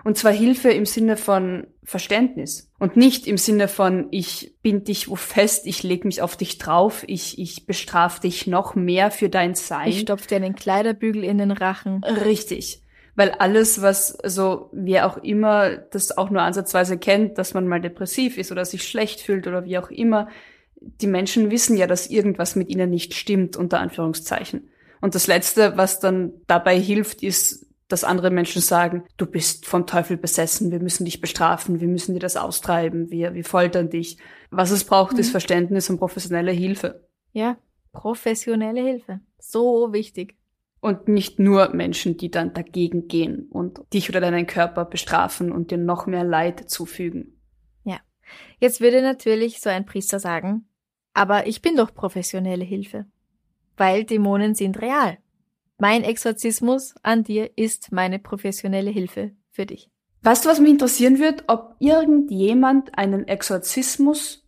Und 0.04 0.16
zwar 0.16 0.32
Hilfe 0.32 0.70
im 0.70 0.86
Sinne 0.86 1.16
von 1.16 1.66
Verständnis 1.82 2.70
und 2.78 2.96
nicht 2.96 3.26
im 3.26 3.38
Sinne 3.38 3.68
von, 3.68 4.08
ich 4.10 4.54
bind 4.62 4.88
dich 4.88 5.08
wo 5.08 5.16
fest, 5.16 5.66
ich 5.66 5.82
leg 5.82 6.04
mich 6.04 6.22
auf 6.22 6.36
dich 6.36 6.58
drauf, 6.58 7.04
ich, 7.06 7.38
ich 7.38 7.66
bestrafe 7.66 8.20
dich 8.20 8.46
noch 8.46 8.74
mehr 8.74 9.10
für 9.10 9.28
dein 9.28 9.54
Sein. 9.54 9.88
Ich 9.88 10.00
stopf 10.00 10.26
dir 10.26 10.36
einen 10.36 10.54
Kleiderbügel 10.54 11.24
in 11.24 11.38
den 11.38 11.50
Rachen. 11.50 12.04
Richtig. 12.04 12.82
Weil 13.16 13.30
alles, 13.30 13.82
was 13.82 14.18
so, 14.24 14.68
wer 14.72 15.06
auch 15.06 15.16
immer 15.16 15.76
das 15.76 16.16
auch 16.16 16.30
nur 16.30 16.42
ansatzweise 16.42 16.98
kennt, 16.98 17.38
dass 17.38 17.54
man 17.54 17.66
mal 17.66 17.80
depressiv 17.80 18.36
ist 18.36 18.52
oder 18.52 18.64
sich 18.64 18.86
schlecht 18.86 19.20
fühlt 19.20 19.46
oder 19.46 19.64
wie 19.64 19.78
auch 19.78 19.90
immer, 19.90 20.28
die 20.80 21.06
Menschen 21.06 21.50
wissen 21.50 21.76
ja, 21.76 21.86
dass 21.86 22.08
irgendwas 22.08 22.56
mit 22.56 22.68
ihnen 22.68 22.90
nicht 22.90 23.14
stimmt, 23.14 23.56
unter 23.56 23.80
Anführungszeichen. 23.80 24.68
Und 25.00 25.14
das 25.14 25.26
Letzte, 25.26 25.76
was 25.76 26.00
dann 26.00 26.32
dabei 26.46 26.78
hilft, 26.78 27.22
ist, 27.22 27.65
dass 27.88 28.04
andere 28.04 28.30
Menschen 28.30 28.60
sagen, 28.60 29.04
du 29.16 29.26
bist 29.26 29.66
vom 29.66 29.86
Teufel 29.86 30.16
besessen, 30.16 30.72
wir 30.72 30.80
müssen 30.80 31.04
dich 31.04 31.20
bestrafen, 31.20 31.80
wir 31.80 31.88
müssen 31.88 32.14
dir 32.14 32.20
das 32.20 32.36
austreiben, 32.36 33.10
wir, 33.10 33.34
wir 33.34 33.44
foltern 33.44 33.90
dich. 33.90 34.18
Was 34.50 34.70
es 34.70 34.84
braucht, 34.84 35.14
mhm. 35.14 35.20
ist 35.20 35.30
Verständnis 35.30 35.88
und 35.88 35.98
professionelle 35.98 36.52
Hilfe. 36.52 37.06
Ja, 37.32 37.56
professionelle 37.92 38.82
Hilfe. 38.82 39.20
So 39.38 39.92
wichtig. 39.92 40.36
Und 40.80 41.08
nicht 41.08 41.38
nur 41.38 41.70
Menschen, 41.74 42.16
die 42.16 42.30
dann 42.30 42.52
dagegen 42.52 43.08
gehen 43.08 43.46
und 43.50 43.80
dich 43.92 44.08
oder 44.08 44.20
deinen 44.20 44.46
Körper 44.46 44.84
bestrafen 44.84 45.50
und 45.50 45.70
dir 45.70 45.78
noch 45.78 46.06
mehr 46.06 46.24
Leid 46.24 46.68
zufügen. 46.68 47.40
Ja. 47.84 47.98
Jetzt 48.58 48.80
würde 48.80 49.02
natürlich 49.02 49.60
so 49.60 49.70
ein 49.70 49.86
Priester 49.86 50.20
sagen, 50.20 50.68
aber 51.14 51.46
ich 51.46 51.62
bin 51.62 51.76
doch 51.76 51.94
professionelle 51.94 52.64
Hilfe. 52.64 53.06
Weil 53.76 54.04
Dämonen 54.04 54.54
sind 54.54 54.80
real. 54.80 55.18
Mein 55.78 56.04
Exorzismus 56.04 56.94
an 57.02 57.22
dir 57.22 57.50
ist 57.56 57.92
meine 57.92 58.18
professionelle 58.18 58.90
Hilfe 58.90 59.32
für 59.50 59.66
dich. 59.66 59.90
Weißt 60.22 60.44
du, 60.44 60.48
was 60.48 60.58
mich 60.58 60.70
interessieren 60.70 61.18
wird? 61.18 61.44
Ob 61.48 61.76
irgendjemand 61.78 62.96
einen 62.98 63.28
Exorzismus, 63.28 64.44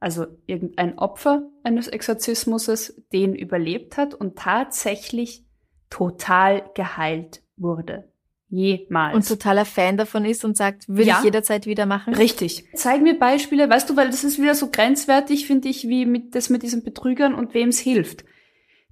also 0.00 0.26
irgendein 0.46 0.98
Opfer 0.98 1.48
eines 1.62 1.88
Exorzismuses, 1.88 3.02
den 3.12 3.34
überlebt 3.34 3.96
hat 3.96 4.14
und 4.14 4.36
tatsächlich 4.36 5.46
total 5.88 6.70
geheilt 6.74 7.42
wurde. 7.56 8.12
Jemals. 8.48 9.16
Und 9.16 9.26
totaler 9.26 9.64
Fan 9.64 9.96
davon 9.96 10.24
ist 10.24 10.44
und 10.44 10.56
sagt, 10.56 10.88
würde 10.88 11.04
ja, 11.04 11.18
ich 11.18 11.24
jederzeit 11.24 11.66
wieder 11.66 11.86
machen? 11.86 12.14
Richtig. 12.14 12.68
Zeig 12.74 13.02
mir 13.02 13.18
Beispiele, 13.18 13.68
weißt 13.68 13.90
du, 13.90 13.96
weil 13.96 14.10
das 14.10 14.22
ist 14.22 14.40
wieder 14.40 14.54
so 14.54 14.70
grenzwertig, 14.70 15.46
finde 15.46 15.68
ich, 15.68 15.88
wie 15.88 16.06
mit 16.06 16.34
das 16.34 16.50
mit 16.50 16.62
diesen 16.62 16.84
Betrügern 16.84 17.34
und 17.34 17.54
wem 17.54 17.70
es 17.70 17.80
hilft. 17.80 18.24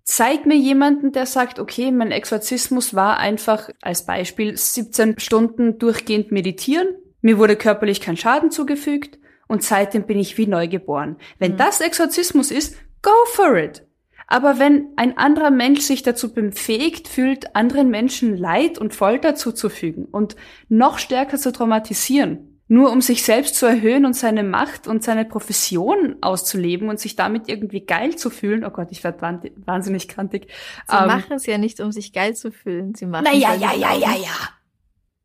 Zeig 0.05 0.45
mir 0.45 0.57
jemanden, 0.57 1.13
der 1.13 1.25
sagt, 1.25 1.59
okay, 1.59 1.91
mein 1.91 2.11
Exorzismus 2.11 2.95
war 2.95 3.17
einfach 3.17 3.71
als 3.81 4.05
Beispiel 4.05 4.57
17 4.57 5.19
Stunden 5.19 5.79
durchgehend 5.79 6.31
meditieren, 6.31 6.89
mir 7.23 7.39
wurde 7.39 7.57
körperlich 7.57 8.03
kein 8.03 8.19
Schaden 8.19 8.51
zugefügt 8.51 9.19
und 9.49 9.63
seitdem 9.63 10.05
bin 10.05 10.19
ich 10.19 10.37
wie 10.37 10.47
neu 10.47 10.69
geboren. 10.69 11.17
Wenn 11.39 11.53
mhm. 11.53 11.57
das 11.57 11.81
Exorzismus 11.81 12.51
ist, 12.51 12.77
go 13.01 13.13
for 13.33 13.57
it. 13.57 13.87
Aber 14.27 14.59
wenn 14.59 14.89
ein 14.97 15.17
anderer 15.17 15.51
Mensch 15.51 15.81
sich 15.81 16.03
dazu 16.03 16.35
befähigt 16.35 17.09
fühlt, 17.09 17.57
anderen 17.57 17.89
Menschen 17.89 18.37
Leid 18.37 18.79
und 18.79 18.95
Folter 18.95 19.35
zuzufügen 19.35 20.05
und 20.05 20.37
noch 20.69 20.99
stärker 20.99 21.39
zu 21.39 21.51
traumatisieren, 21.51 22.54
nur 22.67 22.91
um 22.91 23.01
sich 23.01 23.23
selbst 23.23 23.57
zu 23.57 23.67
erhöhen 23.67 24.07
und 24.07 24.15
seine 24.15 24.43
Macht 24.43 24.87
und 24.87 25.05
seine 25.05 25.25
Profession 25.25 26.17
auszuleben 26.23 26.89
und 26.89 26.99
sich 26.99 27.15
damit 27.15 27.49
irgendwie 27.49 27.85
geil 27.85 28.17
zu 28.17 28.31
fühlen. 28.31 28.65
Oh 28.65 28.71
Gott, 28.71 28.89
ich 28.91 29.05
werde 29.05 29.21
wahnsinnig 29.21 30.09
krantig. 30.09 30.49
Sie 30.89 30.97
ähm, 30.97 31.07
machen 31.07 31.35
es 31.35 31.47
ja 31.47 31.59
nicht, 31.59 31.81
um 31.81 31.93
sich 31.93 32.13
geil 32.13 32.35
zu 32.35 32.51
fühlen. 32.51 32.95
Sie 32.95 33.07
machen 33.07 33.25
Naja, 33.25 33.55
ja, 33.55 33.75
ja, 33.75 33.95
ja, 33.95 34.17
ja. 34.17 34.49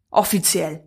Offiziell. 0.10 0.84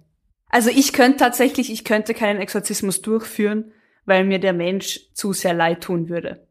Also 0.49 0.69
ich 0.69 0.93
könnte 0.93 1.19
tatsächlich, 1.19 1.73
ich 1.73 1.85
könnte 1.85 2.13
keinen 2.13 2.41
Exorzismus 2.41 3.01
durchführen, 3.01 3.73
weil 4.05 4.25
mir 4.25 4.39
der 4.39 4.53
Mensch 4.53 5.01
zu 5.15 5.33
sehr 5.33 5.55
leid 5.55 5.83
tun 5.83 6.11
würde. 6.11 6.47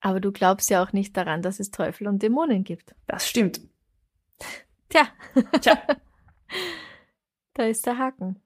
Aber 0.00 0.20
du 0.20 0.32
glaubst 0.32 0.68
ja 0.68 0.82
auch 0.82 0.92
nicht 0.92 1.16
daran, 1.16 1.40
dass 1.40 1.60
es 1.60 1.70
Teufel 1.70 2.06
und 2.08 2.22
Dämonen 2.22 2.64
gibt. 2.64 2.94
Das 3.06 3.26
stimmt. 3.26 3.60
Tja. 4.90 5.08
Tja. 5.62 5.78
da 7.54 7.64
ist 7.64 7.86
der 7.86 7.96
Haken. 7.96 8.40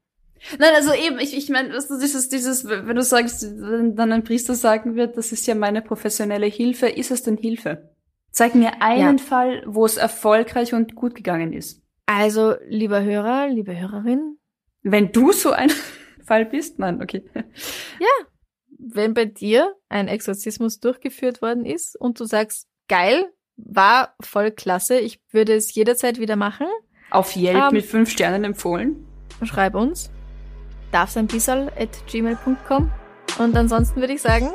Nein, 0.58 0.74
also 0.74 0.92
eben, 0.92 1.18
ich, 1.18 1.36
ich 1.36 1.48
meine, 1.50 1.74
was 1.74 1.88
du 1.88 1.98
dieses, 1.98 2.28
dieses, 2.28 2.66
wenn 2.66 2.96
du 2.96 3.02
sagst, 3.02 3.42
wenn 3.42 3.94
dann 3.94 4.12
ein 4.12 4.24
Priester 4.24 4.54
sagen 4.54 4.96
wird, 4.96 5.16
das 5.16 5.32
ist 5.32 5.46
ja 5.46 5.54
meine 5.54 5.82
professionelle 5.82 6.46
Hilfe, 6.46 6.88
ist 6.88 7.10
es 7.10 7.22
denn 7.22 7.36
Hilfe? 7.36 7.90
Zeig 8.30 8.54
mir 8.54 8.80
einen 8.80 9.18
ja. 9.18 9.24
Fall, 9.24 9.62
wo 9.66 9.84
es 9.84 9.96
erfolgreich 9.96 10.72
und 10.72 10.94
gut 10.94 11.14
gegangen 11.14 11.52
ist. 11.52 11.82
Also, 12.06 12.54
lieber 12.66 13.02
Hörer, 13.02 13.48
liebe 13.48 13.78
Hörerin. 13.78 14.38
Wenn 14.82 15.12
du 15.12 15.32
so 15.32 15.50
ein 15.50 15.70
Fall 16.24 16.46
bist, 16.46 16.78
Mann, 16.78 17.02
okay. 17.02 17.22
Ja, 17.34 18.26
wenn 18.78 19.14
bei 19.14 19.26
dir 19.26 19.74
ein 19.88 20.08
Exorzismus 20.08 20.80
durchgeführt 20.80 21.42
worden 21.42 21.66
ist 21.66 22.00
und 22.00 22.18
du 22.18 22.24
sagst, 22.24 22.66
geil, 22.88 23.26
war 23.56 24.14
voll 24.20 24.50
klasse, 24.50 24.98
ich 24.98 25.20
würde 25.30 25.54
es 25.54 25.74
jederzeit 25.74 26.18
wieder 26.18 26.36
machen. 26.36 26.66
Auf 27.10 27.36
Yelp 27.36 27.56
ähm, 27.56 27.72
mit 27.72 27.84
fünf 27.84 28.10
Sternen 28.10 28.44
empfohlen. 28.44 29.06
Schreib 29.42 29.74
uns. 29.74 30.10
Darf's 30.92 31.16
ein 31.16 31.26
bisschen 31.26 31.68
at 31.78 31.90
gmail.com. 32.06 32.90
Und 33.38 33.56
ansonsten 33.56 34.00
würde 34.00 34.12
ich 34.12 34.22
sagen, 34.22 34.50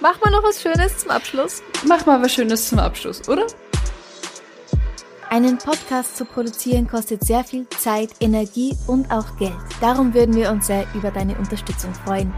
mach 0.00 0.20
mal 0.20 0.30
noch 0.30 0.42
was 0.42 0.60
Schönes 0.60 0.98
zum 0.98 1.10
Abschluss. 1.10 1.62
Mach 1.86 2.04
mal 2.06 2.20
was 2.22 2.32
Schönes 2.32 2.68
zum 2.68 2.78
Abschluss, 2.78 3.28
oder? 3.28 3.46
Einen 5.30 5.58
Podcast 5.58 6.16
zu 6.16 6.24
produzieren 6.24 6.88
kostet 6.88 7.22
sehr 7.22 7.44
viel 7.44 7.68
Zeit, 7.68 8.10
Energie 8.20 8.74
und 8.86 9.10
auch 9.10 9.36
Geld. 9.36 9.52
Darum 9.80 10.14
würden 10.14 10.34
wir 10.34 10.50
uns 10.50 10.66
sehr 10.66 10.86
über 10.94 11.10
deine 11.10 11.36
Unterstützung 11.36 11.92
freuen. 11.92 12.32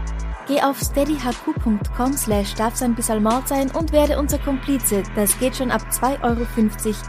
Geh 0.47 0.61
auf 0.61 0.77
steadyhq.com 0.79 2.13
slash 2.17 2.53
darf 2.55 2.75
sein 2.75 2.95
Mord 3.21 3.47
sein 3.47 3.71
und 3.71 3.93
werde 3.93 4.19
unser 4.19 4.39
Komplize. 4.39 5.03
Das 5.15 5.39
geht 5.39 5.55
schon 5.55 5.71
ab 5.71 5.81
2,50 5.89 6.17
Euro 6.23 6.45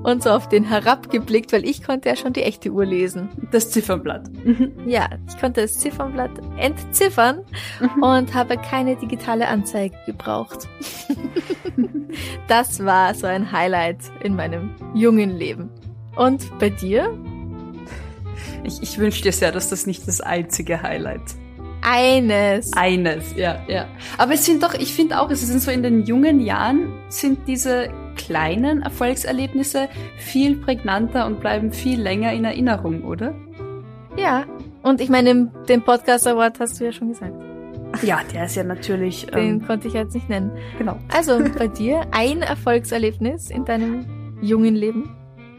und 0.03 0.23
so 0.23 0.31
auf 0.31 0.49
den 0.49 0.63
herabgeblickt, 0.63 1.53
weil 1.53 1.65
ich 1.65 1.83
konnte 1.83 2.09
ja 2.09 2.15
schon 2.15 2.33
die 2.33 2.43
echte 2.43 2.71
Uhr 2.71 2.85
lesen. 2.85 3.29
Das 3.51 3.71
Ziffernblatt. 3.71 4.29
ja, 4.85 5.09
ich 5.27 5.39
konnte 5.39 5.61
das 5.61 5.79
Ziffernblatt 5.79 6.31
entziffern 6.57 7.43
mhm. 7.79 8.03
und 8.03 8.33
habe 8.33 8.57
keine 8.57 8.95
digitale 8.95 9.47
Anzeige 9.47 9.95
gebraucht. 10.05 10.67
das 12.47 12.83
war 12.83 13.13
so 13.13 13.27
ein 13.27 13.51
Highlight 13.51 13.99
in 14.23 14.35
meinem 14.35 14.75
jungen 14.93 15.37
Leben. 15.37 15.69
Und 16.15 16.57
bei 16.59 16.69
dir? 16.69 17.17
Ich, 18.63 18.81
ich 18.81 18.97
wünsche 18.97 19.23
dir 19.23 19.31
sehr, 19.31 19.51
dass 19.51 19.69
das 19.69 19.87
nicht 19.87 20.07
das 20.07 20.21
einzige 20.21 20.81
Highlight 20.81 21.21
eines. 21.81 22.71
Eines, 22.73 23.35
ja, 23.35 23.59
ja. 23.67 23.87
Aber 24.17 24.33
es 24.33 24.45
sind 24.45 24.63
doch, 24.63 24.73
ich 24.73 24.93
finde 24.93 25.19
auch, 25.19 25.29
es 25.29 25.41
sind 25.41 25.61
so 25.61 25.71
in 25.71 25.83
den 25.83 26.05
jungen 26.05 26.39
Jahren 26.39 26.93
sind 27.09 27.47
diese 27.47 27.89
kleinen 28.25 28.81
Erfolgserlebnisse 28.81 29.89
viel 30.17 30.57
prägnanter 30.57 31.25
und 31.25 31.39
bleiben 31.39 31.71
viel 31.71 32.01
länger 32.01 32.33
in 32.33 32.45
Erinnerung, 32.45 33.03
oder? 33.03 33.33
Ja. 34.17 34.45
Und 34.83 35.01
ich 35.01 35.09
meine, 35.09 35.51
den 35.69 35.83
Podcast 35.83 36.27
Award 36.27 36.59
hast 36.59 36.79
du 36.79 36.85
ja 36.85 36.91
schon 36.91 37.09
gesagt. 37.09 37.33
Ja, 38.03 38.21
der 38.33 38.45
ist 38.45 38.55
ja 38.55 38.63
natürlich. 38.63 39.27
Den 39.27 39.37
ähm, 39.37 39.67
konnte 39.67 39.87
ich 39.87 39.93
jetzt 39.93 40.13
nicht 40.15 40.29
nennen. 40.29 40.51
Genau. 40.77 40.97
Also 41.13 41.39
bei 41.57 41.67
dir 41.67 42.05
ein 42.11 42.41
Erfolgserlebnis 42.41 43.49
in 43.49 43.65
deinem 43.65 44.37
jungen 44.41 44.75
Leben? 44.75 45.15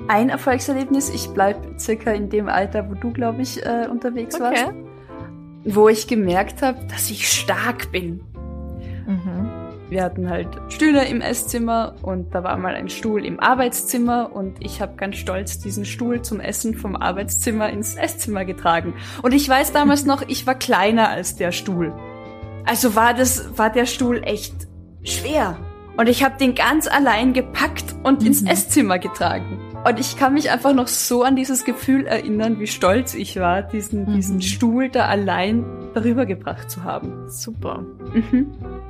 Ein 0.09 0.31
Erfolgserlebnis, 0.31 1.11
ich 1.11 1.29
bleib 1.29 1.57
circa 1.79 2.11
in 2.11 2.29
dem 2.29 2.49
Alter, 2.49 2.91
wo 2.91 2.95
du, 2.95 3.13
glaube 3.13 3.43
ich, 3.43 3.65
äh, 3.65 3.87
unterwegs 3.89 4.35
okay. 4.35 4.45
warst. 4.45 4.67
Wo 5.65 5.89
ich 5.89 6.09
gemerkt 6.09 6.63
habe, 6.63 6.79
dass 6.89 7.11
ich 7.11 7.29
stark 7.29 7.93
bin. 7.93 8.21
Mhm. 9.07 9.42
Wir 9.93 10.05
hatten 10.05 10.31
halt 10.31 10.49
Stühle 10.69 11.05
im 11.05 11.21
Esszimmer 11.21 11.97
und 12.01 12.35
da 12.35 12.43
war 12.43 12.57
mal 12.57 12.75
ein 12.75 12.89
Stuhl 12.89 13.27
im 13.27 13.39
Arbeitszimmer 13.39 14.35
und 14.35 14.57
ich 14.65 14.81
habe 14.81 14.97
ganz 14.97 15.17
stolz 15.17 15.59
diesen 15.59 15.85
Stuhl 15.85 16.23
zum 16.23 16.41
Essen 16.41 16.75
vom 16.75 16.97
Arbeitszimmer 16.97 17.69
ins 17.69 17.97
Esszimmer 17.97 18.47
getragen. 18.47 18.95
Und 19.21 19.35
ich 19.35 19.47
weiß 19.47 19.73
damals 19.73 20.07
noch, 20.07 20.23
ich 20.27 20.47
war 20.47 20.55
kleiner 20.55 21.11
als 21.11 21.37
der 21.37 21.53
Stuhl. 21.53 21.93
Also 22.65 22.97
war 22.97 23.13
das, 23.13 23.59
war 23.59 23.69
der 23.69 23.85
Stuhl 23.85 24.23
echt 24.25 24.55
schwer. 25.03 25.59
Und 25.99 26.09
ich 26.09 26.25
habe 26.25 26.39
den 26.39 26.55
ganz 26.55 26.89
allein 26.89 27.35
gepackt 27.35 27.95
und 28.03 28.23
mhm. 28.23 28.29
ins 28.29 28.43
Esszimmer 28.45 28.99
getragen. 28.99 29.61
Und 29.87 30.01
ich 30.01 30.17
kann 30.17 30.33
mich 30.33 30.51
einfach 30.51 30.73
noch 30.73 30.89
so 30.89 31.23
an 31.23 31.37
dieses 31.37 31.67
Gefühl 31.67 32.07
erinnern, 32.07 32.59
wie 32.61 32.67
stolz 32.67 33.13
ich 33.13 33.39
war, 33.39 33.61
diesen, 33.61 34.07
mhm. 34.07 34.15
diesen 34.15 34.41
Stuhl 34.41 34.89
da 34.89 35.05
allein 35.05 35.67
darüber 35.93 36.25
gebracht 36.25 36.71
zu 36.71 36.83
haben. 36.83 37.29
Super. 37.29 37.85
Mhm 38.15 38.82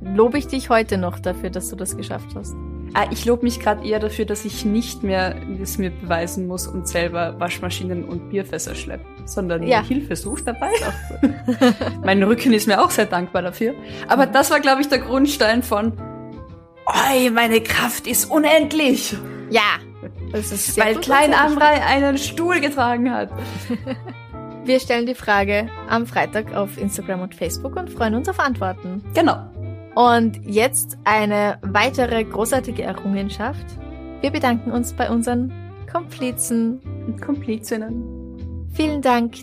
lobe 0.00 0.38
ich 0.38 0.46
dich 0.46 0.70
heute 0.70 0.98
noch 0.98 1.18
dafür, 1.18 1.50
dass 1.50 1.68
du 1.68 1.76
das 1.76 1.96
geschafft 1.96 2.28
hast. 2.34 2.54
Ah, 2.94 3.06
ich 3.10 3.24
lobe 3.24 3.44
mich 3.44 3.60
gerade 3.60 3.86
eher 3.86 4.00
dafür, 4.00 4.24
dass 4.24 4.44
ich 4.44 4.64
nicht 4.64 5.04
mehr 5.04 5.36
es 5.62 5.78
mir 5.78 5.90
beweisen 5.90 6.48
muss 6.48 6.66
und 6.66 6.88
selber 6.88 7.38
Waschmaschinen 7.38 8.04
und 8.04 8.30
Bierfässer 8.30 8.74
schleppe, 8.74 9.04
sondern 9.26 9.62
ja. 9.62 9.82
Hilfe 9.82 10.16
sucht 10.16 10.48
dabei. 10.48 10.72
mein 12.04 12.22
Rücken 12.22 12.52
ist 12.52 12.66
mir 12.66 12.82
auch 12.82 12.90
sehr 12.90 13.06
dankbar 13.06 13.42
dafür. 13.42 13.74
Aber 14.08 14.26
das 14.26 14.50
war, 14.50 14.58
glaube 14.58 14.80
ich, 14.80 14.88
der 14.88 14.98
Grundstein 14.98 15.62
von, 15.62 15.92
oi, 16.86 17.30
meine 17.30 17.60
Kraft 17.60 18.08
ist 18.08 18.28
unendlich. 18.28 19.16
Ja, 19.50 19.78
Weil 20.32 20.96
Klein 20.96 21.32
Amrei 21.32 21.84
einen 21.84 22.18
Stuhl 22.18 22.60
getragen 22.60 23.12
hat. 23.12 23.30
Wir 24.64 24.78
stellen 24.78 25.06
die 25.06 25.14
Frage 25.14 25.68
am 25.88 26.06
Freitag 26.06 26.54
auf 26.54 26.76
Instagram 26.76 27.22
und 27.22 27.34
Facebook 27.34 27.76
und 27.76 27.90
freuen 27.90 28.14
uns 28.14 28.28
auf 28.28 28.38
Antworten. 28.38 29.02
Genau. 29.14 29.49
Und 29.94 30.40
jetzt 30.46 30.98
eine 31.04 31.58
weitere 31.62 32.24
großartige 32.24 32.82
Errungenschaft. 32.82 33.66
Wir 34.20 34.30
bedanken 34.30 34.70
uns 34.70 34.92
bei 34.92 35.10
unseren 35.10 35.52
Komplizen. 35.90 36.80
Und 37.06 37.20
Komplizinnen. 37.20 38.68
Vielen 38.72 39.02
Dank 39.02 39.34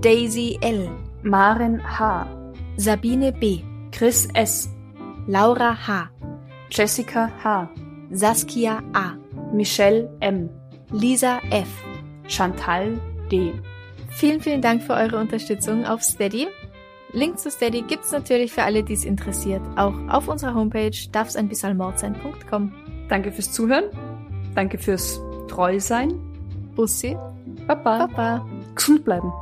Daisy 0.00 0.58
L, 0.60 0.90
Maren 1.22 1.80
H, 1.82 2.26
Sabine 2.76 3.32
B, 3.32 3.60
Chris 3.92 4.28
S, 4.34 4.68
Laura 5.26 5.74
H, 5.86 6.10
Jessica 6.70 7.30
H, 7.42 7.70
Saskia 8.10 8.82
A, 8.92 9.14
Michelle 9.52 10.10
M, 10.20 10.50
Lisa 10.90 11.40
F, 11.50 11.68
Chantal 12.26 13.00
D. 13.30 13.52
Vielen, 14.10 14.40
vielen 14.40 14.62
Dank 14.62 14.82
für 14.82 14.94
eure 14.94 15.18
Unterstützung 15.18 15.84
auf 15.84 16.02
Steady. 16.02 16.48
Link 17.12 17.38
zu 17.38 17.50
Steady 17.50 17.82
gibt's 17.82 18.10
natürlich 18.10 18.52
für 18.52 18.62
alle, 18.62 18.82
die 18.82 18.94
es 18.94 19.04
interessiert, 19.04 19.62
auch 19.76 19.94
auf 20.08 20.28
unserer 20.28 20.54
Homepage 20.54 20.96
darfseinbissalmord 21.12 22.02
Danke 23.08 23.32
fürs 23.32 23.52
Zuhören. 23.52 23.84
Danke 24.54 24.78
fürs 24.78 25.20
Treusein. 25.48 26.20
Bussi. 26.74 27.16
Baba. 27.66 28.06
Baba. 28.06 28.46
Gesund 28.74 29.04
bleiben. 29.04 29.32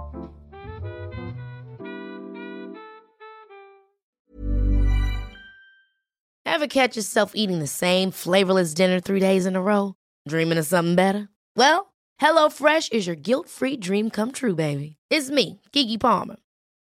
Ever 6.45 6.69
catch 6.69 6.97
yourself 6.97 7.33
eating 7.35 7.59
the 7.59 7.67
same 7.67 8.11
flavorless 8.13 8.75
dinner 8.75 9.01
three 9.01 9.21
days 9.21 9.45
in 9.45 9.57
a 9.57 9.61
row? 9.61 9.95
Dreaming 10.29 10.59
of 10.59 10.67
something 10.67 10.95
better? 10.95 11.29
Well, 11.57 11.93
HelloFresh 12.21 12.93
is 12.93 13.07
your 13.07 13.17
guilt-free 13.17 13.79
dream 13.79 14.11
come 14.11 14.31
true, 14.31 14.55
baby. 14.55 14.97
It's 15.11 15.31
me, 15.31 15.61
Kiki 15.73 15.99
Palmer. 15.99 16.37